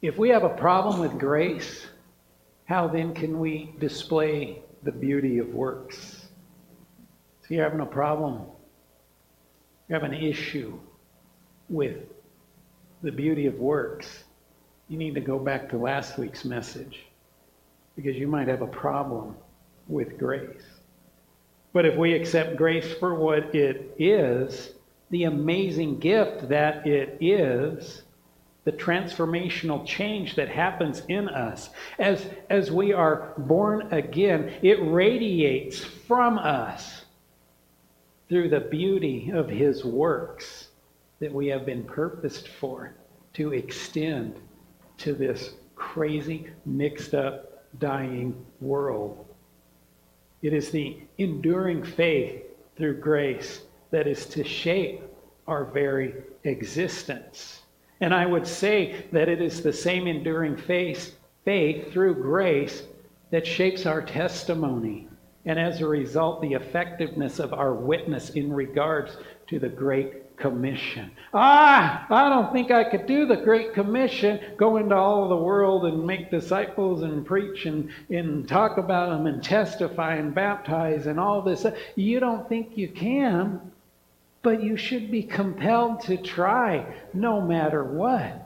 If 0.01 0.17
we 0.17 0.29
have 0.29 0.43
a 0.43 0.49
problem 0.49 0.99
with 0.99 1.17
grace, 1.17 1.87
how 2.65 2.89
then 2.89 3.15
can 3.15 3.39
we 3.39 3.73
display 3.79 4.61
the 4.83 4.91
beauty 4.91 5.37
of 5.37 5.47
works? 5.47 6.27
So 7.41 7.53
you're 7.53 7.63
having 7.63 7.79
a 7.79 7.85
problem, 7.85 8.41
you 9.87 9.93
have 9.93 10.03
an 10.03 10.13
issue 10.13 10.77
with 11.69 12.03
the 13.01 13.13
beauty 13.13 13.45
of 13.45 13.59
works. 13.59 14.25
You 14.89 14.97
need 14.97 15.15
to 15.15 15.21
go 15.21 15.39
back 15.39 15.69
to 15.69 15.77
last 15.77 16.17
week's 16.17 16.43
message 16.43 17.05
because 17.95 18.15
you 18.15 18.27
might 18.27 18.47
have 18.47 18.61
a 18.61 18.67
problem 18.67 19.35
with 19.87 20.17
grace. 20.17 20.63
But 21.73 21.85
if 21.85 21.97
we 21.97 22.13
accept 22.13 22.55
grace 22.55 22.93
for 22.93 23.15
what 23.15 23.53
it 23.53 23.95
is, 23.99 24.73
the 25.09 25.25
amazing 25.25 25.99
gift 25.99 26.49
that 26.49 26.87
it 26.87 27.17
is, 27.21 28.03
the 28.63 28.71
transformational 28.71 29.85
change 29.85 30.35
that 30.35 30.49
happens 30.49 31.03
in 31.07 31.29
us 31.29 31.69
as, 31.99 32.25
as 32.49 32.71
we 32.71 32.93
are 32.93 33.33
born 33.37 33.93
again, 33.93 34.53
it 34.61 34.79
radiates 34.81 35.83
from 35.83 36.39
us 36.39 37.05
through 38.27 38.49
the 38.49 38.59
beauty 38.59 39.31
of 39.31 39.47
His 39.47 39.85
works 39.85 40.69
that 41.19 41.31
we 41.31 41.47
have 41.47 41.65
been 41.65 41.83
purposed 41.83 42.47
for 42.47 42.95
to 43.33 43.53
extend 43.53 44.39
to 44.97 45.13
this 45.13 45.53
crazy, 45.75 46.47
mixed 46.65 47.13
up, 47.13 47.54
dying 47.79 48.45
world. 48.61 49.25
It 50.41 50.53
is 50.53 50.69
the 50.69 50.97
enduring 51.17 51.83
faith 51.83 52.43
through 52.77 52.99
grace 52.99 53.61
that 53.91 54.07
is 54.07 54.25
to 54.27 54.43
shape 54.43 55.01
our 55.47 55.65
very 55.65 56.15
existence. 56.43 57.61
And 58.01 58.13
I 58.13 58.25
would 58.25 58.45
say 58.45 59.05
that 59.11 59.29
it 59.29 59.41
is 59.41 59.61
the 59.61 59.73
same 59.73 60.07
enduring 60.07 60.57
faith, 60.57 61.17
faith 61.45 61.91
through 61.91 62.21
grace 62.21 62.83
that 63.31 63.47
shapes 63.47 63.85
our 63.85 64.01
testimony. 64.01 65.07
And 65.45 65.59
as 65.59 65.81
a 65.81 65.87
result, 65.87 66.41
the 66.41 66.53
effectiveness 66.53 67.39
of 67.39 67.53
our 67.53 67.73
witness 67.73 68.31
in 68.31 68.51
regards 68.51 69.17
to 69.47 69.59
the 69.59 69.69
Great 69.69 70.24
Commission. 70.37 71.11
Ah, 71.33 72.05
I 72.09 72.29
don't 72.29 72.51
think 72.51 72.71
I 72.71 72.83
could 72.83 73.05
do 73.05 73.25
the 73.25 73.37
Great 73.37 73.73
Commission, 73.73 74.39
go 74.57 74.77
into 74.77 74.95
all 74.95 75.29
the 75.29 75.35
world 75.35 75.85
and 75.85 76.05
make 76.05 76.31
disciples 76.31 77.03
and 77.03 77.25
preach 77.25 77.65
and, 77.65 77.89
and 78.09 78.47
talk 78.47 78.77
about 78.77 79.09
them 79.09 79.27
and 79.27 79.43
testify 79.43 80.15
and 80.15 80.33
baptize 80.33 81.07
and 81.07 81.19
all 81.19 81.41
this. 81.41 81.65
You 81.95 82.19
don't 82.19 82.47
think 82.47 82.77
you 82.77 82.89
can? 82.89 83.59
But 84.41 84.61
you 84.61 84.77
should 84.77 85.09
be 85.09 85.23
compelled 85.23 86.01
to 86.01 86.17
try 86.17 86.85
no 87.13 87.41
matter 87.41 87.83
what. 87.83 88.41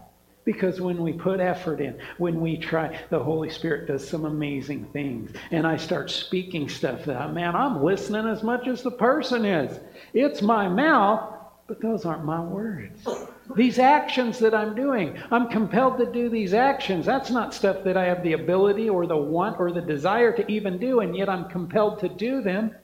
Because 0.45 0.81
when 0.81 1.03
we 1.03 1.13
put 1.13 1.39
effort 1.39 1.79
in, 1.79 1.99
when 2.17 2.41
we 2.41 2.57
try, 2.57 2.99
the 3.09 3.19
Holy 3.21 3.49
Spirit 3.49 3.87
does 3.87 4.07
some 4.07 4.25
amazing 4.25 4.85
things. 4.85 5.31
And 5.51 5.67
I 5.67 5.77
start 5.77 6.09
speaking 6.09 6.69
stuff 6.69 7.05
that, 7.05 7.33
man, 7.33 7.55
I'm 7.55 7.83
listening 7.83 8.25
as 8.25 8.41
much 8.41 8.67
as 8.67 8.81
the 8.81 8.89
person 8.89 9.45
is. 9.45 9.79
It's 10.13 10.41
my 10.41 10.67
mouth, 10.67 11.35
but 11.69 11.79
those 11.79 12.03
aren't 12.03 12.25
my 12.25 12.41
words. 12.41 13.07
These 13.55 13.77
actions 13.77 14.39
that 14.39 14.55
I'm 14.55 14.75
doing, 14.75 15.17
I'm 15.29 15.47
compelled 15.47 15.99
to 15.99 16.11
do 16.11 16.27
these 16.27 16.55
actions. 16.55 17.05
That's 17.05 17.29
not 17.29 17.53
stuff 17.53 17.83
that 17.83 17.95
I 17.95 18.05
have 18.05 18.23
the 18.23 18.33
ability 18.33 18.89
or 18.89 19.05
the 19.05 19.15
want 19.15 19.59
or 19.59 19.71
the 19.71 19.79
desire 19.79 20.35
to 20.35 20.51
even 20.51 20.79
do, 20.79 20.99
and 21.01 21.15
yet 21.15 21.29
I'm 21.29 21.45
compelled 21.45 21.99
to 21.99 22.09
do 22.09 22.41
them 22.41 22.75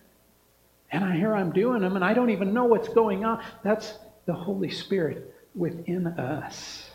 and 0.91 1.03
I 1.03 1.15
hear 1.15 1.35
I'm 1.35 1.51
doing 1.51 1.81
them 1.81 1.95
and 1.95 2.05
I 2.05 2.13
don't 2.13 2.29
even 2.29 2.53
know 2.53 2.65
what's 2.65 2.87
going 2.87 3.25
on. 3.25 3.43
That's 3.63 3.95
the 4.27 4.33
Holy 4.33 4.69
Spirit 4.69 5.33
within 5.55 6.05
us. 6.05 6.87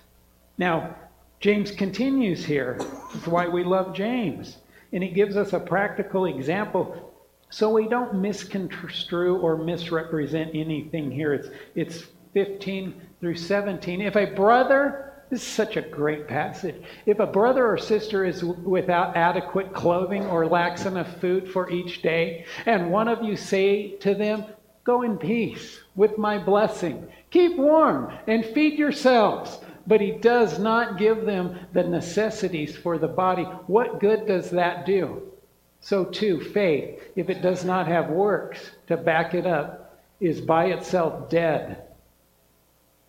Now, 0.58 0.94
James 1.40 1.72
continues 1.72 2.44
here. 2.44 2.76
That's 3.12 3.26
why 3.26 3.48
we 3.48 3.64
love 3.64 3.94
James. 3.94 4.58
And 4.92 5.02
he 5.02 5.10
gives 5.10 5.36
us 5.36 5.52
a 5.52 5.60
practical 5.60 6.26
example 6.26 7.09
so 7.50 7.70
we 7.70 7.88
don't 7.88 8.14
misconstrue 8.14 9.36
or 9.36 9.56
misrepresent 9.56 10.50
anything 10.54 11.10
here. 11.10 11.34
It's, 11.34 11.48
it's 11.74 12.06
15 12.32 12.94
through 13.20 13.36
17. 13.36 14.00
If 14.00 14.16
a 14.16 14.26
brother 14.26 15.10
this 15.30 15.42
is 15.42 15.46
such 15.46 15.76
a 15.76 15.82
great 15.82 16.26
passage. 16.26 16.74
If 17.06 17.20
a 17.20 17.26
brother 17.26 17.64
or 17.64 17.78
sister 17.78 18.24
is 18.24 18.42
without 18.42 19.16
adequate 19.16 19.72
clothing 19.72 20.26
or 20.26 20.48
lacks 20.48 20.86
enough 20.86 21.20
food 21.20 21.48
for 21.48 21.70
each 21.70 22.02
day, 22.02 22.46
and 22.66 22.90
one 22.90 23.06
of 23.06 23.22
you 23.22 23.36
say 23.36 23.96
to 23.98 24.14
them, 24.14 24.44
Go 24.82 25.02
in 25.02 25.18
peace 25.18 25.78
with 25.94 26.18
my 26.18 26.36
blessing, 26.36 27.06
keep 27.30 27.56
warm 27.56 28.12
and 28.26 28.44
feed 28.44 28.76
yourselves. 28.76 29.60
but 29.86 30.00
he 30.00 30.12
does 30.12 30.58
not 30.58 30.98
give 30.98 31.24
them 31.24 31.58
the 31.72 31.82
necessities 31.82 32.76
for 32.76 32.98
the 32.98 33.08
body. 33.08 33.44
What 33.66 33.98
good 34.00 34.26
does 34.26 34.50
that 34.50 34.84
do? 34.84 35.29
So, 35.80 36.04
too, 36.04 36.40
faith, 36.40 37.00
if 37.16 37.30
it 37.30 37.40
does 37.42 37.64
not 37.64 37.86
have 37.86 38.10
works 38.10 38.70
to 38.86 38.96
back 38.96 39.34
it 39.34 39.46
up, 39.46 39.98
is 40.20 40.40
by 40.40 40.66
itself 40.66 41.30
dead, 41.30 41.84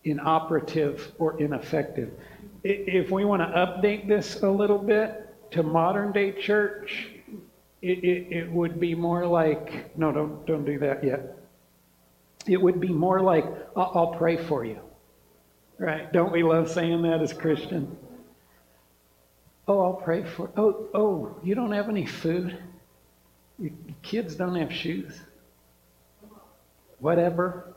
inoperative, 0.04 1.12
or 1.18 1.38
ineffective. 1.38 2.10
If 2.64 3.10
we 3.10 3.24
want 3.24 3.42
to 3.42 3.48
update 3.48 4.08
this 4.08 4.42
a 4.42 4.48
little 4.48 4.78
bit 4.78 5.34
to 5.50 5.62
modern 5.62 6.12
day 6.12 6.32
church, 6.32 7.08
it, 7.82 7.98
it, 7.98 8.32
it 8.32 8.50
would 8.50 8.80
be 8.80 8.94
more 8.94 9.26
like 9.26 9.96
no, 9.98 10.12
don't, 10.12 10.46
don't 10.46 10.64
do 10.64 10.78
that 10.78 11.04
yet. 11.04 11.36
It 12.46 12.60
would 12.60 12.80
be 12.80 12.88
more 12.88 13.20
like, 13.20 13.44
I'll, 13.76 13.92
I'll 13.94 14.14
pray 14.14 14.36
for 14.36 14.64
you. 14.64 14.80
Right? 15.78 16.12
Don't 16.12 16.32
we 16.32 16.42
love 16.42 16.70
saying 16.70 17.02
that 17.02 17.20
as 17.20 17.32
Christians? 17.32 17.96
Oh, 19.68 19.80
I'll 19.80 19.94
pray 19.94 20.24
for. 20.24 20.50
Oh, 20.56 20.88
oh, 20.94 21.36
you 21.42 21.54
don't 21.54 21.72
have 21.72 21.88
any 21.88 22.06
food. 22.06 22.58
Your 23.58 23.70
kids 24.02 24.34
don't 24.34 24.56
have 24.56 24.72
shoes. 24.72 25.18
Whatever. 26.98 27.74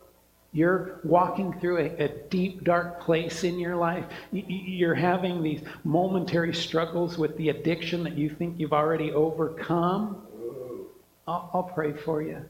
You're 0.52 1.02
walking 1.04 1.60
through 1.60 1.80
a, 1.80 2.06
a, 2.06 2.08
deep, 2.30 2.64
dark 2.64 3.02
place 3.02 3.44
in 3.44 3.60
your 3.60 3.76
life. 3.76 4.06
You're 4.32 4.96
having 4.96 5.44
these 5.44 5.62
momentary 5.84 6.54
struggles 6.54 7.18
with 7.18 7.36
the 7.36 7.50
addiction 7.50 8.04
that 8.06 8.18
you 8.18 8.30
think 8.30 8.58
you've 8.58 8.72
already 8.72 9.12
overcome. 9.12 10.26
I'll, 11.28 11.50
I'll 11.54 11.64
pray 11.64 11.92
for 11.92 12.22
you. 12.22 12.42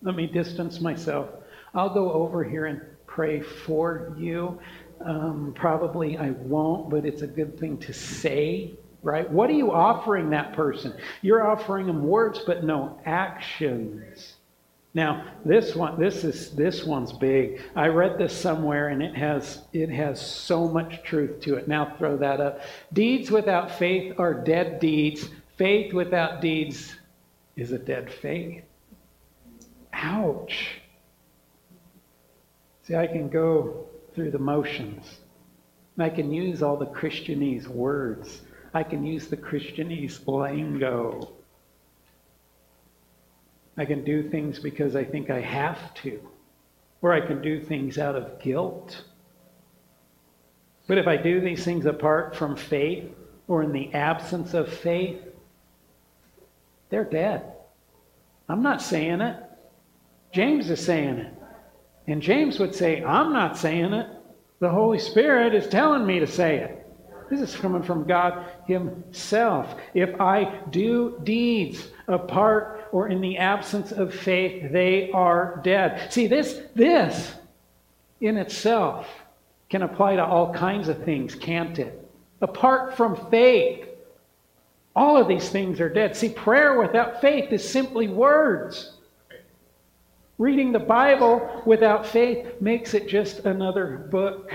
Let 0.00 0.14
me 0.14 0.28
distance 0.28 0.80
myself. 0.80 1.28
I'll 1.74 1.92
go 1.92 2.12
over 2.12 2.44
here 2.44 2.66
and 2.66 2.80
pray 3.06 3.40
for 3.40 4.14
you. 4.16 4.60
Um, 5.04 5.52
probably 5.54 6.16
I 6.16 6.30
won't, 6.30 6.90
but 6.90 7.04
it's 7.04 7.22
a 7.22 7.26
good 7.26 7.58
thing 7.58 7.78
to 7.78 7.92
say, 7.92 8.74
right? 9.02 9.30
What 9.30 9.50
are 9.50 9.54
you 9.54 9.72
offering 9.72 10.30
that 10.30 10.52
person? 10.54 10.94
You're 11.20 11.46
offering 11.46 11.86
them 11.86 12.04
words, 12.06 12.40
but 12.46 12.64
no 12.64 12.98
actions. 13.04 14.34
Now, 14.94 15.32
this 15.44 15.74
one, 15.74 15.98
this 15.98 16.22
is 16.22 16.50
this 16.50 16.84
one's 16.84 17.12
big. 17.12 17.62
I 17.74 17.86
read 17.86 18.18
this 18.18 18.36
somewhere, 18.36 18.88
and 18.88 19.02
it 19.02 19.14
has 19.14 19.62
it 19.72 19.88
has 19.88 20.20
so 20.20 20.68
much 20.68 21.02
truth 21.02 21.40
to 21.42 21.54
it. 21.54 21.66
Now, 21.66 21.94
throw 21.98 22.16
that 22.18 22.40
up. 22.40 22.60
Deeds 22.92 23.30
without 23.30 23.78
faith 23.78 24.14
are 24.18 24.34
dead 24.34 24.80
deeds. 24.80 25.28
Faith 25.56 25.94
without 25.94 26.42
deeds 26.42 26.94
is 27.56 27.72
a 27.72 27.78
dead 27.78 28.12
faith. 28.12 28.64
Ouch. 29.94 30.82
See, 32.82 32.96
I 32.96 33.06
can 33.06 33.28
go 33.28 33.86
through 34.14 34.30
the 34.30 34.38
motions. 34.38 35.18
I 35.98 36.08
can 36.08 36.32
use 36.32 36.62
all 36.62 36.76
the 36.76 36.86
Christianese 36.86 37.66
words. 37.66 38.40
I 38.74 38.82
can 38.82 39.04
use 39.04 39.28
the 39.28 39.36
Christianese 39.36 40.26
lingo. 40.26 41.32
I 43.76 43.84
can 43.84 44.04
do 44.04 44.28
things 44.28 44.58
because 44.58 44.96
I 44.96 45.04
think 45.04 45.30
I 45.30 45.40
have 45.40 45.94
to, 45.94 46.20
or 47.00 47.12
I 47.12 47.20
can 47.20 47.40
do 47.40 47.60
things 47.60 47.98
out 47.98 48.16
of 48.16 48.40
guilt. 48.40 49.04
But 50.86 50.98
if 50.98 51.06
I 51.06 51.16
do 51.16 51.40
these 51.40 51.64
things 51.64 51.86
apart 51.86 52.36
from 52.36 52.56
faith 52.56 53.10
or 53.48 53.62
in 53.62 53.72
the 53.72 53.92
absence 53.94 54.54
of 54.54 54.72
faith, 54.72 55.22
they're 56.90 57.04
dead. 57.04 57.52
I'm 58.48 58.62
not 58.62 58.82
saying 58.82 59.20
it. 59.20 59.36
James 60.32 60.68
is 60.68 60.84
saying 60.84 61.18
it. 61.18 61.41
And 62.06 62.20
James 62.20 62.58
would 62.58 62.74
say, 62.74 63.02
I'm 63.02 63.32
not 63.32 63.56
saying 63.56 63.92
it. 63.92 64.08
The 64.60 64.70
Holy 64.70 64.98
Spirit 64.98 65.54
is 65.54 65.68
telling 65.68 66.06
me 66.06 66.20
to 66.20 66.26
say 66.26 66.58
it. 66.58 66.78
This 67.30 67.40
is 67.40 67.56
coming 67.56 67.82
from 67.82 68.04
God 68.04 68.46
Himself. 68.66 69.74
If 69.94 70.20
I 70.20 70.60
do 70.70 71.18
deeds 71.24 71.88
apart 72.06 72.88
or 72.92 73.08
in 73.08 73.20
the 73.20 73.38
absence 73.38 73.90
of 73.90 74.14
faith, 74.14 74.70
they 74.70 75.10
are 75.12 75.60
dead. 75.64 76.12
See, 76.12 76.26
this, 76.26 76.60
this 76.74 77.32
in 78.20 78.36
itself 78.36 79.08
can 79.70 79.82
apply 79.82 80.16
to 80.16 80.24
all 80.24 80.52
kinds 80.52 80.88
of 80.88 81.02
things, 81.04 81.34
can't 81.34 81.78
it? 81.78 82.06
Apart 82.42 82.96
from 82.96 83.30
faith, 83.30 83.88
all 84.94 85.16
of 85.16 85.26
these 85.26 85.48
things 85.48 85.80
are 85.80 85.88
dead. 85.88 86.14
See, 86.14 86.28
prayer 86.28 86.78
without 86.78 87.20
faith 87.22 87.50
is 87.50 87.66
simply 87.66 88.08
words. 88.08 88.92
Reading 90.38 90.72
the 90.72 90.78
Bible 90.78 91.62
without 91.66 92.06
faith 92.06 92.60
makes 92.60 92.94
it 92.94 93.06
just 93.06 93.40
another 93.40 94.08
book. 94.10 94.50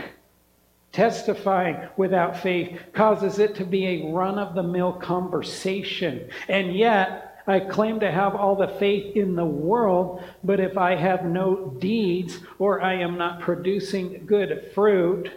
Testifying 0.91 1.77
without 1.97 2.39
faith 2.39 2.79
causes 2.93 3.37
it 3.39 3.55
to 3.55 3.65
be 3.65 3.85
a 3.85 4.11
run 4.11 4.39
of 4.39 4.55
the 4.55 4.63
mill 4.63 4.93
conversation. 4.93 6.29
And 6.47 6.75
yet, 6.75 7.43
I 7.45 7.59
claim 7.59 7.99
to 7.99 8.11
have 8.11 8.35
all 8.35 8.55
the 8.55 8.67
faith 8.67 9.15
in 9.15 9.35
the 9.35 9.45
world, 9.45 10.23
but 10.43 10.59
if 10.59 10.77
I 10.77 10.95
have 10.95 11.23
no 11.23 11.75
deeds 11.79 12.39
or 12.59 12.81
I 12.81 12.95
am 12.95 13.17
not 13.17 13.39
producing 13.39 14.25
good 14.25 14.71
fruit, 14.73 15.29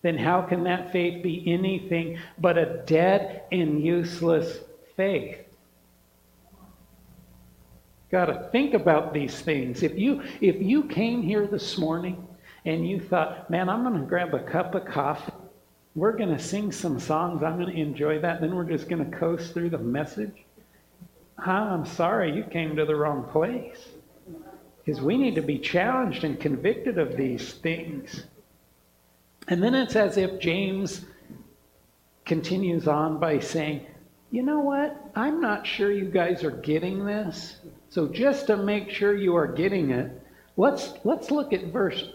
then 0.00 0.18
how 0.18 0.42
can 0.42 0.64
that 0.64 0.90
faith 0.90 1.22
be 1.22 1.44
anything 1.52 2.18
but 2.38 2.58
a 2.58 2.82
dead 2.86 3.42
and 3.52 3.84
useless 3.84 4.58
faith? 4.96 5.41
Got 8.12 8.26
to 8.26 8.48
think 8.52 8.74
about 8.74 9.12
these 9.12 9.40
things. 9.40 9.82
If 9.82 9.98
you 9.98 10.22
if 10.40 10.62
you 10.62 10.84
came 10.84 11.22
here 11.22 11.46
this 11.46 11.78
morning 11.78 12.28
and 12.64 12.86
you 12.88 13.00
thought, 13.00 13.50
"Man, 13.50 13.68
I'm 13.68 13.82
going 13.82 13.98
to 13.98 14.06
grab 14.06 14.34
a 14.34 14.38
cup 14.40 14.76
of 14.76 14.84
coffee. 14.84 15.32
We're 15.94 16.16
going 16.16 16.36
to 16.36 16.38
sing 16.38 16.70
some 16.70 17.00
songs. 17.00 17.42
I'm 17.42 17.58
going 17.58 17.74
to 17.74 17.80
enjoy 17.80 18.20
that. 18.20 18.40
Then 18.40 18.54
we're 18.54 18.64
just 18.64 18.88
going 18.88 19.10
to 19.10 19.18
coast 19.18 19.54
through 19.54 19.70
the 19.70 19.78
message." 19.78 20.44
I'm 21.38 21.86
sorry, 21.86 22.34
you 22.34 22.44
came 22.44 22.76
to 22.76 22.84
the 22.84 22.94
wrong 22.94 23.24
place. 23.24 23.88
Because 24.84 25.00
we 25.00 25.16
need 25.16 25.34
to 25.36 25.42
be 25.42 25.58
challenged 25.58 26.24
and 26.24 26.38
convicted 26.38 26.98
of 26.98 27.16
these 27.16 27.54
things. 27.54 28.24
And 29.48 29.62
then 29.62 29.74
it's 29.74 29.96
as 29.96 30.16
if 30.16 30.40
James 30.40 31.04
continues 32.24 32.86
on 32.86 33.18
by 33.18 33.38
saying, 33.38 33.86
You 34.30 34.42
know 34.42 34.60
what? 34.60 35.10
I'm 35.14 35.40
not 35.40 35.66
sure 35.66 35.90
you 35.90 36.06
guys 36.06 36.44
are 36.44 36.50
getting 36.50 37.04
this. 37.04 37.56
So 37.92 38.08
just 38.08 38.46
to 38.46 38.56
make 38.56 38.88
sure 38.88 39.14
you 39.14 39.36
are 39.36 39.46
getting 39.46 39.90
it, 39.90 40.10
let's, 40.56 40.94
let's 41.04 41.30
look 41.30 41.52
at 41.52 41.66
verse 41.66 42.08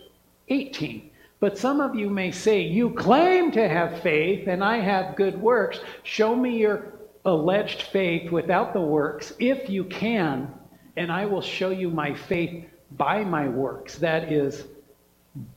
18. 0.48 1.12
But 1.40 1.56
some 1.56 1.82
of 1.82 1.94
you 1.94 2.10
may 2.10 2.32
say, 2.32 2.62
You 2.62 2.90
claim 2.96 3.52
to 3.52 3.70
have 3.70 4.02
faith, 4.02 4.48
and 4.48 4.64
I 4.64 4.78
have 4.78 5.16
good 5.16 5.40
works. 5.40 5.80
Show 6.02 6.36
me 6.36 6.58
your 6.58 6.94
alleged 7.26 7.84
faith 7.84 8.32
without 8.32 8.74
the 8.74 8.82
works, 8.82 9.34
if 9.38 9.70
you 9.70 9.84
can, 9.84 10.52
and 10.96 11.12
I 11.12 11.28
will 11.28 11.44
show 11.44 11.70
you 11.70 11.92
my 11.92 12.12
faith 12.12 12.66
by 12.94 13.24
my 13.24 13.48
works. 13.48 14.00
That 14.00 14.32
is, 14.32 14.64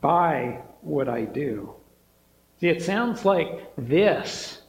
by 0.01 0.61
what 0.81 1.09
I 1.09 1.25
do. 1.25 1.73
See, 2.59 2.67
it 2.67 2.83
sounds 2.83 3.25
like 3.25 3.73
this 3.75 4.61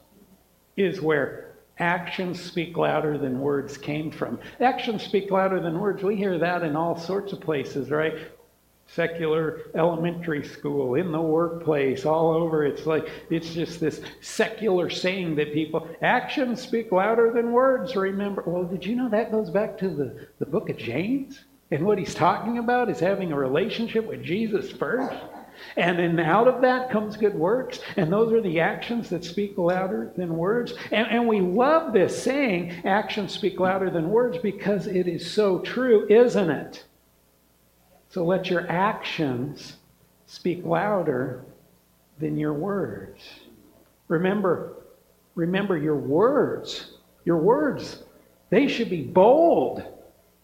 is 0.78 1.02
where 1.02 1.41
Actions 1.78 2.40
speak 2.40 2.76
louder 2.76 3.16
than 3.18 3.40
words 3.40 3.76
came 3.76 4.10
from. 4.10 4.38
Actions 4.60 5.02
speak 5.02 5.30
louder 5.30 5.60
than 5.60 5.80
words. 5.80 6.02
We 6.02 6.16
hear 6.16 6.38
that 6.38 6.62
in 6.62 6.76
all 6.76 6.98
sorts 6.98 7.32
of 7.32 7.40
places, 7.40 7.90
right? 7.90 8.14
Secular 8.86 9.62
elementary 9.74 10.44
school, 10.46 10.96
in 10.96 11.12
the 11.12 11.20
workplace, 11.20 12.04
all 12.04 12.30
over. 12.30 12.66
It's 12.66 12.84
like, 12.84 13.08
it's 13.30 13.54
just 13.54 13.80
this 13.80 14.02
secular 14.20 14.90
saying 14.90 15.36
that 15.36 15.54
people, 15.54 15.88
actions 16.02 16.60
speak 16.60 16.92
louder 16.92 17.32
than 17.32 17.52
words, 17.52 17.96
remember. 17.96 18.42
Well, 18.46 18.64
did 18.64 18.84
you 18.84 18.94
know 18.94 19.08
that 19.08 19.30
goes 19.32 19.48
back 19.48 19.78
to 19.78 19.88
the, 19.88 20.28
the 20.38 20.46
book 20.46 20.68
of 20.68 20.76
James? 20.76 21.44
And 21.70 21.86
what 21.86 21.98
he's 21.98 22.14
talking 22.14 22.58
about 22.58 22.90
is 22.90 23.00
having 23.00 23.32
a 23.32 23.36
relationship 23.36 24.06
with 24.06 24.22
Jesus 24.22 24.70
first. 24.70 25.16
And 25.76 25.98
then 25.98 26.20
out 26.20 26.48
of 26.48 26.60
that 26.62 26.90
comes 26.90 27.16
good 27.16 27.34
works. 27.34 27.80
And 27.96 28.12
those 28.12 28.32
are 28.32 28.40
the 28.40 28.60
actions 28.60 29.08
that 29.10 29.24
speak 29.24 29.56
louder 29.56 30.12
than 30.16 30.36
words. 30.36 30.74
And, 30.90 31.08
and 31.08 31.28
we 31.28 31.40
love 31.40 31.92
this 31.92 32.22
saying, 32.22 32.82
actions 32.84 33.32
speak 33.32 33.58
louder 33.58 33.90
than 33.90 34.10
words, 34.10 34.38
because 34.38 34.86
it 34.86 35.08
is 35.08 35.30
so 35.30 35.60
true, 35.60 36.06
isn't 36.08 36.50
it? 36.50 36.84
So 38.10 38.24
let 38.24 38.50
your 38.50 38.70
actions 38.70 39.76
speak 40.26 40.64
louder 40.64 41.44
than 42.18 42.36
your 42.36 42.52
words. 42.52 43.22
Remember, 44.08 44.74
remember 45.34 45.78
your 45.78 45.96
words. 45.96 46.92
Your 47.24 47.38
words, 47.38 48.02
they 48.50 48.68
should 48.68 48.90
be 48.90 49.02
bold. 49.02 49.82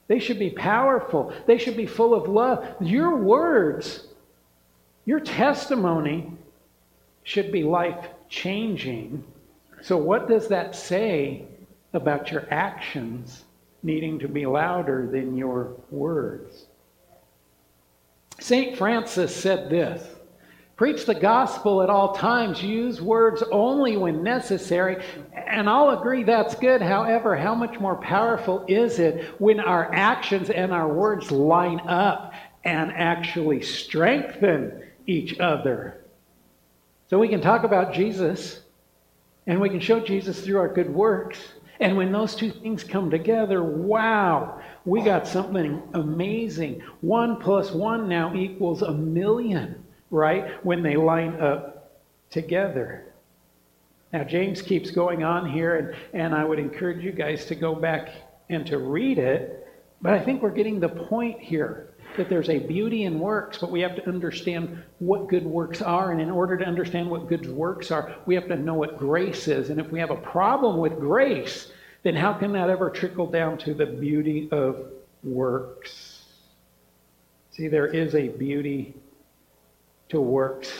They 0.07 0.19
should 0.19 0.39
be 0.39 0.51
powerful. 0.51 1.35
They 1.47 1.59
should 1.59 1.77
be 1.77 1.85
full 1.85 2.15
of 2.15 2.29
love. 2.29 2.67
Your 2.81 3.17
words 3.17 4.08
your 5.09 5.21
testimony 5.21 6.31
should 7.23 7.51
be 7.51 7.63
life 7.63 8.09
changing. 8.29 9.25
So, 9.81 9.97
what 9.97 10.29
does 10.29 10.49
that 10.49 10.77
say 10.77 11.47
about 11.95 12.31
your 12.31 12.47
actions 12.51 13.47
needing 13.83 14.19
to 14.19 14.29
be 14.29 14.45
louder 14.45 15.09
than 15.11 15.35
your 15.35 15.73
words? 15.91 16.67
St. 18.39 18.77
Francis 18.77 19.35
said 19.35 19.71
this 19.71 20.07
Preach 20.77 21.07
the 21.07 21.15
gospel 21.15 21.83
at 21.83 21.89
all 21.89 22.13
times. 22.13 22.63
Use 22.63 23.01
words 23.01 23.43
only 23.51 23.97
when 23.97 24.23
necessary. 24.23 25.03
And 25.33 25.71
I'll 25.71 25.99
agree 25.99 26.23
that's 26.23 26.55
good. 26.55 26.83
However, 26.83 27.35
how 27.35 27.55
much 27.55 27.81
more 27.81 27.97
powerful 27.97 28.63
is 28.69 28.99
it 28.99 29.25
when 29.41 29.59
our 29.59 29.91
actions 29.95 30.51
and 30.51 30.71
our 30.71 30.93
words 30.93 31.31
line 31.31 31.81
up 31.89 32.35
and 32.63 32.93
actually 32.93 33.63
strengthen 33.63 34.83
each 35.09 35.41
other? 35.41 36.05
So 37.09 37.19
we 37.19 37.29
can 37.29 37.41
talk 37.41 37.65
about 37.65 37.93
Jesus 37.93 38.61
and 39.47 39.61
we 39.61 39.69
can 39.69 39.81
show 39.81 39.99
Jesus 39.99 40.41
through 40.41 40.59
our 40.59 40.73
good 40.73 40.93
works. 40.95 41.39
And 41.81 41.97
when 41.97 42.13
those 42.13 42.37
two 42.37 42.51
things 42.51 42.85
come 42.85 43.11
together, 43.11 43.63
wow, 43.63 44.61
we 44.85 45.03
got 45.03 45.27
something 45.27 45.83
amazing. 45.95 46.83
One 47.01 47.37
plus 47.37 47.73
one 47.73 48.09
now 48.09 48.35
equals 48.35 48.83
a 48.83 48.93
million 48.93 49.85
right? 50.11 50.65
When 50.65 50.83
they 50.83 50.97
line 50.97 51.41
up 51.41 51.93
together. 52.31 53.05
Now, 54.13 54.25
James 54.25 54.63
keeps 54.63 54.91
going 54.91 55.23
on 55.23 55.51
here, 55.51 55.77
and, 55.77 56.23
and 56.23 56.35
I 56.35 56.45
would 56.45 56.59
encourage 56.59 57.05
you 57.05 57.13
guys 57.13 57.45
to 57.47 57.55
go 57.55 57.75
back 57.75 58.11
and 58.49 58.67
to 58.67 58.79
read 58.79 59.19
it. 59.19 59.67
But 60.01 60.15
I 60.15 60.21
think 60.21 60.43
we're 60.43 60.51
getting 60.51 60.81
the 60.81 60.89
point 60.89 61.41
here 61.41 61.91
that 62.19 62.29
there's 62.29 62.51
a 62.51 62.59
beauty 62.59 63.05
in 63.05 63.19
works, 63.19 63.59
but 63.59 63.71
we 63.71 63.81
have 63.81 63.97
to 63.97 64.07
understand 64.09 64.83
what 64.99 65.29
good 65.29 65.45
works 65.45 65.81
are. 65.81 66.13
And 66.13 66.21
in 66.21 66.31
order 66.31 66.57
to 66.57 66.65
understand 66.65 67.11
what 67.11 67.29
good 67.29 67.47
works 67.51 67.91
are, 67.91 68.15
we 68.27 68.35
have 68.35 68.49
to 68.49 68.57
know 68.57 68.75
what 68.75 68.99
grace 68.99 69.49
is. 69.49 69.71
And 69.71 69.81
if 69.81 69.91
we 69.91 69.99
have 69.99 70.11
a 70.11 70.17
problem 70.17 70.79
with 70.79 70.99
grace, 70.99 71.73
then 72.03 72.15
how 72.15 72.33
can 72.35 72.53
that 72.53 72.71
ever 72.71 72.91
trickle 72.91 73.27
down 73.27 73.59
to 73.59 73.75
the 73.75 73.87
beauty 73.87 74.49
of 74.53 74.87
works? 75.23 76.25
See, 77.51 77.69
there 77.69 77.89
is 77.89 78.15
a 78.15 78.29
beauty 78.29 78.95
to 80.11 80.21
works 80.21 80.73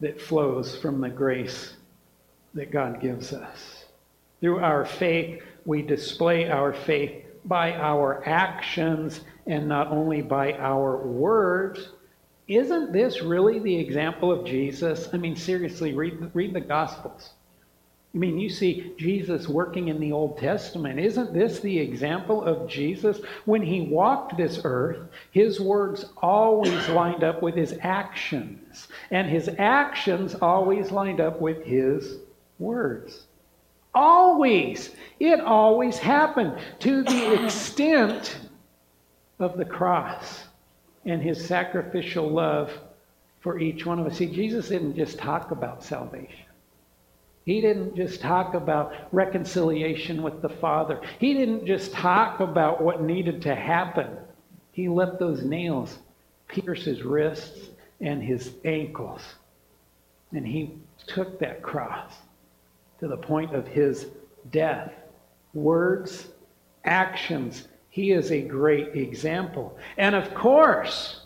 that 0.00 0.20
flows 0.20 0.76
from 0.76 1.00
the 1.00 1.08
grace 1.08 1.74
that 2.54 2.70
God 2.70 3.00
gives 3.00 3.32
us. 3.32 3.84
Through 4.40 4.60
our 4.60 4.84
faith, 4.84 5.42
we 5.64 5.82
display 5.82 6.50
our 6.50 6.72
faith 6.72 7.24
by 7.44 7.72
our 7.74 8.26
actions 8.26 9.20
and 9.46 9.68
not 9.68 9.88
only 9.88 10.22
by 10.22 10.52
our 10.54 10.96
words. 10.98 11.90
Isn't 12.48 12.92
this 12.92 13.22
really 13.22 13.58
the 13.58 13.76
example 13.76 14.30
of 14.30 14.46
Jesus? 14.46 15.08
I 15.12 15.16
mean, 15.16 15.36
seriously, 15.36 15.94
read, 15.94 16.30
read 16.34 16.54
the 16.54 16.60
Gospels. 16.60 17.30
I 18.14 18.18
mean, 18.18 18.38
you 18.38 18.48
see 18.48 18.94
Jesus 18.96 19.46
working 19.46 19.88
in 19.88 20.00
the 20.00 20.12
Old 20.12 20.38
Testament. 20.38 20.98
Isn't 20.98 21.34
this 21.34 21.60
the 21.60 21.78
example 21.78 22.42
of 22.42 22.66
Jesus? 22.66 23.20
When 23.44 23.60
he 23.60 23.82
walked 23.82 24.38
this 24.38 24.60
earth, 24.64 25.08
his 25.32 25.60
words 25.60 26.06
always 26.16 26.88
lined 26.88 27.22
up 27.22 27.42
with 27.42 27.54
his 27.54 27.76
actions, 27.82 28.88
and 29.10 29.28
his 29.28 29.50
actions 29.58 30.34
always 30.36 30.90
lined 30.90 31.20
up 31.20 31.42
with 31.42 31.62
his 31.64 32.16
words. 32.58 33.26
Always. 33.94 34.94
It 35.20 35.40
always 35.40 35.98
happened 35.98 36.58
to 36.80 37.02
the 37.02 37.44
extent 37.44 38.38
of 39.38 39.56
the 39.56 39.64
cross 39.64 40.44
and 41.04 41.22
his 41.22 41.44
sacrificial 41.44 42.28
love 42.28 42.72
for 43.40 43.58
each 43.58 43.86
one 43.86 43.98
of 43.98 44.06
us. 44.06 44.16
See, 44.16 44.26
Jesus 44.26 44.68
didn't 44.68 44.96
just 44.96 45.18
talk 45.18 45.50
about 45.50 45.84
salvation. 45.84 46.46
He 47.44 47.60
didn't 47.60 47.94
just 47.94 48.20
talk 48.20 48.54
about 48.54 48.92
reconciliation 49.12 50.22
with 50.22 50.42
the 50.42 50.48
Father. 50.48 51.00
He 51.20 51.32
didn't 51.32 51.64
just 51.64 51.92
talk 51.92 52.40
about 52.40 52.82
what 52.82 53.02
needed 53.02 53.40
to 53.42 53.54
happen. 53.54 54.16
He 54.72 54.88
let 54.88 55.20
those 55.20 55.44
nails 55.44 55.96
pierce 56.48 56.84
his 56.84 57.02
wrists 57.02 57.70
and 58.00 58.20
his 58.20 58.50
ankles. 58.64 59.22
And 60.32 60.44
he 60.44 60.74
took 61.06 61.38
that 61.38 61.62
cross 61.62 62.14
to 62.98 63.06
the 63.06 63.16
point 63.16 63.54
of 63.54 63.68
his 63.68 64.06
death. 64.50 64.92
Words, 65.54 66.26
actions. 66.84 67.68
He 67.96 68.12
is 68.12 68.30
a 68.30 68.42
great 68.42 68.94
example. 68.94 69.78
And 69.96 70.14
of 70.14 70.34
course, 70.34 71.22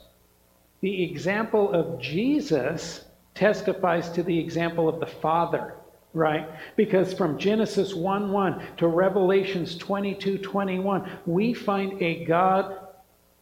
the 0.82 1.02
example 1.02 1.72
of 1.72 2.00
Jesus 2.00 3.06
testifies 3.34 4.08
to 4.10 4.22
the 4.22 4.38
example 4.38 4.88
of 4.88 5.00
the 5.00 5.06
Father 5.06 5.74
right? 6.12 6.48
Because 6.74 7.14
from 7.14 7.38
Genesis 7.38 7.94
1 7.94 8.32
1 8.32 8.62
to 8.78 8.88
Revelations 8.88 9.76
22 9.76 10.38
21, 10.38 11.08
we 11.24 11.54
find 11.54 12.02
a 12.02 12.24
God 12.24 12.88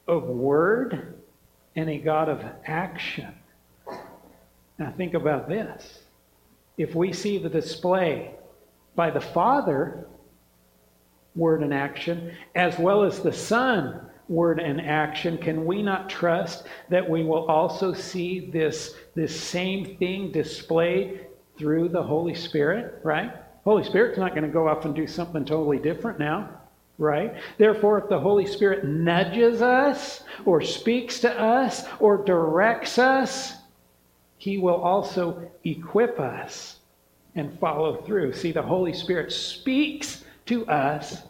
of 0.06 0.24
word 0.24 1.14
and 1.76 1.88
a 1.88 1.96
God 1.96 2.28
of 2.28 2.44
action. 2.66 3.34
Now, 4.78 4.92
think 4.98 5.14
about 5.14 5.48
this. 5.48 6.00
If 6.76 6.94
we 6.94 7.14
see 7.14 7.38
the 7.38 7.48
display 7.48 8.34
by 8.94 9.10
the 9.10 9.20
Father, 9.20 10.06
word 11.38 11.62
and 11.62 11.72
action, 11.72 12.32
as 12.54 12.78
well 12.78 13.04
as 13.04 13.20
the 13.20 13.32
Son, 13.32 14.00
word 14.28 14.60
and 14.60 14.80
action, 14.80 15.38
can 15.38 15.64
we 15.64 15.82
not 15.82 16.10
trust 16.10 16.64
that 16.90 17.08
we 17.08 17.24
will 17.24 17.46
also 17.46 17.94
see 17.94 18.50
this, 18.50 18.94
this 19.14 19.38
same 19.38 19.96
thing 19.96 20.30
displayed 20.30 21.26
through 21.56 21.88
the 21.88 22.02
Holy 22.02 22.34
Spirit, 22.34 23.00
right? 23.02 23.32
Holy 23.64 23.84
Spirit's 23.84 24.18
not 24.18 24.32
going 24.32 24.44
to 24.44 24.48
go 24.48 24.68
off 24.68 24.84
and 24.84 24.94
do 24.94 25.06
something 25.06 25.44
totally 25.44 25.78
different 25.78 26.18
now, 26.18 26.48
right? 26.98 27.34
Therefore, 27.56 27.98
if 27.98 28.08
the 28.08 28.20
Holy 28.20 28.46
Spirit 28.46 28.84
nudges 28.84 29.62
us 29.62 30.24
or 30.44 30.60
speaks 30.60 31.20
to 31.20 31.40
us 31.40 31.84
or 32.00 32.18
directs 32.24 32.98
us, 32.98 33.54
he 34.36 34.58
will 34.58 34.76
also 34.76 35.50
equip 35.64 36.20
us 36.20 36.78
and 37.34 37.58
follow 37.58 38.02
through. 38.02 38.32
See, 38.32 38.52
the 38.52 38.62
Holy 38.62 38.92
Spirit 38.92 39.32
speaks 39.32 40.24
to 40.46 40.66
us 40.66 41.22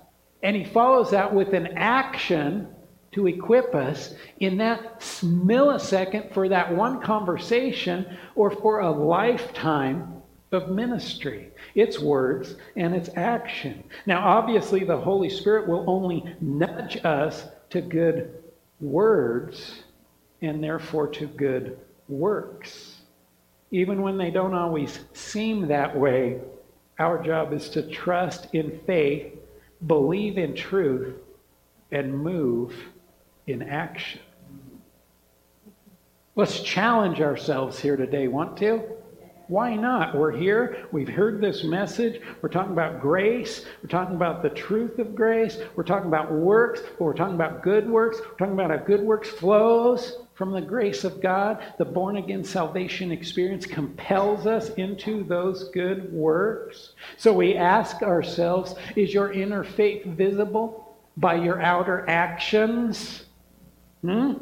and 0.43 0.55
he 0.55 0.65
follows 0.65 1.11
that 1.11 1.35
with 1.35 1.53
an 1.53 1.69
action 1.77 2.69
to 3.13 3.27
equip 3.27 3.75
us 3.75 4.15
in 4.39 4.59
that 4.59 5.01
millisecond 5.01 6.33
for 6.33 6.49
that 6.49 6.75
one 6.75 7.01
conversation 7.01 8.19
or 8.35 8.51
for 8.51 8.81
a 8.81 8.91
lifetime 8.91 10.23
of 10.53 10.71
ministry 10.71 11.51
its 11.75 11.99
words 11.99 12.57
and 12.77 12.95
its 12.95 13.11
action. 13.17 13.83
Now, 14.07 14.27
obviously, 14.27 14.85
the 14.85 14.97
Holy 14.97 15.29
Spirit 15.29 15.69
will 15.69 15.85
only 15.89 16.25
nudge 16.41 17.05
us 17.05 17.47
to 17.71 17.81
good 17.81 18.43
words 18.81 19.83
and 20.41 20.63
therefore 20.63 21.09
to 21.09 21.27
good 21.27 21.79
works. 22.09 22.97
Even 23.71 24.01
when 24.01 24.17
they 24.17 24.31
don't 24.31 24.55
always 24.55 25.01
seem 25.13 25.69
that 25.69 25.97
way, 25.97 26.41
our 26.99 27.23
job 27.23 27.53
is 27.53 27.69
to 27.71 27.83
trust 27.83 28.49
in 28.55 28.81
faith, 28.87 29.38
believe 29.87 30.39
in 30.39 30.55
truth, 30.55 31.15
and 31.91 32.17
move 32.17 32.75
in 33.47 33.63
action. 33.63 34.21
Let's 36.37 36.61
challenge 36.61 37.21
ourselves 37.21 37.81
here 37.81 37.97
today. 37.97 38.29
Want 38.29 38.57
to? 38.59 38.83
Why 39.49 39.75
not? 39.75 40.15
We're 40.15 40.31
here. 40.31 40.87
We've 40.93 41.09
heard 41.09 41.41
this 41.41 41.65
message. 41.65 42.21
We're 42.43 42.51
talking 42.51 42.73
about 42.73 43.01
grace. 43.01 43.65
We're 43.83 43.89
talking 43.89 44.15
about 44.15 44.43
the 44.43 44.51
truth 44.51 44.99
of 44.99 45.15
grace. 45.15 45.59
We're 45.75 45.85
talking 45.85 46.09
about 46.09 46.31
works. 46.31 46.83
we're 46.99 47.15
talking 47.15 47.35
about 47.35 47.63
good 47.63 47.89
works. 47.89 48.19
We're 48.21 48.37
talking 48.37 48.53
about 48.53 48.71
how 48.71 48.77
good 48.85 49.01
works 49.01 49.31
flows 49.31 50.19
from 50.39 50.53
the 50.53 50.61
grace 50.61 51.03
of 51.03 51.21
God. 51.21 51.59
The 51.79 51.85
born 51.85 52.17
again 52.17 52.45
salvation 52.45 53.11
experience 53.11 53.67
compels 53.67 54.47
us 54.47 54.71
into 54.75 55.25
those 55.25 55.65
good 55.71 56.13
works. 56.13 56.93
So 57.17 57.33
we 57.33 57.57
ask 57.57 58.03
ourselves 58.03 58.77
is 58.95 59.13
your 59.13 59.33
inner 59.33 59.65
faith 59.65 60.05
visible 60.05 60.97
by 61.17 61.35
your 61.35 61.61
outer 61.61 62.09
actions? 62.09 63.25
Hmm? 64.03 64.35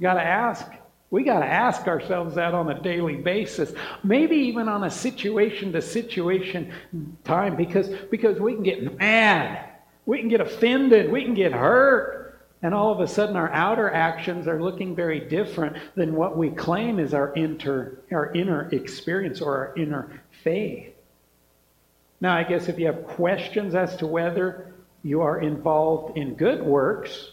Got 0.00 0.14
to 0.14 0.22
ask. 0.22 0.66
We 1.10 1.22
got 1.22 1.38
to 1.38 1.46
ask 1.46 1.86
ourselves 1.86 2.34
that 2.34 2.52
on 2.52 2.68
a 2.68 2.82
daily 2.82 3.14
basis, 3.14 3.72
maybe 4.02 4.34
even 4.34 4.68
on 4.68 4.82
a 4.82 4.90
situation 4.90 5.72
to 5.72 5.80
situation 5.80 6.72
time, 7.22 7.54
because, 7.54 7.88
because 8.10 8.40
we 8.40 8.54
can 8.54 8.64
get 8.64 8.98
mad, 8.98 9.70
we 10.06 10.18
can 10.18 10.28
get 10.28 10.40
offended, 10.40 11.12
we 11.12 11.22
can 11.22 11.34
get 11.34 11.52
hurt, 11.52 12.25
and 12.62 12.74
all 12.74 12.90
of 12.90 13.00
a 13.00 13.06
sudden 13.06 13.36
our 13.36 13.52
outer 13.52 13.90
actions 13.92 14.48
are 14.48 14.62
looking 14.62 14.94
very 14.94 15.20
different 15.20 15.76
than 15.94 16.14
what 16.14 16.36
we 16.36 16.50
claim 16.50 16.98
is 16.98 17.12
our, 17.12 17.32
inter, 17.34 17.98
our 18.10 18.32
inner 18.32 18.68
experience 18.72 19.40
or 19.40 19.56
our 19.56 19.76
inner 19.76 20.20
faith. 20.42 20.94
Now, 22.20 22.34
I 22.34 22.44
guess 22.44 22.68
if 22.68 22.78
you 22.78 22.86
have 22.86 23.06
questions 23.06 23.74
as 23.74 23.96
to 23.96 24.06
whether 24.06 24.72
you 25.02 25.20
are 25.20 25.40
involved 25.40 26.16
in 26.16 26.34
good 26.34 26.62
works 26.62 27.30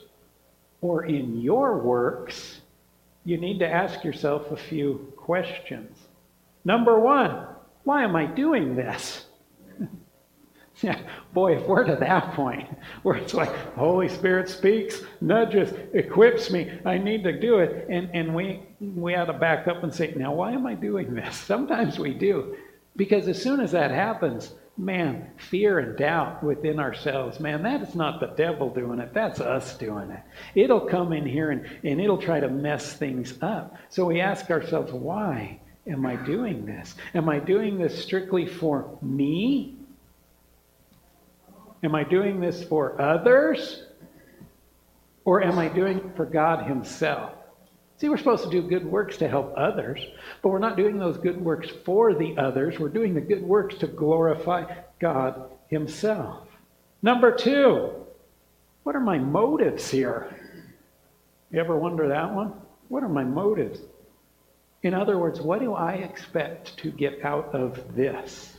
or 0.81 1.05
in 1.05 1.39
your 1.39 1.77
works, 1.77 2.59
you 3.23 3.37
need 3.37 3.59
to 3.59 3.67
ask 3.67 4.03
yourself 4.03 4.51
a 4.51 4.57
few 4.57 5.13
questions. 5.15 5.97
Number 6.65 6.99
one, 6.99 7.47
why 7.85 8.03
am 8.03 8.15
I 8.15 8.25
doing 8.25 8.75
this? 8.75 9.25
Yeah, 10.83 10.99
boy, 11.33 11.55
if 11.55 11.65
we're 11.65 11.85
to 11.85 11.95
that 11.95 12.33
point 12.33 12.67
where 13.03 13.15
it's 13.15 13.33
like 13.33 13.49
Holy 13.75 14.09
Spirit 14.09 14.49
speaks, 14.49 15.01
nudges, 15.21 15.71
equips 15.93 16.51
me, 16.51 16.77
I 16.85 16.97
need 16.97 17.23
to 17.23 17.39
do 17.39 17.59
it, 17.59 17.87
and 17.89 18.09
and 18.13 18.35
we 18.35 18.61
we 18.81 19.15
ought 19.15 19.25
to 19.25 19.33
back 19.33 19.67
up 19.69 19.81
and 19.81 19.93
say, 19.93 20.13
now 20.17 20.33
why 20.33 20.51
am 20.51 20.67
I 20.67 20.75
doing 20.75 21.13
this? 21.13 21.37
Sometimes 21.47 21.97
we 21.97 22.13
do, 22.13 22.57
because 22.97 23.29
as 23.29 23.41
soon 23.41 23.61
as 23.61 23.71
that 23.71 23.91
happens, 23.91 24.53
man, 24.77 25.29
fear 25.37 25.79
and 25.79 25.97
doubt 25.97 26.43
within 26.43 26.79
ourselves, 26.79 27.39
man, 27.39 27.63
that 27.63 27.81
is 27.81 27.95
not 27.95 28.19
the 28.19 28.27
devil 28.35 28.69
doing 28.69 28.99
it. 28.99 29.13
That's 29.13 29.39
us 29.39 29.77
doing 29.77 30.09
it. 30.11 30.21
It'll 30.55 30.81
come 30.81 31.13
in 31.13 31.25
here 31.25 31.51
and, 31.51 31.65
and 31.83 32.01
it'll 32.01 32.17
try 32.17 32.39
to 32.41 32.49
mess 32.49 32.93
things 32.93 33.35
up. 33.41 33.77
So 33.89 34.05
we 34.05 34.19
ask 34.19 34.49
ourselves, 34.49 34.91
why 34.91 35.61
am 35.87 36.05
I 36.05 36.15
doing 36.17 36.65
this? 36.65 36.95
Am 37.13 37.29
I 37.29 37.39
doing 37.39 37.77
this 37.77 38.03
strictly 38.03 38.47
for 38.47 38.97
me? 39.01 39.77
Am 41.83 41.93
I 41.95 42.03
doing 42.03 42.39
this 42.39 42.63
for 42.63 42.99
others? 43.01 43.83
Or 45.25 45.43
am 45.43 45.59
I 45.59 45.67
doing 45.67 45.97
it 45.97 46.15
for 46.15 46.25
God 46.25 46.65
Himself? 46.65 47.33
See, 47.97 48.09
we're 48.09 48.17
supposed 48.17 48.43
to 48.43 48.49
do 48.49 48.61
good 48.61 48.85
works 48.85 49.17
to 49.17 49.27
help 49.27 49.53
others, 49.55 50.05
but 50.41 50.49
we're 50.49 50.59
not 50.59 50.75
doing 50.75 50.97
those 50.97 51.17
good 51.17 51.39
works 51.39 51.69
for 51.85 52.13
the 52.13 52.35
others. 52.37 52.79
We're 52.79 52.89
doing 52.89 53.13
the 53.13 53.21
good 53.21 53.43
works 53.43 53.75
to 53.75 53.87
glorify 53.87 54.65
God 54.99 55.49
Himself. 55.67 56.47
Number 57.01 57.33
two, 57.33 57.91
what 58.83 58.95
are 58.95 59.01
my 59.01 59.17
motives 59.17 59.89
here? 59.89 60.35
You 61.51 61.59
ever 61.59 61.77
wonder 61.77 62.07
that 62.09 62.33
one? 62.33 62.53
What 62.87 63.03
are 63.03 63.09
my 63.09 63.23
motives? 63.23 63.79
In 64.81 64.93
other 64.93 65.17
words, 65.17 65.39
what 65.39 65.59
do 65.59 65.73
I 65.73 65.93
expect 65.93 66.77
to 66.77 66.91
get 66.91 67.23
out 67.23 67.53
of 67.53 67.95
this? 67.95 68.52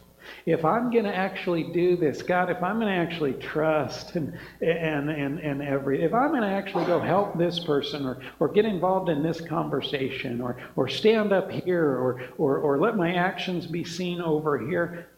If 0.47 0.65
I'm 0.65 0.91
going 0.91 1.05
to 1.05 1.15
actually 1.15 1.65
do 1.73 1.97
this, 1.97 2.23
God, 2.23 2.51
if 2.51 2.63
I'm 2.63 2.79
going 2.79 2.89
to 2.89 3.01
actually 3.01 3.35
trust 3.35 4.17
and, 4.17 4.39
and, 4.61 5.11
and, 5.11 5.39
and 5.39 5.63
every, 5.63 6.03
if 6.03 6.15
I'm 6.15 6.31
going 6.31 6.43
to 6.43 6.49
actually 6.49 6.87
go 6.87 7.01
help 7.01 7.39
this 7.39 7.61
person 7.61 8.07
or, 8.07 8.21
or 8.41 8.49
get 8.49 8.65
involved 8.65 9.09
in 9.09 9.23
this 9.23 9.41
conversation 9.41 10.41
or, 10.41 10.57
or 10.77 10.89
stand 10.89 11.33
up 11.33 11.51
here 11.51 11.85
or, 11.85 12.23
or, 12.39 12.59
or 12.59 12.79
let 12.79 12.97
my 12.97 13.15
actions 13.15 13.67
be 13.67 13.85
seen 13.85 14.21
over 14.21 14.59
here, 14.59 15.09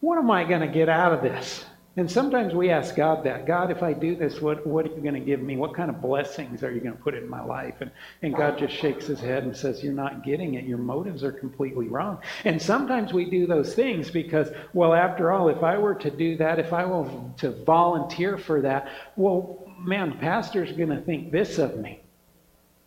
what 0.00 0.18
am 0.18 0.30
I 0.30 0.44
going 0.44 0.60
to 0.60 0.68
get 0.68 0.88
out 0.88 1.12
of 1.12 1.22
this? 1.22 1.64
And 1.98 2.08
sometimes 2.08 2.54
we 2.54 2.70
ask 2.70 2.94
God 2.94 3.24
that 3.24 3.44
God, 3.44 3.72
if 3.72 3.82
I 3.82 3.92
do 3.92 4.14
this, 4.14 4.40
what, 4.40 4.64
what 4.64 4.86
are 4.86 4.90
you 4.90 5.00
going 5.00 5.14
to 5.14 5.20
give 5.20 5.42
me? 5.42 5.56
What 5.56 5.74
kind 5.74 5.90
of 5.90 6.00
blessings 6.00 6.62
are 6.62 6.70
you 6.70 6.78
going 6.78 6.96
to 6.96 7.02
put 7.02 7.12
in 7.12 7.28
my 7.28 7.42
life? 7.42 7.74
And, 7.80 7.90
and 8.22 8.36
God 8.36 8.56
just 8.56 8.72
shakes 8.72 9.08
his 9.08 9.18
head 9.18 9.42
and 9.42 9.56
says, 9.56 9.82
You're 9.82 9.92
not 9.94 10.22
getting 10.22 10.54
it. 10.54 10.64
Your 10.64 10.78
motives 10.78 11.24
are 11.24 11.32
completely 11.32 11.88
wrong. 11.88 12.18
And 12.44 12.62
sometimes 12.62 13.12
we 13.12 13.28
do 13.28 13.48
those 13.48 13.74
things 13.74 14.12
because, 14.12 14.48
well, 14.72 14.94
after 14.94 15.32
all, 15.32 15.48
if 15.48 15.64
I 15.64 15.76
were 15.76 15.96
to 15.96 16.08
do 16.08 16.36
that, 16.36 16.60
if 16.60 16.72
I 16.72 16.86
were 16.86 17.10
to 17.38 17.50
volunteer 17.64 18.38
for 18.38 18.60
that, 18.60 18.92
well, 19.16 19.68
man, 19.80 20.18
pastor's 20.18 20.70
going 20.70 20.90
to 20.90 21.00
think 21.00 21.32
this 21.32 21.58
of 21.58 21.78
me. 21.78 22.00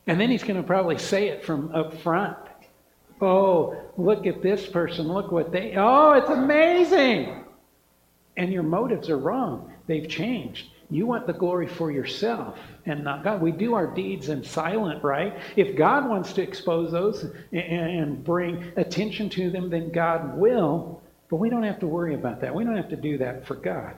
And 0.07 0.21
then 0.21 0.29
he's 0.29 0.43
going 0.43 0.55
to 0.55 0.65
probably 0.65 0.97
say 0.97 1.27
it 1.27 1.43
from 1.43 1.75
up 1.75 1.97
front. 1.97 2.37
Oh, 3.19 3.75
look 3.97 4.25
at 4.25 4.41
this 4.41 4.65
person. 4.67 5.09
Look 5.09 5.33
what 5.33 5.51
they, 5.51 5.73
oh, 5.75 6.13
it's 6.13 6.29
amazing. 6.29 7.43
And 8.37 8.51
your 8.51 8.63
motives 8.63 9.09
are 9.09 9.17
wrong. 9.17 9.73
They've 9.87 10.07
changed. 10.07 10.67
You 10.89 11.05
want 11.05 11.25
the 11.25 11.33
glory 11.33 11.67
for 11.67 11.89
yourself 11.89 12.59
and 12.85 13.03
not 13.03 13.23
God. 13.23 13.41
We 13.41 13.53
do 13.53 13.75
our 13.75 13.87
deeds 13.87 14.27
in 14.27 14.43
silent, 14.43 15.01
right? 15.03 15.37
If 15.55 15.77
God 15.77 16.09
wants 16.09 16.33
to 16.33 16.41
expose 16.41 16.91
those 16.91 17.25
and 17.53 18.21
bring 18.23 18.73
attention 18.75 19.29
to 19.29 19.49
them, 19.49 19.69
then 19.69 19.91
God 19.91 20.37
will. 20.37 21.01
But 21.29 21.37
we 21.37 21.49
don't 21.49 21.63
have 21.63 21.79
to 21.79 21.87
worry 21.87 22.13
about 22.13 22.41
that. 22.41 22.53
We 22.53 22.65
don't 22.65 22.75
have 22.75 22.89
to 22.89 22.97
do 22.97 23.17
that 23.19 23.47
for 23.47 23.55
God. 23.55 23.95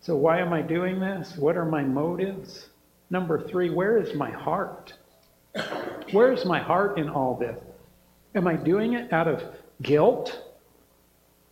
So, 0.00 0.16
why 0.16 0.40
am 0.40 0.52
I 0.52 0.62
doing 0.62 0.98
this? 0.98 1.36
What 1.36 1.58
are 1.58 1.64
my 1.66 1.82
motives? 1.82 2.68
Number 3.10 3.46
three, 3.46 3.68
where 3.68 3.98
is 3.98 4.14
my 4.14 4.30
heart? 4.30 4.94
Where 6.12 6.32
is 6.32 6.44
my 6.44 6.58
heart 6.58 6.98
in 6.98 7.08
all 7.08 7.36
this? 7.36 7.60
Am 8.34 8.46
I 8.46 8.56
doing 8.56 8.94
it 8.94 9.12
out 9.12 9.28
of 9.28 9.42
guilt? 9.82 10.42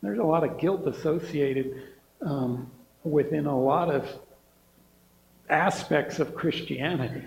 There's 0.03 0.19
a 0.19 0.25
lot 0.25 0.45
of 0.45 0.59
guilt 0.59 0.87
associated 0.87 1.83
um, 2.25 2.70
within 3.05 3.47
a 3.47 3.59
lot 3.59 3.93
of 3.95 4.09
aspects 5.49 6.18
of 6.18 6.35
Christianity. 6.35 7.23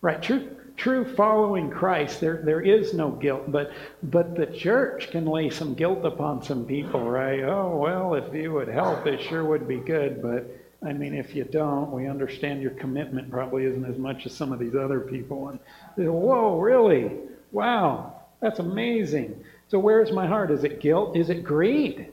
Right? 0.00 0.22
True, 0.22 0.56
true 0.76 1.04
following 1.14 1.70
Christ, 1.70 2.20
there, 2.20 2.40
there 2.42 2.62
is 2.62 2.94
no 2.94 3.10
guilt, 3.10 3.52
but, 3.52 3.72
but 4.02 4.34
the 4.34 4.46
church 4.46 5.10
can 5.10 5.26
lay 5.26 5.50
some 5.50 5.74
guilt 5.74 6.04
upon 6.04 6.42
some 6.42 6.64
people, 6.64 7.08
right? 7.08 7.40
Oh, 7.42 7.76
well, 7.76 8.14
if 8.14 8.34
you 8.34 8.52
would 8.52 8.68
help, 8.68 9.06
it 9.06 9.20
sure 9.20 9.44
would 9.44 9.68
be 9.68 9.76
good, 9.76 10.22
but 10.22 10.46
I 10.82 10.94
mean, 10.94 11.14
if 11.14 11.34
you 11.34 11.44
don't, 11.44 11.92
we 11.92 12.06
understand 12.06 12.62
your 12.62 12.70
commitment 12.72 13.30
probably 13.30 13.64
isn't 13.64 13.84
as 13.84 13.98
much 13.98 14.24
as 14.24 14.34
some 14.34 14.52
of 14.52 14.58
these 14.58 14.74
other 14.74 15.00
people. 15.00 15.48
And 15.48 15.58
whoa, 15.96 16.58
really? 16.58 17.12
Wow, 17.52 18.14
that's 18.40 18.60
amazing. 18.60 19.44
So, 19.68 19.78
where's 19.78 20.10
my 20.10 20.26
heart? 20.26 20.50
Is 20.50 20.64
it 20.64 20.80
guilt? 20.80 21.16
Is 21.16 21.28
it 21.28 21.44
greed? 21.44 22.10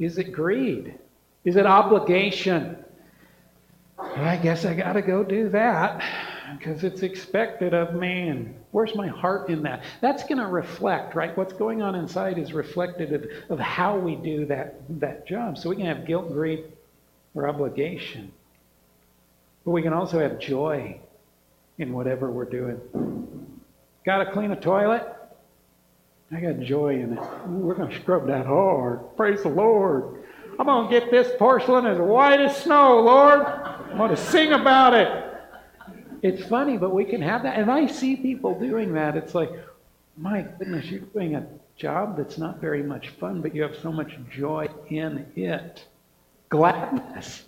Is 0.00 0.18
it 0.18 0.32
greed? 0.32 0.98
Is 1.48 1.56
it 1.56 1.64
obligation? 1.64 2.76
I 3.98 4.36
guess 4.36 4.66
I 4.66 4.74
got 4.74 4.92
to 4.92 5.00
go 5.00 5.24
do 5.24 5.48
that 5.48 6.04
because 6.58 6.84
it's 6.84 7.02
expected 7.02 7.72
of 7.72 7.94
me. 7.94 8.28
And 8.28 8.54
where's 8.70 8.94
my 8.94 9.06
heart 9.06 9.48
in 9.48 9.62
that? 9.62 9.82
That's 10.02 10.24
going 10.24 10.36
to 10.36 10.46
reflect, 10.46 11.14
right? 11.14 11.34
What's 11.38 11.54
going 11.54 11.80
on 11.80 11.94
inside 11.94 12.36
is 12.36 12.52
reflected 12.52 13.14
of, 13.14 13.24
of 13.48 13.58
how 13.58 13.96
we 13.96 14.14
do 14.16 14.44
that, 14.44 14.74
that 15.00 15.26
job. 15.26 15.56
So 15.56 15.70
we 15.70 15.76
can 15.76 15.86
have 15.86 16.06
guilt, 16.06 16.30
grief, 16.30 16.66
or 17.34 17.48
obligation. 17.48 18.30
But 19.64 19.70
we 19.70 19.80
can 19.80 19.94
also 19.94 20.18
have 20.18 20.38
joy 20.38 21.00
in 21.78 21.94
whatever 21.94 22.30
we're 22.30 22.44
doing. 22.44 22.78
Got 24.04 24.22
to 24.22 24.32
clean 24.32 24.50
a 24.50 24.60
toilet? 24.60 25.02
I 26.30 26.40
got 26.40 26.60
joy 26.60 26.96
in 26.96 27.16
it. 27.16 27.20
Ooh, 27.48 27.52
we're 27.52 27.74
going 27.74 27.88
to 27.88 27.98
scrub 28.02 28.26
that 28.26 28.44
hard. 28.44 29.00
Praise 29.16 29.42
the 29.42 29.48
Lord. 29.48 30.17
I'm 30.58 30.66
going 30.66 30.88
to 30.88 31.00
get 31.00 31.10
this 31.10 31.30
porcelain 31.38 31.86
as 31.86 31.98
white 31.98 32.40
as 32.40 32.56
snow, 32.56 33.00
Lord. 33.00 33.42
I'm 33.42 33.96
going 33.96 34.10
to 34.10 34.16
sing 34.16 34.52
about 34.52 34.92
it. 34.94 35.24
It's 36.22 36.44
funny, 36.48 36.76
but 36.76 36.92
we 36.92 37.04
can 37.04 37.22
have 37.22 37.44
that. 37.44 37.58
And 37.58 37.70
I 37.70 37.86
see 37.86 38.16
people 38.16 38.58
doing 38.58 38.92
that. 38.94 39.16
It's 39.16 39.34
like, 39.34 39.50
my 40.16 40.42
goodness, 40.42 40.86
you're 40.86 41.00
doing 41.00 41.36
a 41.36 41.46
job 41.76 42.16
that's 42.16 42.38
not 42.38 42.60
very 42.60 42.82
much 42.82 43.10
fun, 43.10 43.40
but 43.40 43.54
you 43.54 43.62
have 43.62 43.76
so 43.76 43.92
much 43.92 44.18
joy 44.34 44.68
in 44.88 45.26
it. 45.36 45.86
Gladness. 46.48 47.44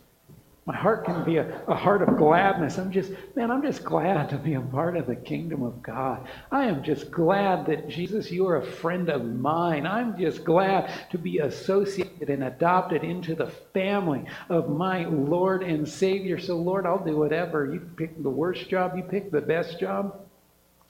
My 0.67 0.77
heart 0.77 1.05
can 1.05 1.25
be 1.25 1.39
a, 1.39 1.63
a 1.67 1.75
heart 1.75 2.03
of 2.03 2.17
gladness. 2.17 2.79
I'm 2.79 2.93
just, 2.93 3.13
man, 3.35 3.51
I'm 3.51 3.63
just 3.63 3.83
glad 3.83 4.29
to 4.31 4.37
be 4.37 4.55
a 4.55 4.61
part 4.61 4.97
of 4.97 5.07
the 5.07 5.17
kingdom 5.17 5.63
of 5.63 5.83
God. 5.83 6.29
I 6.53 6.65
am 6.67 6.85
just 6.85 7.11
glad 7.11 7.67
that, 7.67 7.89
Jesus, 7.89 8.31
you 8.31 8.47
are 8.47 8.57
a 8.57 8.65
friend 8.65 9.09
of 9.09 9.25
mine. 9.25 9.87
I'm 9.87 10.19
just 10.19 10.45
glad 10.45 10.91
to 11.11 11.19
be 11.19 11.39
associated 11.39 12.29
and 12.29 12.45
adopted 12.45 13.05
into 13.05 13.35
the 13.35 13.49
family 13.73 14.25
of 14.51 14.69
my 14.69 15.07
Lord 15.07 15.63
and 15.63 15.89
Savior. 15.89 16.39
So, 16.39 16.57
Lord, 16.57 16.85
I'll 16.87 17.05
do 17.05 17.17
whatever. 17.17 17.73
You 17.73 17.81
pick 17.81 18.23
the 18.23 18.31
worst 18.31 18.69
job, 18.69 18.97
you 18.97 19.03
pick 19.03 19.31
the 19.31 19.41
best 19.41 19.81
job, 19.81 20.21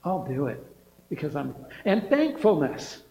I'll 0.04 0.26
do 0.26 0.46
it 0.46 0.64
because 1.08 1.36
I'm, 1.36 1.54
and 1.84 2.08
thankfulness. 2.08 3.02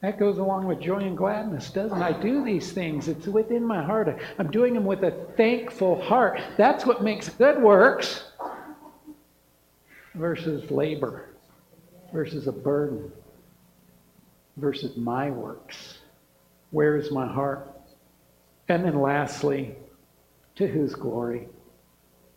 That 0.00 0.18
goes 0.18 0.38
along 0.38 0.66
with 0.66 0.80
joy 0.80 0.98
and 0.98 1.16
gladness, 1.16 1.70
doesn't 1.70 1.98
it? 1.98 2.04
I 2.04 2.12
do 2.12 2.44
these 2.44 2.70
things. 2.70 3.08
It's 3.08 3.26
within 3.26 3.64
my 3.64 3.82
heart. 3.82 4.16
I'm 4.38 4.50
doing 4.50 4.74
them 4.74 4.84
with 4.84 5.02
a 5.02 5.10
thankful 5.36 6.00
heart. 6.00 6.40
That's 6.56 6.86
what 6.86 7.02
makes 7.02 7.28
good 7.30 7.60
works 7.60 8.24
versus 10.14 10.70
labor, 10.70 11.30
versus 12.12 12.46
a 12.46 12.52
burden, 12.52 13.10
versus 14.56 14.96
my 14.96 15.30
works. 15.30 15.98
Where 16.70 16.96
is 16.96 17.10
my 17.10 17.26
heart? 17.26 17.68
And 18.68 18.84
then 18.84 19.00
lastly, 19.00 19.74
to 20.56 20.68
whose 20.68 20.94
glory? 20.94 21.48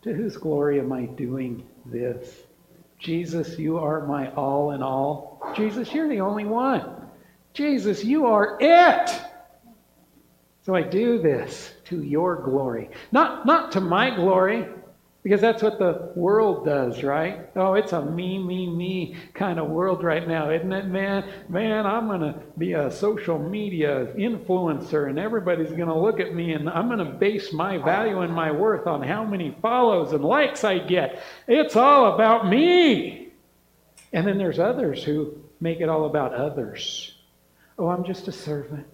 To 0.02 0.12
whose 0.12 0.36
glory 0.36 0.80
am 0.80 0.92
I 0.92 1.04
doing 1.04 1.64
this? 1.86 2.42
Jesus, 2.98 3.56
you 3.56 3.78
are 3.78 4.04
my 4.06 4.32
all 4.32 4.72
in 4.72 4.82
all. 4.82 5.52
Jesus, 5.54 5.92
you're 5.92 6.08
the 6.08 6.20
only 6.20 6.44
one. 6.44 7.01
Jesus, 7.52 8.04
you 8.04 8.26
are 8.26 8.56
it. 8.60 9.22
So 10.64 10.74
I 10.74 10.82
do 10.82 11.20
this 11.20 11.72
to 11.86 12.02
your 12.02 12.36
glory. 12.36 12.90
Not, 13.10 13.46
not 13.46 13.72
to 13.72 13.80
my 13.80 14.14
glory, 14.14 14.68
because 15.22 15.40
that's 15.40 15.62
what 15.62 15.78
the 15.78 16.12
world 16.16 16.64
does, 16.64 17.04
right? 17.04 17.48
Oh, 17.54 17.74
it's 17.74 17.92
a 17.92 18.04
me, 18.04 18.38
me, 18.38 18.68
me 18.68 19.16
kind 19.34 19.60
of 19.60 19.68
world 19.68 20.02
right 20.02 20.26
now, 20.26 20.50
isn't 20.50 20.72
it, 20.72 20.86
man? 20.86 21.30
Man, 21.48 21.86
I'm 21.86 22.08
going 22.08 22.20
to 22.20 22.40
be 22.58 22.72
a 22.72 22.90
social 22.90 23.38
media 23.38 24.06
influencer, 24.16 25.08
and 25.08 25.18
everybody's 25.18 25.70
going 25.70 25.88
to 25.88 25.98
look 25.98 26.18
at 26.18 26.34
me, 26.34 26.54
and 26.54 26.68
I'm 26.68 26.86
going 26.86 26.98
to 26.98 27.04
base 27.04 27.52
my 27.52 27.78
value 27.78 28.20
and 28.20 28.34
my 28.34 28.50
worth 28.50 28.88
on 28.88 29.02
how 29.02 29.24
many 29.24 29.56
follows 29.62 30.12
and 30.12 30.24
likes 30.24 30.64
I 30.64 30.78
get. 30.78 31.22
It's 31.46 31.76
all 31.76 32.14
about 32.14 32.48
me. 32.48 33.32
And 34.12 34.26
then 34.26 34.38
there's 34.38 34.58
others 34.58 35.04
who 35.04 35.36
make 35.60 35.80
it 35.80 35.88
all 35.88 36.06
about 36.06 36.34
others. 36.34 37.11
Oh, 37.82 37.88
I'm 37.88 38.04
just 38.04 38.28
a 38.28 38.32
servant. 38.32 38.86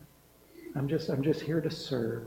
I'm 0.75 0.89
just 0.89 1.11
I'm 1.11 1.23
just 1.23 1.43
here 1.43 1.61
to 1.61 1.71
serve. 1.71 2.23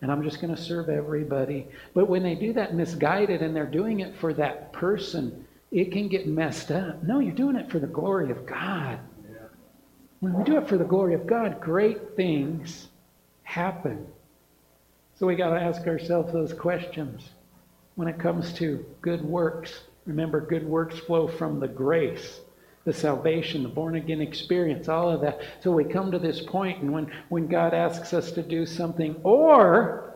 And 0.00 0.10
I'm 0.10 0.22
just 0.22 0.40
going 0.40 0.54
to 0.54 0.60
serve 0.60 0.88
everybody. 0.88 1.68
But 1.92 2.08
when 2.08 2.22
they 2.22 2.34
do 2.34 2.54
that 2.54 2.74
misguided 2.74 3.42
and 3.42 3.54
they're 3.54 3.66
doing 3.66 4.00
it 4.00 4.16
for 4.16 4.32
that 4.32 4.72
person, 4.72 5.46
it 5.70 5.92
can 5.92 6.08
get 6.08 6.26
messed 6.26 6.70
up. 6.70 7.02
No, 7.02 7.18
you're 7.18 7.34
doing 7.34 7.54
it 7.54 7.70
for 7.70 7.78
the 7.78 7.86
glory 7.86 8.30
of 8.30 8.46
God. 8.46 8.98
When 10.20 10.32
we 10.32 10.42
do 10.42 10.56
it 10.56 10.66
for 10.66 10.78
the 10.78 10.84
glory 10.84 11.12
of 11.12 11.26
God, 11.26 11.60
great 11.60 12.16
things 12.16 12.88
happen. 13.42 14.06
So 15.18 15.26
we 15.26 15.36
got 15.36 15.50
to 15.50 15.60
ask 15.60 15.86
ourselves 15.86 16.32
those 16.32 16.54
questions. 16.54 17.28
When 17.96 18.08
it 18.08 18.18
comes 18.18 18.54
to 18.54 18.86
good 19.02 19.22
works, 19.22 19.80
remember, 20.06 20.40
good 20.40 20.64
works 20.64 20.98
flow 20.98 21.28
from 21.28 21.60
the 21.60 21.68
grace 21.68 22.40
the 22.84 22.92
salvation, 22.92 23.62
the 23.62 23.68
born 23.68 23.96
again 23.96 24.20
experience, 24.20 24.88
all 24.88 25.10
of 25.10 25.20
that. 25.20 25.40
So 25.60 25.70
we 25.70 25.84
come 25.84 26.10
to 26.12 26.18
this 26.18 26.40
point, 26.40 26.82
and 26.82 26.92
when, 26.92 27.12
when 27.28 27.46
God 27.46 27.74
asks 27.74 28.14
us 28.14 28.32
to 28.32 28.42
do 28.42 28.64
something, 28.64 29.16
or 29.22 30.14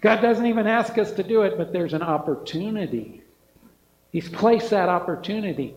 God 0.00 0.20
doesn't 0.20 0.46
even 0.46 0.66
ask 0.66 0.96
us 0.98 1.12
to 1.12 1.22
do 1.22 1.42
it, 1.42 1.58
but 1.58 1.72
there's 1.72 1.94
an 1.94 2.02
opportunity. 2.02 3.22
He's 4.12 4.28
placed 4.28 4.70
that 4.70 4.88
opportunity. 4.88 5.74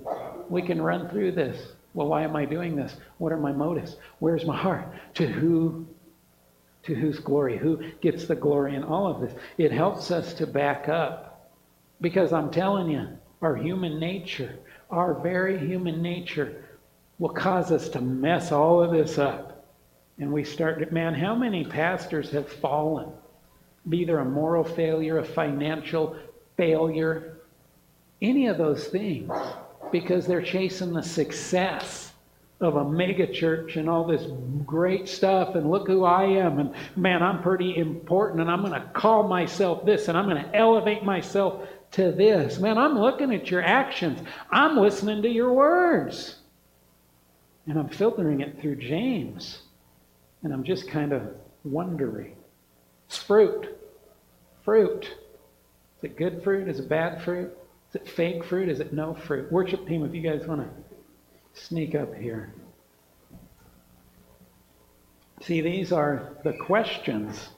We 0.50 0.62
can 0.62 0.82
run 0.82 1.10
through 1.10 1.32
this. 1.32 1.72
Well, 1.94 2.08
why 2.08 2.22
am 2.22 2.36
I 2.36 2.46
doing 2.46 2.76
this? 2.76 2.96
What 3.18 3.32
are 3.32 3.38
my 3.38 3.52
motives? 3.52 3.96
Where's 4.20 4.46
my 4.46 4.56
heart? 4.56 4.88
To 5.16 5.26
who? 5.26 5.88
To 6.84 6.94
whose 6.94 7.20
glory? 7.20 7.58
Who 7.58 7.82
gets 8.02 8.26
the 8.26 8.36
glory 8.36 8.76
in 8.76 8.84
all 8.84 9.08
of 9.08 9.22
this? 9.22 9.34
It 9.58 9.72
helps 9.72 10.12
us 10.12 10.34
to 10.36 10.46
back 10.46 10.88
up. 10.88 11.52
Because 12.00 12.32
I'm 12.32 12.52
telling 12.52 12.92
you, 12.92 13.08
our 13.42 13.56
human 13.56 14.00
nature 14.00 14.60
our 14.90 15.14
very 15.14 15.58
human 15.58 16.02
nature 16.02 16.64
will 17.20 17.30
cause 17.30 17.72
us 17.72 17.90
to 17.90 18.02
mess 18.02 18.52
all 18.52 18.82
of 18.82 18.92
this 18.92 19.18
up. 19.18 19.66
And 20.20 20.32
we 20.32 20.44
start 20.44 20.80
to, 20.80 20.94
man, 20.94 21.14
how 21.14 21.36
many 21.36 21.64
pastors 21.64 22.32
have 22.32 22.50
fallen? 22.50 23.10
Be 23.90 24.00
either 24.00 24.20
a 24.20 24.26
moral 24.26 24.64
failure, 24.64 25.20
a 25.20 25.24
financial 25.24 26.16
failure, 26.58 27.38
any 28.22 28.48
of 28.48 28.58
those 28.58 28.88
things, 28.88 29.32
because 29.92 30.26
they're 30.26 30.42
chasing 30.42 30.94
the 30.94 31.04
success 31.04 32.12
of 32.60 32.76
a 32.76 32.90
mega 32.90 33.28
church 33.32 33.76
and 33.76 33.88
all 33.88 34.04
this 34.04 34.24
great 34.66 35.08
stuff 35.08 35.54
and 35.54 35.70
look 35.70 35.88
who 35.88 36.04
I 36.04 36.24
am 36.24 36.58
and 36.58 36.74
man 36.96 37.22
I'm 37.22 37.44
pretty 37.44 37.78
important 37.78 38.42
and 38.42 38.50
I'm 38.50 38.62
going 38.62 38.74
to 38.74 38.88
call 38.94 39.28
myself 39.28 39.86
this 39.86 40.08
and 40.08 40.18
I'm 40.18 40.28
going 40.28 40.44
to 40.44 40.56
elevate 40.56 41.04
myself 41.04 41.68
to 41.92 42.12
this. 42.12 42.60
Man, 42.60 42.78
I'm 42.78 43.00
looking 43.00 43.34
at 43.34 43.50
your 43.50 43.62
actions. 43.62 44.20
I'm 44.52 44.78
listening 44.78 45.22
to 45.24 45.30
your 45.30 45.54
words. 45.54 46.36
And 47.66 47.78
I'm 47.78 47.90
filtering 47.90 48.42
it 48.42 48.62
through 48.62 48.78
James. 48.78 49.60
And 50.44 50.54
I'm 50.54 50.64
just 50.64 50.88
kind 50.88 51.12
of 51.14 51.24
wondering. 51.64 52.36
It's 53.08 53.18
fruit. 53.18 53.78
Fruit. 54.64 55.06
Is 55.06 56.04
it 56.04 56.18
good 56.18 56.44
fruit? 56.44 56.68
Is 56.68 56.80
it 56.80 56.90
bad 56.90 57.22
fruit? 57.24 57.58
Is 57.90 57.96
it 57.96 58.08
fake 58.08 58.44
fruit? 58.44 58.70
Is 58.70 58.80
it 58.80 58.94
no 58.94 59.14
fruit? 59.14 59.52
Worship 59.52 59.88
team, 59.88 60.06
if 60.06 60.14
you 60.14 60.22
guys 60.22 60.46
want 60.46 60.62
to 60.62 61.62
sneak 61.62 61.96
up 61.96 62.14
here. 62.16 62.54
See, 65.42 65.62
these 65.62 65.92
are 65.92 66.38
the 66.44 66.54
questions 66.54 67.50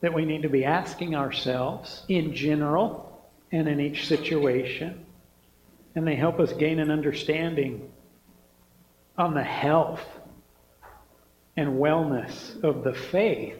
that 0.00 0.12
we 0.12 0.24
need 0.24 0.42
to 0.42 0.48
be 0.48 0.64
asking 0.64 1.16
ourselves 1.16 2.04
in 2.08 2.34
general 2.34 3.13
and 3.54 3.68
in 3.68 3.80
each 3.80 4.08
situation. 4.08 5.06
And 5.94 6.04
they 6.04 6.16
help 6.16 6.40
us 6.40 6.52
gain 6.52 6.80
an 6.80 6.90
understanding 6.90 7.88
on 9.16 9.32
the 9.32 9.44
health 9.44 10.04
and 11.56 11.78
wellness 11.78 12.60
of 12.64 12.82
the 12.82 12.92
faith 12.92 13.56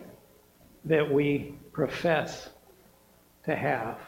that 0.84 1.12
we 1.12 1.54
profess 1.72 2.48
to 3.44 3.54
have. 3.54 3.98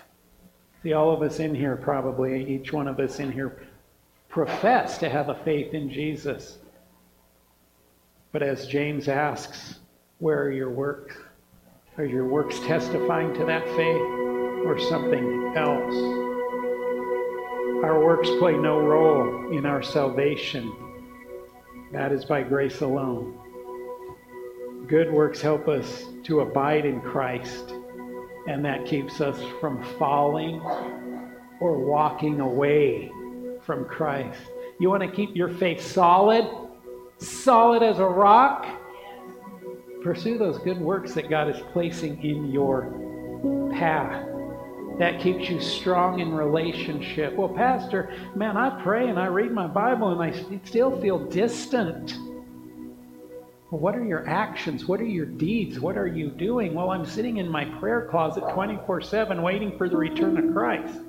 See, 0.83 0.93
all 0.93 1.13
of 1.13 1.23
us 1.23 1.39
in 1.39 1.55
here, 1.55 1.77
probably 1.77 2.45
each 2.53 2.73
one 2.73 2.89
of 2.89 2.99
us 2.99 3.21
in 3.21 3.31
here, 3.31 3.63
profess 4.29 4.99
to 4.99 5.09
have 5.09 5.29
a 5.29 5.37
faith 5.37 5.73
in 5.73 5.89
Jesus. 5.89 6.59
But 8.33 8.43
as 8.43 8.67
James 8.67 9.07
asks, 9.07 9.79
where 10.19 10.43
are 10.43 10.51
your 10.51 10.71
works? 10.71 11.17
Are 11.97 12.05
your 12.05 12.27
works 12.27 12.59
testifying 12.61 13.33
to 13.35 13.45
that 13.45 13.65
faith? 13.77 14.36
Or 14.67 14.79
something 14.79 15.55
else. 15.57 15.95
Our 17.85 18.05
works 18.05 18.29
play 18.41 18.57
no 18.57 18.81
role 18.81 19.53
in 19.57 19.65
our 19.65 19.81
salvation. 19.83 20.75
That 21.93 22.11
is 22.11 22.25
by 22.25 22.43
grace 22.43 22.81
alone. 22.81 23.39
Good 24.89 25.13
works 25.13 25.41
help 25.41 25.69
us 25.69 26.07
to 26.25 26.41
abide 26.41 26.85
in 26.85 27.01
Christ, 27.01 27.75
and 28.49 28.65
that 28.65 28.87
keeps 28.87 29.21
us 29.21 29.41
from 29.61 29.85
falling 29.99 30.61
or 31.61 31.79
walking 31.79 32.41
away 32.41 33.11
from 33.63 33.85
Christ. 33.85 34.41
You 34.81 34.91
want 34.91 35.03
to 35.05 35.11
keep 35.11 35.37
your 35.37 35.49
faith 35.49 35.81
solid, 35.81 36.45
solid 37.19 37.85
as 37.85 38.01
a 38.01 38.05
rock? 38.05 38.67
Pursue 40.03 40.39
those 40.39 40.59
good 40.59 40.81
works 40.81 41.15
that 41.15 41.31
God 41.31 41.49
is 41.49 41.63
placing 41.73 42.23
in 42.25 42.51
your 42.51 42.93
path 43.73 44.36
that 44.99 45.21
keeps 45.21 45.49
you 45.49 45.61
strong 45.61 46.21
in 46.21 46.33
relationship. 46.33 47.35
Well, 47.35 47.49
Pastor, 47.49 48.15
man, 48.35 48.57
I 48.57 48.83
pray 48.83 49.09
and 49.09 49.19
I 49.19 49.27
read 49.27 49.53
my 49.53 49.67
Bible 49.67 50.09
and 50.09 50.23
I 50.23 50.61
still 50.65 51.01
feel 51.01 51.19
distant. 51.27 52.17
Well, 53.71 53.81
what 53.81 53.97
are 53.97 54.05
your 54.05 54.27
actions? 54.29 54.87
What 54.87 55.01
are 55.01 55.07
your 55.07 55.27
deeds? 55.27 55.81
What 55.81 55.99
are 55.99 56.07
you 56.07 56.31
doing? 56.31 56.73
Well, 56.73 56.91
I'm 56.91 57.05
sitting 57.05 57.39
in 57.39 57.49
my 57.49 57.65
prayer 57.65 58.09
closet 58.11 58.45
24 58.53 59.03
7 59.03 59.43
waiting 59.43 59.77
for 59.77 59.89
the 59.89 59.97
return 59.97 60.39
of 60.39 60.55
Christ. 60.55 61.01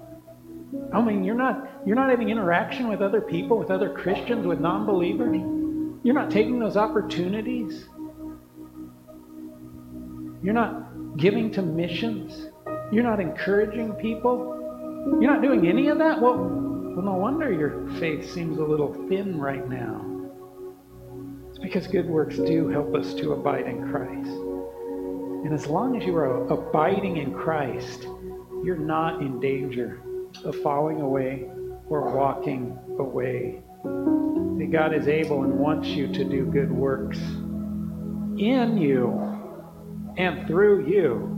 I 0.93 1.01
mean, 1.01 1.23
you're 1.23 1.35
not, 1.35 1.69
you're 1.85 1.95
not 1.95 2.09
having 2.09 2.29
interaction 2.29 2.89
with 2.89 3.01
other 3.01 3.21
people, 3.21 3.57
with 3.57 3.71
other 3.71 3.89
Christians, 3.89 4.45
with 4.45 4.59
non 4.59 4.85
believers. 4.85 5.37
You're 6.03 6.15
not 6.15 6.29
taking 6.29 6.59
those 6.59 6.75
opportunities. 6.75 7.87
You're 10.43 10.53
not 10.53 11.17
giving 11.17 11.51
to 11.51 11.61
missions. 11.61 12.46
You're 12.91 13.03
not 13.03 13.19
encouraging 13.19 13.93
people. 13.93 14.55
You're 15.19 15.31
not 15.31 15.41
doing 15.41 15.67
any 15.67 15.89
of 15.89 15.97
that. 15.97 16.21
Well, 16.21 16.37
well, 16.97 17.05
no 17.05 17.13
wonder 17.13 17.51
your 17.51 17.87
faith 17.99 18.33
seems 18.33 18.57
a 18.57 18.63
little 18.63 18.91
thin 19.07 19.39
right 19.39 19.69
now. 19.69 20.03
It's 21.49 21.59
because 21.59 21.85
good 21.85 22.07
works 22.07 22.37
do 22.37 22.69
help 22.69 22.95
us 22.95 23.13
to 23.15 23.33
abide 23.33 23.67
in 23.67 23.87
Christ. 23.91 24.31
And 25.45 25.53
as 25.53 25.67
long 25.67 25.95
as 25.95 26.07
you 26.07 26.15
are 26.15 26.47
abiding 26.47 27.17
in 27.17 27.35
Christ, 27.35 28.07
you're 28.63 28.77
not 28.77 29.21
in 29.21 29.39
danger 29.39 30.01
of 30.43 30.55
falling 30.63 31.01
away 31.01 31.47
or 31.87 32.15
walking 32.15 32.75
away. 32.97 33.61
That 33.83 34.69
God 34.71 34.95
is 34.95 35.07
able 35.07 35.43
and 35.43 35.59
wants 35.59 35.89
you 35.89 36.07
to 36.07 36.23
do 36.23 36.45
good 36.45 36.71
works 36.71 37.19
in 38.39 38.77
you 38.79 40.15
and 40.17 40.47
through 40.47 40.87
you 40.87 41.36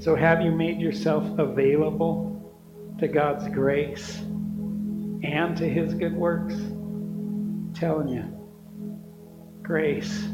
so, 0.00 0.16
have 0.16 0.40
you 0.40 0.50
made 0.50 0.80
yourself 0.80 1.38
available 1.38 2.96
to 3.00 3.06
God's 3.06 3.46
grace 3.48 4.16
and 4.16 5.54
to 5.58 5.68
His 5.68 5.92
good 5.92 6.14
works? 6.14 6.54
I'm 6.54 7.70
telling 7.74 8.08
you, 8.08 8.24
grace 9.62 10.26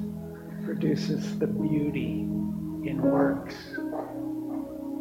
produces 0.65 1.37
the 1.41 1.49
beauty 1.49 2.21
in 2.89 3.03
works. 3.03 3.57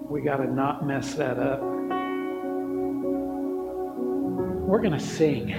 We 0.09 0.21
got 0.21 0.37
to 0.37 0.51
not 0.51 0.87
mess 0.87 1.13
that 1.13 1.37
up. 1.37 1.61
We're 4.61 4.81
going 4.81 4.93
to 4.93 4.99
sing. 4.99 5.55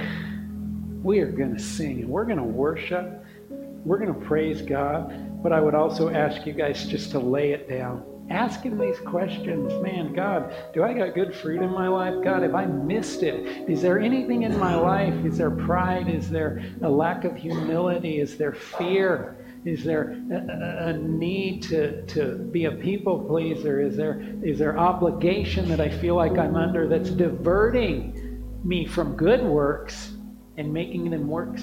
We 1.04 1.20
are 1.20 1.30
going 1.30 1.54
to 1.54 1.62
sing 1.62 2.00
and 2.00 2.08
we're 2.08 2.24
going 2.24 2.38
to 2.38 2.42
worship. 2.42 3.24
We're 3.50 3.98
going 3.98 4.12
to 4.12 4.26
praise 4.26 4.62
God. 4.62 5.44
But 5.44 5.52
I 5.52 5.60
would 5.60 5.76
also 5.76 6.08
ask 6.08 6.44
you 6.44 6.54
guys 6.54 6.86
just 6.86 7.12
to 7.12 7.20
lay 7.20 7.52
it 7.52 7.68
down 7.68 8.04
asking 8.30 8.78
these 8.78 8.98
questions 9.00 9.72
man 9.82 10.12
god 10.12 10.52
do 10.74 10.82
i 10.82 10.92
got 10.92 11.14
good 11.14 11.34
fruit 11.34 11.62
in 11.62 11.70
my 11.70 11.88
life? 11.88 12.14
God 12.24 12.42
have 12.42 12.54
i 12.54 12.66
missed 12.66 13.22
it? 13.22 13.68
Is 13.68 13.82
there 13.82 13.98
anything 13.98 14.42
in 14.42 14.58
my 14.58 14.74
life? 14.74 15.14
Is 15.24 15.38
there 15.38 15.50
pride? 15.50 16.08
Is 16.08 16.30
there 16.30 16.62
a 16.82 16.88
lack 16.88 17.24
of 17.24 17.36
humility? 17.36 18.20
Is 18.20 18.36
there 18.36 18.52
fear? 18.52 19.36
Is 19.64 19.82
there 19.82 20.12
a, 20.30 20.88
a, 20.88 20.92
need 20.92 21.62
to, 21.64 22.04
to 22.06 22.36
be 22.36 22.66
a 22.66 22.70
people 22.70 23.18
pleaser? 23.24 23.80
Is 23.80 23.96
there 23.96 24.22
is 24.42 24.58
there 24.58 24.78
obligation 24.78 25.68
that 25.68 25.80
i 25.80 25.88
feel 25.88 26.14
like 26.14 26.38
i'm 26.38 26.54
under 26.54 26.88
that's 26.88 27.10
diverting 27.10 28.60
me 28.64 28.86
from 28.86 29.16
good 29.16 29.42
works 29.42 30.12
and 30.56 30.72
making 30.72 31.10
them 31.10 31.28
works 31.28 31.62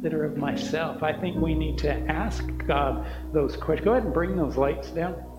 that 0.00 0.14
are 0.14 0.24
of 0.24 0.36
myself? 0.36 1.02
I 1.02 1.12
think 1.12 1.36
we 1.36 1.54
need 1.54 1.78
to 1.78 1.92
ask 2.10 2.44
god 2.66 3.06
those 3.32 3.56
questions. 3.56 3.84
Go 3.84 3.92
ahead 3.92 4.04
and 4.04 4.14
bring 4.14 4.36
those 4.36 4.56
lights 4.56 4.90
down 4.90 5.33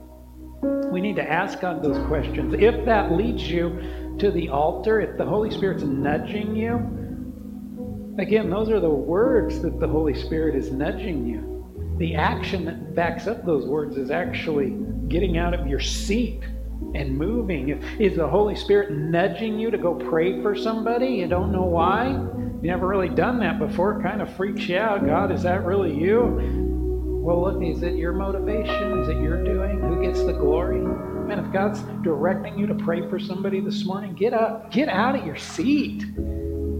we 0.92 1.02
need 1.02 1.16
to 1.18 1.30
ask 1.30 1.60
God 1.60 1.84
those 1.84 1.98
questions. 2.08 2.54
If 2.58 2.86
that 2.86 3.12
leads 3.12 3.50
you 3.50 4.16
to 4.20 4.32
the 4.32 4.50
altar, 4.50 5.02
if 5.02 5.18
the 5.18 5.26
Holy 5.26 5.52
Spirit's 5.52 5.84
nudging 5.84 6.56
you, 6.56 6.76
again, 8.18 8.50
those 8.50 8.70
are 8.70 8.80
the 8.80 8.90
words 8.90 9.62
that 9.62 9.80
the 9.80 9.88
Holy 9.88 10.14
Spirit 10.14 10.56
is 10.56 10.72
nudging 10.72 11.28
you. 11.28 11.42
the 11.98 12.16
action 12.16 12.66
that 12.66 12.94
backs 12.94 13.28
up 13.28 13.46
those 13.46 13.66
words 13.66 13.98
is 13.98 14.12
actually 14.12 14.72
getting 15.08 15.38
out 15.38 15.54
of 15.54 15.68
your 15.68 15.80
seat 15.80 16.44
and 16.94 17.18
moving. 17.18 17.70
Is 18.00 18.18
the 18.18 18.28
Holy 18.28 18.56
Spirit 18.56 18.92
nudging 18.92 19.58
you 19.58 19.72
to 19.72 19.78
go 19.78 19.96
pray 19.96 20.42
for 20.42 20.56
somebody? 20.56 21.08
You 21.08 21.28
don't 21.28 21.52
know 21.52 21.64
why? 21.64 22.10
You 22.10 22.72
never 22.72 22.88
really 22.88 23.10
done 23.10 23.40
that 23.40 23.60
before. 23.60 24.00
It 24.00 24.04
kind 24.04 24.22
of 24.22 24.34
freaks 24.36 24.68
you 24.68 24.78
out. 24.78 25.06
God, 25.06 25.32
is 25.32 25.44
that 25.44 25.64
really 25.64 25.96
you? 25.96 26.65
Well, 27.26 27.42
look, 27.42 27.64
is 27.64 27.82
it 27.82 27.96
your 27.96 28.14
motivation? 28.14 29.00
Is 29.00 29.10
it 29.10 29.18
your 29.18 29.44
doing? 29.44 29.80
Who 29.80 30.00
gets 30.00 30.24
the 30.24 30.34
glory? 30.34 30.78
Man, 30.78 31.40
if 31.40 31.52
God's 31.52 31.82
directing 32.04 32.60
you 32.60 32.68
to 32.68 32.76
pray 32.76 33.10
for 33.10 33.18
somebody 33.18 33.62
this 33.62 33.84
morning, 33.84 34.14
get 34.14 34.32
up, 34.32 34.72
get 34.72 34.90
out 34.90 35.16
of 35.16 35.26
your 35.26 35.36
seat. 35.36 36.06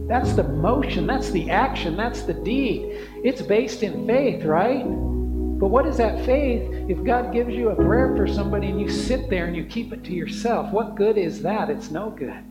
That's 0.06 0.34
the 0.34 0.44
motion, 0.44 1.04
that's 1.04 1.32
the 1.32 1.50
action, 1.50 1.96
that's 1.96 2.22
the 2.22 2.32
deed. 2.32 3.08
It's 3.24 3.42
based 3.42 3.82
in 3.82 4.06
faith, 4.06 4.44
right? 4.44 4.84
But 4.84 5.66
what 5.66 5.84
is 5.84 5.96
that 5.96 6.24
faith 6.24 6.62
if 6.88 7.02
God 7.02 7.32
gives 7.32 7.52
you 7.52 7.70
a 7.70 7.74
prayer 7.74 8.14
for 8.14 8.28
somebody 8.28 8.68
and 8.68 8.80
you 8.80 8.88
sit 8.88 9.28
there 9.28 9.46
and 9.46 9.56
you 9.56 9.64
keep 9.64 9.92
it 9.92 10.04
to 10.04 10.12
yourself? 10.12 10.70
What 10.70 10.94
good 10.94 11.18
is 11.18 11.42
that? 11.42 11.70
It's 11.70 11.90
no 11.90 12.10
good. 12.10 12.44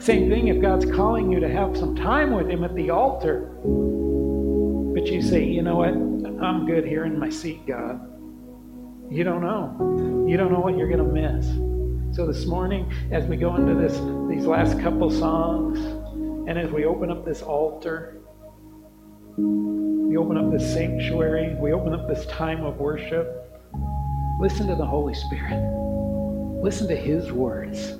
Same 0.00 0.30
thing 0.30 0.46
if 0.46 0.62
God's 0.62 0.86
calling 0.86 1.32
you 1.32 1.40
to 1.40 1.48
have 1.48 1.76
some 1.76 1.96
time 1.96 2.32
with 2.32 2.48
Him 2.48 2.62
at 2.62 2.76
the 2.76 2.90
altar. 2.90 3.50
But 4.94 5.08
you 5.08 5.20
say, 5.20 5.42
you 5.44 5.62
know 5.62 5.78
what? 5.78 6.19
I'm 6.42 6.64
good 6.64 6.86
here 6.86 7.04
in 7.04 7.18
my 7.18 7.28
seat, 7.28 7.66
God. 7.66 8.00
You 9.10 9.24
don't 9.24 9.42
know. 9.42 10.26
You 10.26 10.38
don't 10.38 10.50
know 10.50 10.60
what 10.60 10.78
you're 10.78 10.88
going 10.88 11.04
to 11.04 11.12
miss. 11.12 11.46
So 12.16 12.26
this 12.26 12.46
morning, 12.46 12.90
as 13.10 13.26
we 13.26 13.36
go 13.36 13.56
into 13.56 13.74
this 13.74 13.92
these 14.28 14.46
last 14.46 14.80
couple 14.80 15.10
songs, 15.10 15.78
and 16.48 16.58
as 16.58 16.70
we 16.70 16.86
open 16.86 17.10
up 17.10 17.26
this 17.26 17.42
altar, 17.42 18.22
we 19.36 20.16
open 20.16 20.38
up 20.38 20.50
this 20.50 20.72
sanctuary, 20.72 21.54
we 21.56 21.72
open 21.72 21.92
up 21.92 22.08
this 22.08 22.24
time 22.26 22.64
of 22.64 22.78
worship, 22.78 23.28
listen 24.40 24.66
to 24.68 24.76
the 24.76 24.86
Holy 24.86 25.14
Spirit. 25.14 25.60
Listen 26.62 26.88
to 26.88 26.96
His 26.96 27.32
words. 27.32 27.98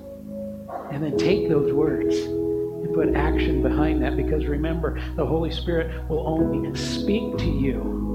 And 0.92 1.04
then 1.04 1.18
take 1.18 1.48
those 1.48 1.72
words 1.72 2.14
and 2.16 2.94
put 2.94 3.14
action 3.14 3.62
behind 3.62 4.02
that 4.02 4.16
because 4.16 4.46
remember, 4.46 4.98
the 5.16 5.26
Holy 5.26 5.50
Spirit 5.50 6.08
will 6.08 6.26
only 6.26 6.74
speak 6.74 7.36
to 7.36 7.46
you 7.46 8.09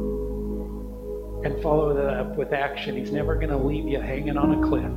and 1.46 1.62
follow 1.62 1.94
that 1.94 2.14
up 2.16 2.36
with 2.36 2.54
action. 2.54 2.98
He's 2.98 3.12
never 3.12 3.36
going 3.36 3.50
to 3.50 3.58
leave 3.58 3.88
you 3.88 4.02
hanging 4.02 4.36
on 4.36 4.64
a 4.64 4.68
cliff. 4.68 4.92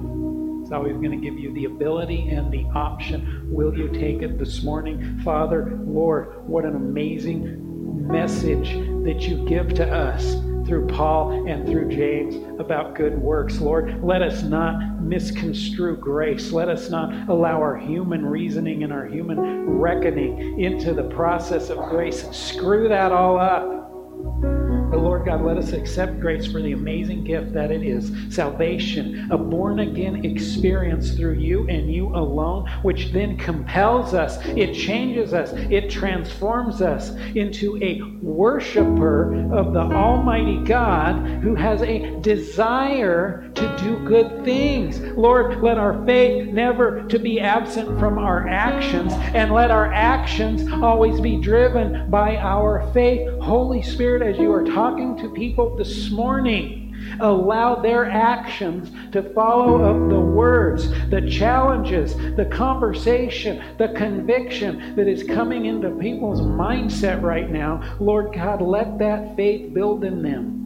He's 0.63 0.73
always 0.73 0.97
going 0.97 1.11
to 1.11 1.19
give 1.19 1.39
you 1.39 1.53
the 1.53 1.67
ability 1.67 2.31
and 2.31 2.51
the 2.51 2.65
option. 2.75 3.47
Will 3.53 3.77
you 3.77 3.89
take 3.89 4.23
it 4.23 4.39
this 4.39 4.63
morning? 4.63 5.21
Father, 5.23 5.79
Lord, 5.85 6.49
what 6.49 6.65
an 6.65 6.75
amazing 6.75 8.09
message 8.09 8.71
that 9.05 9.21
you 9.29 9.47
give 9.47 9.75
to 9.75 9.87
us 9.87 10.37
through 10.67 10.87
Paul 10.87 11.47
and 11.47 11.67
through 11.67 11.91
James 11.91 12.37
about 12.59 12.95
good 12.95 13.19
works. 13.19 13.59
Lord, 13.59 14.03
let 14.03 14.23
us 14.23 14.43
not 14.43 15.03
misconstrue 15.03 15.99
grace. 15.99 16.51
Let 16.51 16.71
us 16.71 16.89
not 16.89 17.29
allow 17.29 17.61
our 17.61 17.77
human 17.77 18.25
reasoning 18.25 18.85
and 18.85 18.93
our 18.93 19.07
human 19.07 19.39
reckoning 19.79 20.61
into 20.61 20.95
the 20.95 21.05
process 21.05 21.69
of 21.69 21.79
grace 21.91 22.25
and 22.25 22.35
screw 22.35 22.89
that 22.89 23.13
all 23.13 23.39
up. 23.39 24.78
But 24.99 25.05
Lord 25.05 25.27
God, 25.27 25.45
let 25.45 25.57
us 25.57 25.73
accept 25.75 26.19
grace 26.19 26.51
for 26.51 26.61
the 26.61 26.73
amazing 26.73 27.23
gift 27.23 27.53
that 27.53 27.71
it 27.71 27.85
is 27.85 28.11
salvation, 28.35 29.29
a 29.31 29.39
born 29.39 29.79
again 29.79 30.25
experience 30.25 31.13
through 31.13 31.35
you 31.35 31.69
and 31.69 31.89
you 31.89 32.09
alone, 32.09 32.69
which 32.83 33.13
then 33.13 33.37
compels 33.37 34.13
us, 34.13 34.45
it 34.45 34.75
changes 34.75 35.33
us, 35.33 35.53
it 35.53 35.89
transforms 35.89 36.83
us 36.83 37.11
into 37.37 37.81
a 37.81 38.03
worshiper 38.21 39.55
of 39.55 39.73
the 39.73 39.79
Almighty 39.79 40.65
God 40.65 41.25
who 41.43 41.55
has 41.55 41.81
a 41.83 42.19
desire 42.19 43.53
to 43.55 43.77
do 43.79 44.05
good 44.05 44.45
things. 44.45 44.99
Lord, 45.17 45.63
let 45.63 45.79
our 45.79 46.05
faith 46.07 46.49
never 46.53 47.05
to 47.05 47.21
be 47.21 47.39
absent 47.39 48.01
from 48.01 48.19
our 48.19 48.49
actions, 48.49 49.13
and 49.13 49.53
let 49.53 49.71
our 49.71 49.93
actions 49.93 50.69
always 50.83 51.21
be 51.21 51.41
driven 51.41 52.11
by 52.11 52.37
our 52.39 52.91
faith. 52.93 53.31
Holy 53.39 53.81
Spirit, 53.81 54.23
as 54.23 54.39
you 54.39 54.53
are 54.53 54.65
talking 54.65 54.89
to 54.99 55.31
people 55.31 55.77
this 55.77 56.11
morning. 56.11 56.85
Allow 57.21 57.77
their 57.77 58.11
actions 58.11 58.91
to 59.13 59.23
follow 59.33 59.85
up 59.85 60.11
the 60.11 60.19
words, 60.19 60.91
the 61.11 61.29
challenges, 61.31 62.17
the 62.37 62.49
conversation, 62.51 63.63
the 63.79 63.89
conviction 63.91 64.97
that 64.97 65.07
is 65.07 65.23
coming 65.23 65.67
into 65.67 65.91
people's 65.91 66.41
mindset 66.41 67.23
right 67.23 67.49
now. 67.49 67.97
Lord 68.01 68.35
God, 68.35 68.61
let 68.61 68.99
that 68.99 69.37
faith 69.37 69.73
build 69.73 70.05
in 70.05 70.23
them 70.23 70.59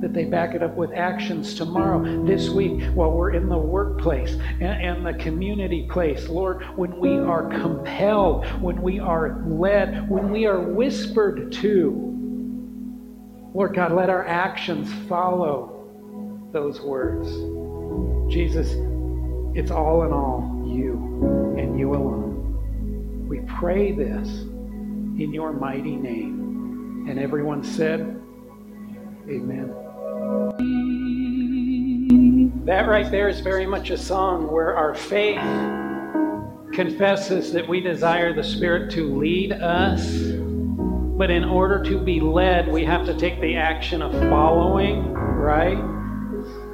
that 0.00 0.12
they 0.12 0.24
back 0.24 0.54
it 0.54 0.62
up 0.62 0.76
with 0.76 0.92
actions 0.92 1.54
tomorrow, 1.54 2.24
this 2.26 2.50
week, 2.50 2.82
while 2.94 3.10
we're 3.10 3.32
in 3.32 3.48
the 3.48 3.56
workplace 3.56 4.32
and, 4.32 4.62
and, 4.62 5.06
the 5.06 5.14
community 5.14 5.88
place. 5.90 6.28
Lord, 6.28 6.64
when 6.76 6.98
we 6.98 7.18
are 7.18 7.48
compelled, 7.48 8.44
when 8.60 8.82
we 8.82 9.00
are 9.00 9.42
led, 9.46 10.10
when 10.10 10.30
we 10.30 10.44
are 10.44 10.60
whispered 10.60 11.50
to, 11.52 12.15
Lord 13.56 13.74
God, 13.74 13.92
let 13.92 14.10
our 14.10 14.26
actions 14.26 14.92
follow 15.08 15.88
those 16.52 16.82
words. 16.82 17.26
Jesus, 18.30 18.68
it's 19.56 19.70
all 19.70 20.02
in 20.02 20.12
all 20.12 20.62
you 20.66 21.54
and 21.56 21.78
you 21.78 21.94
alone. 21.94 23.26
We 23.26 23.40
pray 23.58 23.92
this 23.92 24.28
in 24.28 25.32
your 25.32 25.54
mighty 25.54 25.96
name. 25.96 27.06
And 27.08 27.18
everyone 27.18 27.64
said, 27.64 28.00
Amen. 29.26 29.72
That 32.66 32.86
right 32.86 33.10
there 33.10 33.30
is 33.30 33.40
very 33.40 33.64
much 33.64 33.88
a 33.88 33.96
song 33.96 34.52
where 34.52 34.76
our 34.76 34.94
faith 34.94 35.40
confesses 36.74 37.54
that 37.54 37.66
we 37.66 37.80
desire 37.80 38.34
the 38.34 38.44
Spirit 38.44 38.90
to 38.92 39.16
lead 39.16 39.52
us 39.52 40.35
but 41.16 41.30
in 41.30 41.44
order 41.44 41.82
to 41.82 41.98
be 41.98 42.20
led, 42.20 42.70
we 42.70 42.84
have 42.84 43.06
to 43.06 43.16
take 43.16 43.40
the 43.40 43.56
action 43.56 44.02
of 44.02 44.12
following, 44.28 45.12
right? 45.14 45.78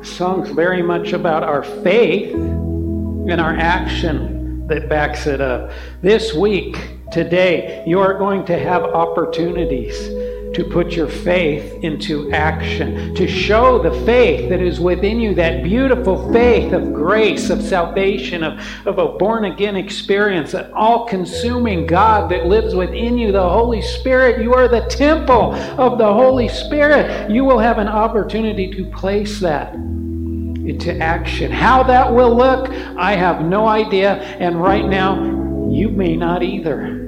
Song's 0.03 0.51
very 0.51 0.83
much 0.83 1.13
about 1.13 1.45
our 1.45 1.63
faith 1.63 2.35
and 2.35 3.41
our 3.41 3.57
action 3.57 4.67
that 4.67 4.89
backs 4.89 5.29
it 5.29 5.41
up. 5.41 5.71
This 6.01 6.35
week, 6.35 6.77
today, 7.13 7.85
you 7.87 8.01
are 8.01 8.15
going 8.15 8.45
to 8.47 8.59
have 8.59 8.83
opportunities 8.83 10.09
to 10.55 10.65
put 10.65 10.93
your 10.93 11.09
faith 11.09 11.83
into 11.83 12.31
action, 12.33 13.15
to 13.15 13.27
show 13.27 13.83
the 13.83 13.93
faith 14.05 14.49
that 14.51 14.61
is 14.61 14.79
within 14.81 15.21
you, 15.21 15.35
that 15.35 15.63
beautiful 15.63 16.33
faith 16.33 16.73
of 16.73 16.93
grace, 16.93 17.51
of 17.51 17.63
salvation, 17.63 18.43
of, 18.43 18.61
of 18.87 18.99
a 18.99 19.19
born 19.19 19.47
again 19.47 19.77
experience, 19.77 20.55
an 20.55 20.71
all 20.73 21.07
consuming 21.07 21.87
God 21.87 22.31
that 22.31 22.47
lives 22.47 22.75
within 22.75 23.17
you, 23.17 23.33
the 23.33 23.49
Holy 23.49 23.81
Spirit. 23.83 24.43
You 24.43 24.55
are 24.55 24.69
the 24.69 24.87
temple 24.89 25.55
of 25.55 25.99
the 25.99 26.13
Holy 26.13 26.49
Spirit. 26.49 27.31
You 27.31 27.45
will 27.45 27.59
have 27.59 27.79
an 27.79 27.89
opportunity 27.89 28.71
to 28.73 28.85
place 28.87 29.41
that 29.41 29.75
into 29.75 30.97
action. 30.99 31.51
How 31.51 31.83
that 31.85 32.13
will 32.13 32.37
look, 32.37 32.69
I 32.71 33.17
have 33.17 33.43
no 33.43 33.67
idea. 33.67 34.15
And 34.15 34.61
right 34.61 34.87
now, 34.87 35.71
you 35.71 35.89
may 35.89 36.15
not 36.15 36.43
either. 36.43 36.99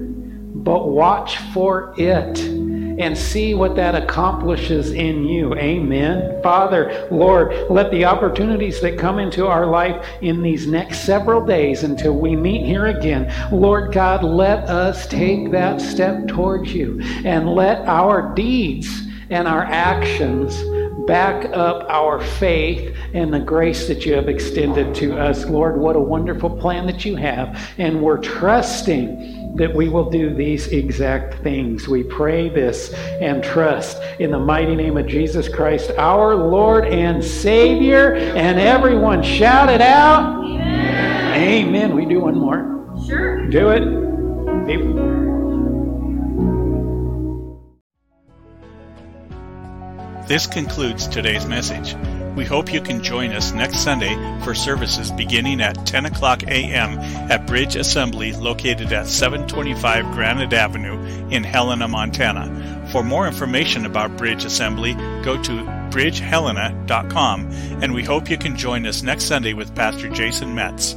But 0.55 0.88
watch 0.88 1.36
for 1.53 1.95
it 1.99 2.64
and 2.99 3.16
see 3.16 3.55
what 3.55 3.76
that 3.76 3.95
accomplishes 3.95 4.92
in 4.92 5.24
you. 5.24 5.55
Amen. 5.55 6.42
Father, 6.42 7.09
Lord, 7.11 7.70
let 7.70 7.90
the 7.90 8.05
opportunities 8.05 8.80
that 8.80 8.99
come 8.99 9.18
into 9.18 9.47
our 9.47 9.66
life 9.66 10.07
in 10.20 10.42
these 10.42 10.66
next 10.66 11.01
several 11.01 11.45
days 11.45 11.82
until 11.82 12.16
we 12.16 12.36
meet 12.36 12.64
here 12.66 12.86
again, 12.86 13.32
Lord 13.53 13.92
God, 13.92 14.24
let 14.24 14.61
us 14.68 15.07
take 15.07 15.51
that 15.51 15.80
step 15.80 16.28
towards 16.28 16.73
you 16.73 17.01
and 17.24 17.55
let 17.55 17.86
our 17.89 18.35
deeds 18.35 19.02
and 19.31 19.48
our 19.48 19.64
actions 19.64 20.55
back 21.06 21.44
up 21.52 21.86
our 21.89 22.20
faith 22.20 22.97
and 23.12 23.32
the 23.32 23.40
grace 23.40 23.86
that 23.89 24.06
you 24.06 24.14
have 24.14 24.28
extended 24.28 24.94
to 24.97 25.18
us. 25.18 25.44
Lord, 25.44 25.76
what 25.76 25.97
a 25.97 26.01
wonderful 26.01 26.51
plan 26.51 26.86
that 26.86 27.05
you 27.05 27.16
have. 27.16 27.72
And 27.78 28.02
we're 28.02 28.18
trusting 28.18 29.56
that 29.56 29.72
we 29.72 29.89
will 29.89 30.10
do 30.10 30.35
these 30.35 30.68
exact 30.68 31.43
things. 31.43 31.86
We 31.86 32.02
pray 32.02 32.48
this 32.48 32.93
and 32.93 33.43
trust 33.43 34.02
in 34.18 34.31
the 34.31 34.39
mighty 34.39 34.74
name 34.74 34.97
of 34.97 35.06
Jesus 35.06 35.48
Christ, 35.48 35.93
our 35.93 36.35
Lord 36.35 36.86
and 36.86 37.22
Savior. 37.22 38.14
And 38.14 38.59
everyone 38.59 39.22
shout 39.22 39.68
it 39.68 39.81
out. 39.81 40.44
Amen. 40.44 41.35
Amen. 41.35 41.94
We 41.94 42.05
do 42.05 42.20
one 42.20 42.39
more. 42.39 42.74
Sure. 43.06 43.47
Do 43.48 43.70
it. 43.70 44.05
This 50.26 50.46
concludes 50.46 51.06
today's 51.06 51.44
message. 51.44 51.94
We 52.34 52.46
hope 52.46 52.72
you 52.72 52.80
can 52.80 53.02
join 53.02 53.32
us 53.32 53.52
next 53.52 53.80
Sunday 53.80 54.14
for 54.42 54.55
services 54.55 55.10
beginning 55.10 55.60
at 55.60 55.84
10 55.84 56.06
o'clock 56.06 56.42
a.m. 56.44 56.98
at 57.30 57.46
Bridge 57.46 57.76
Assembly 57.76 58.32
located 58.32 58.90
at 58.90 59.06
725 59.06 60.12
Granite 60.12 60.55
Avenue 60.55 61.28
in 61.28 61.44
Helena, 61.44 61.88
Montana. 61.88 62.88
For 62.90 63.02
more 63.05 63.26
information 63.26 63.84
about 63.84 64.16
Bridge 64.16 64.46
Assembly, 64.46 64.94
go 65.22 65.40
to 65.42 65.52
bridgehelena.com, 65.90 67.51
and 67.82 67.92
we 67.92 68.02
hope 68.02 68.30
you 68.30 68.38
can 68.38 68.56
join 68.56 68.86
us 68.86 69.02
next 69.02 69.24
Sunday 69.24 69.52
with 69.52 69.74
Pastor 69.74 70.09
Jason 70.09 70.55
Metz. 70.55 70.96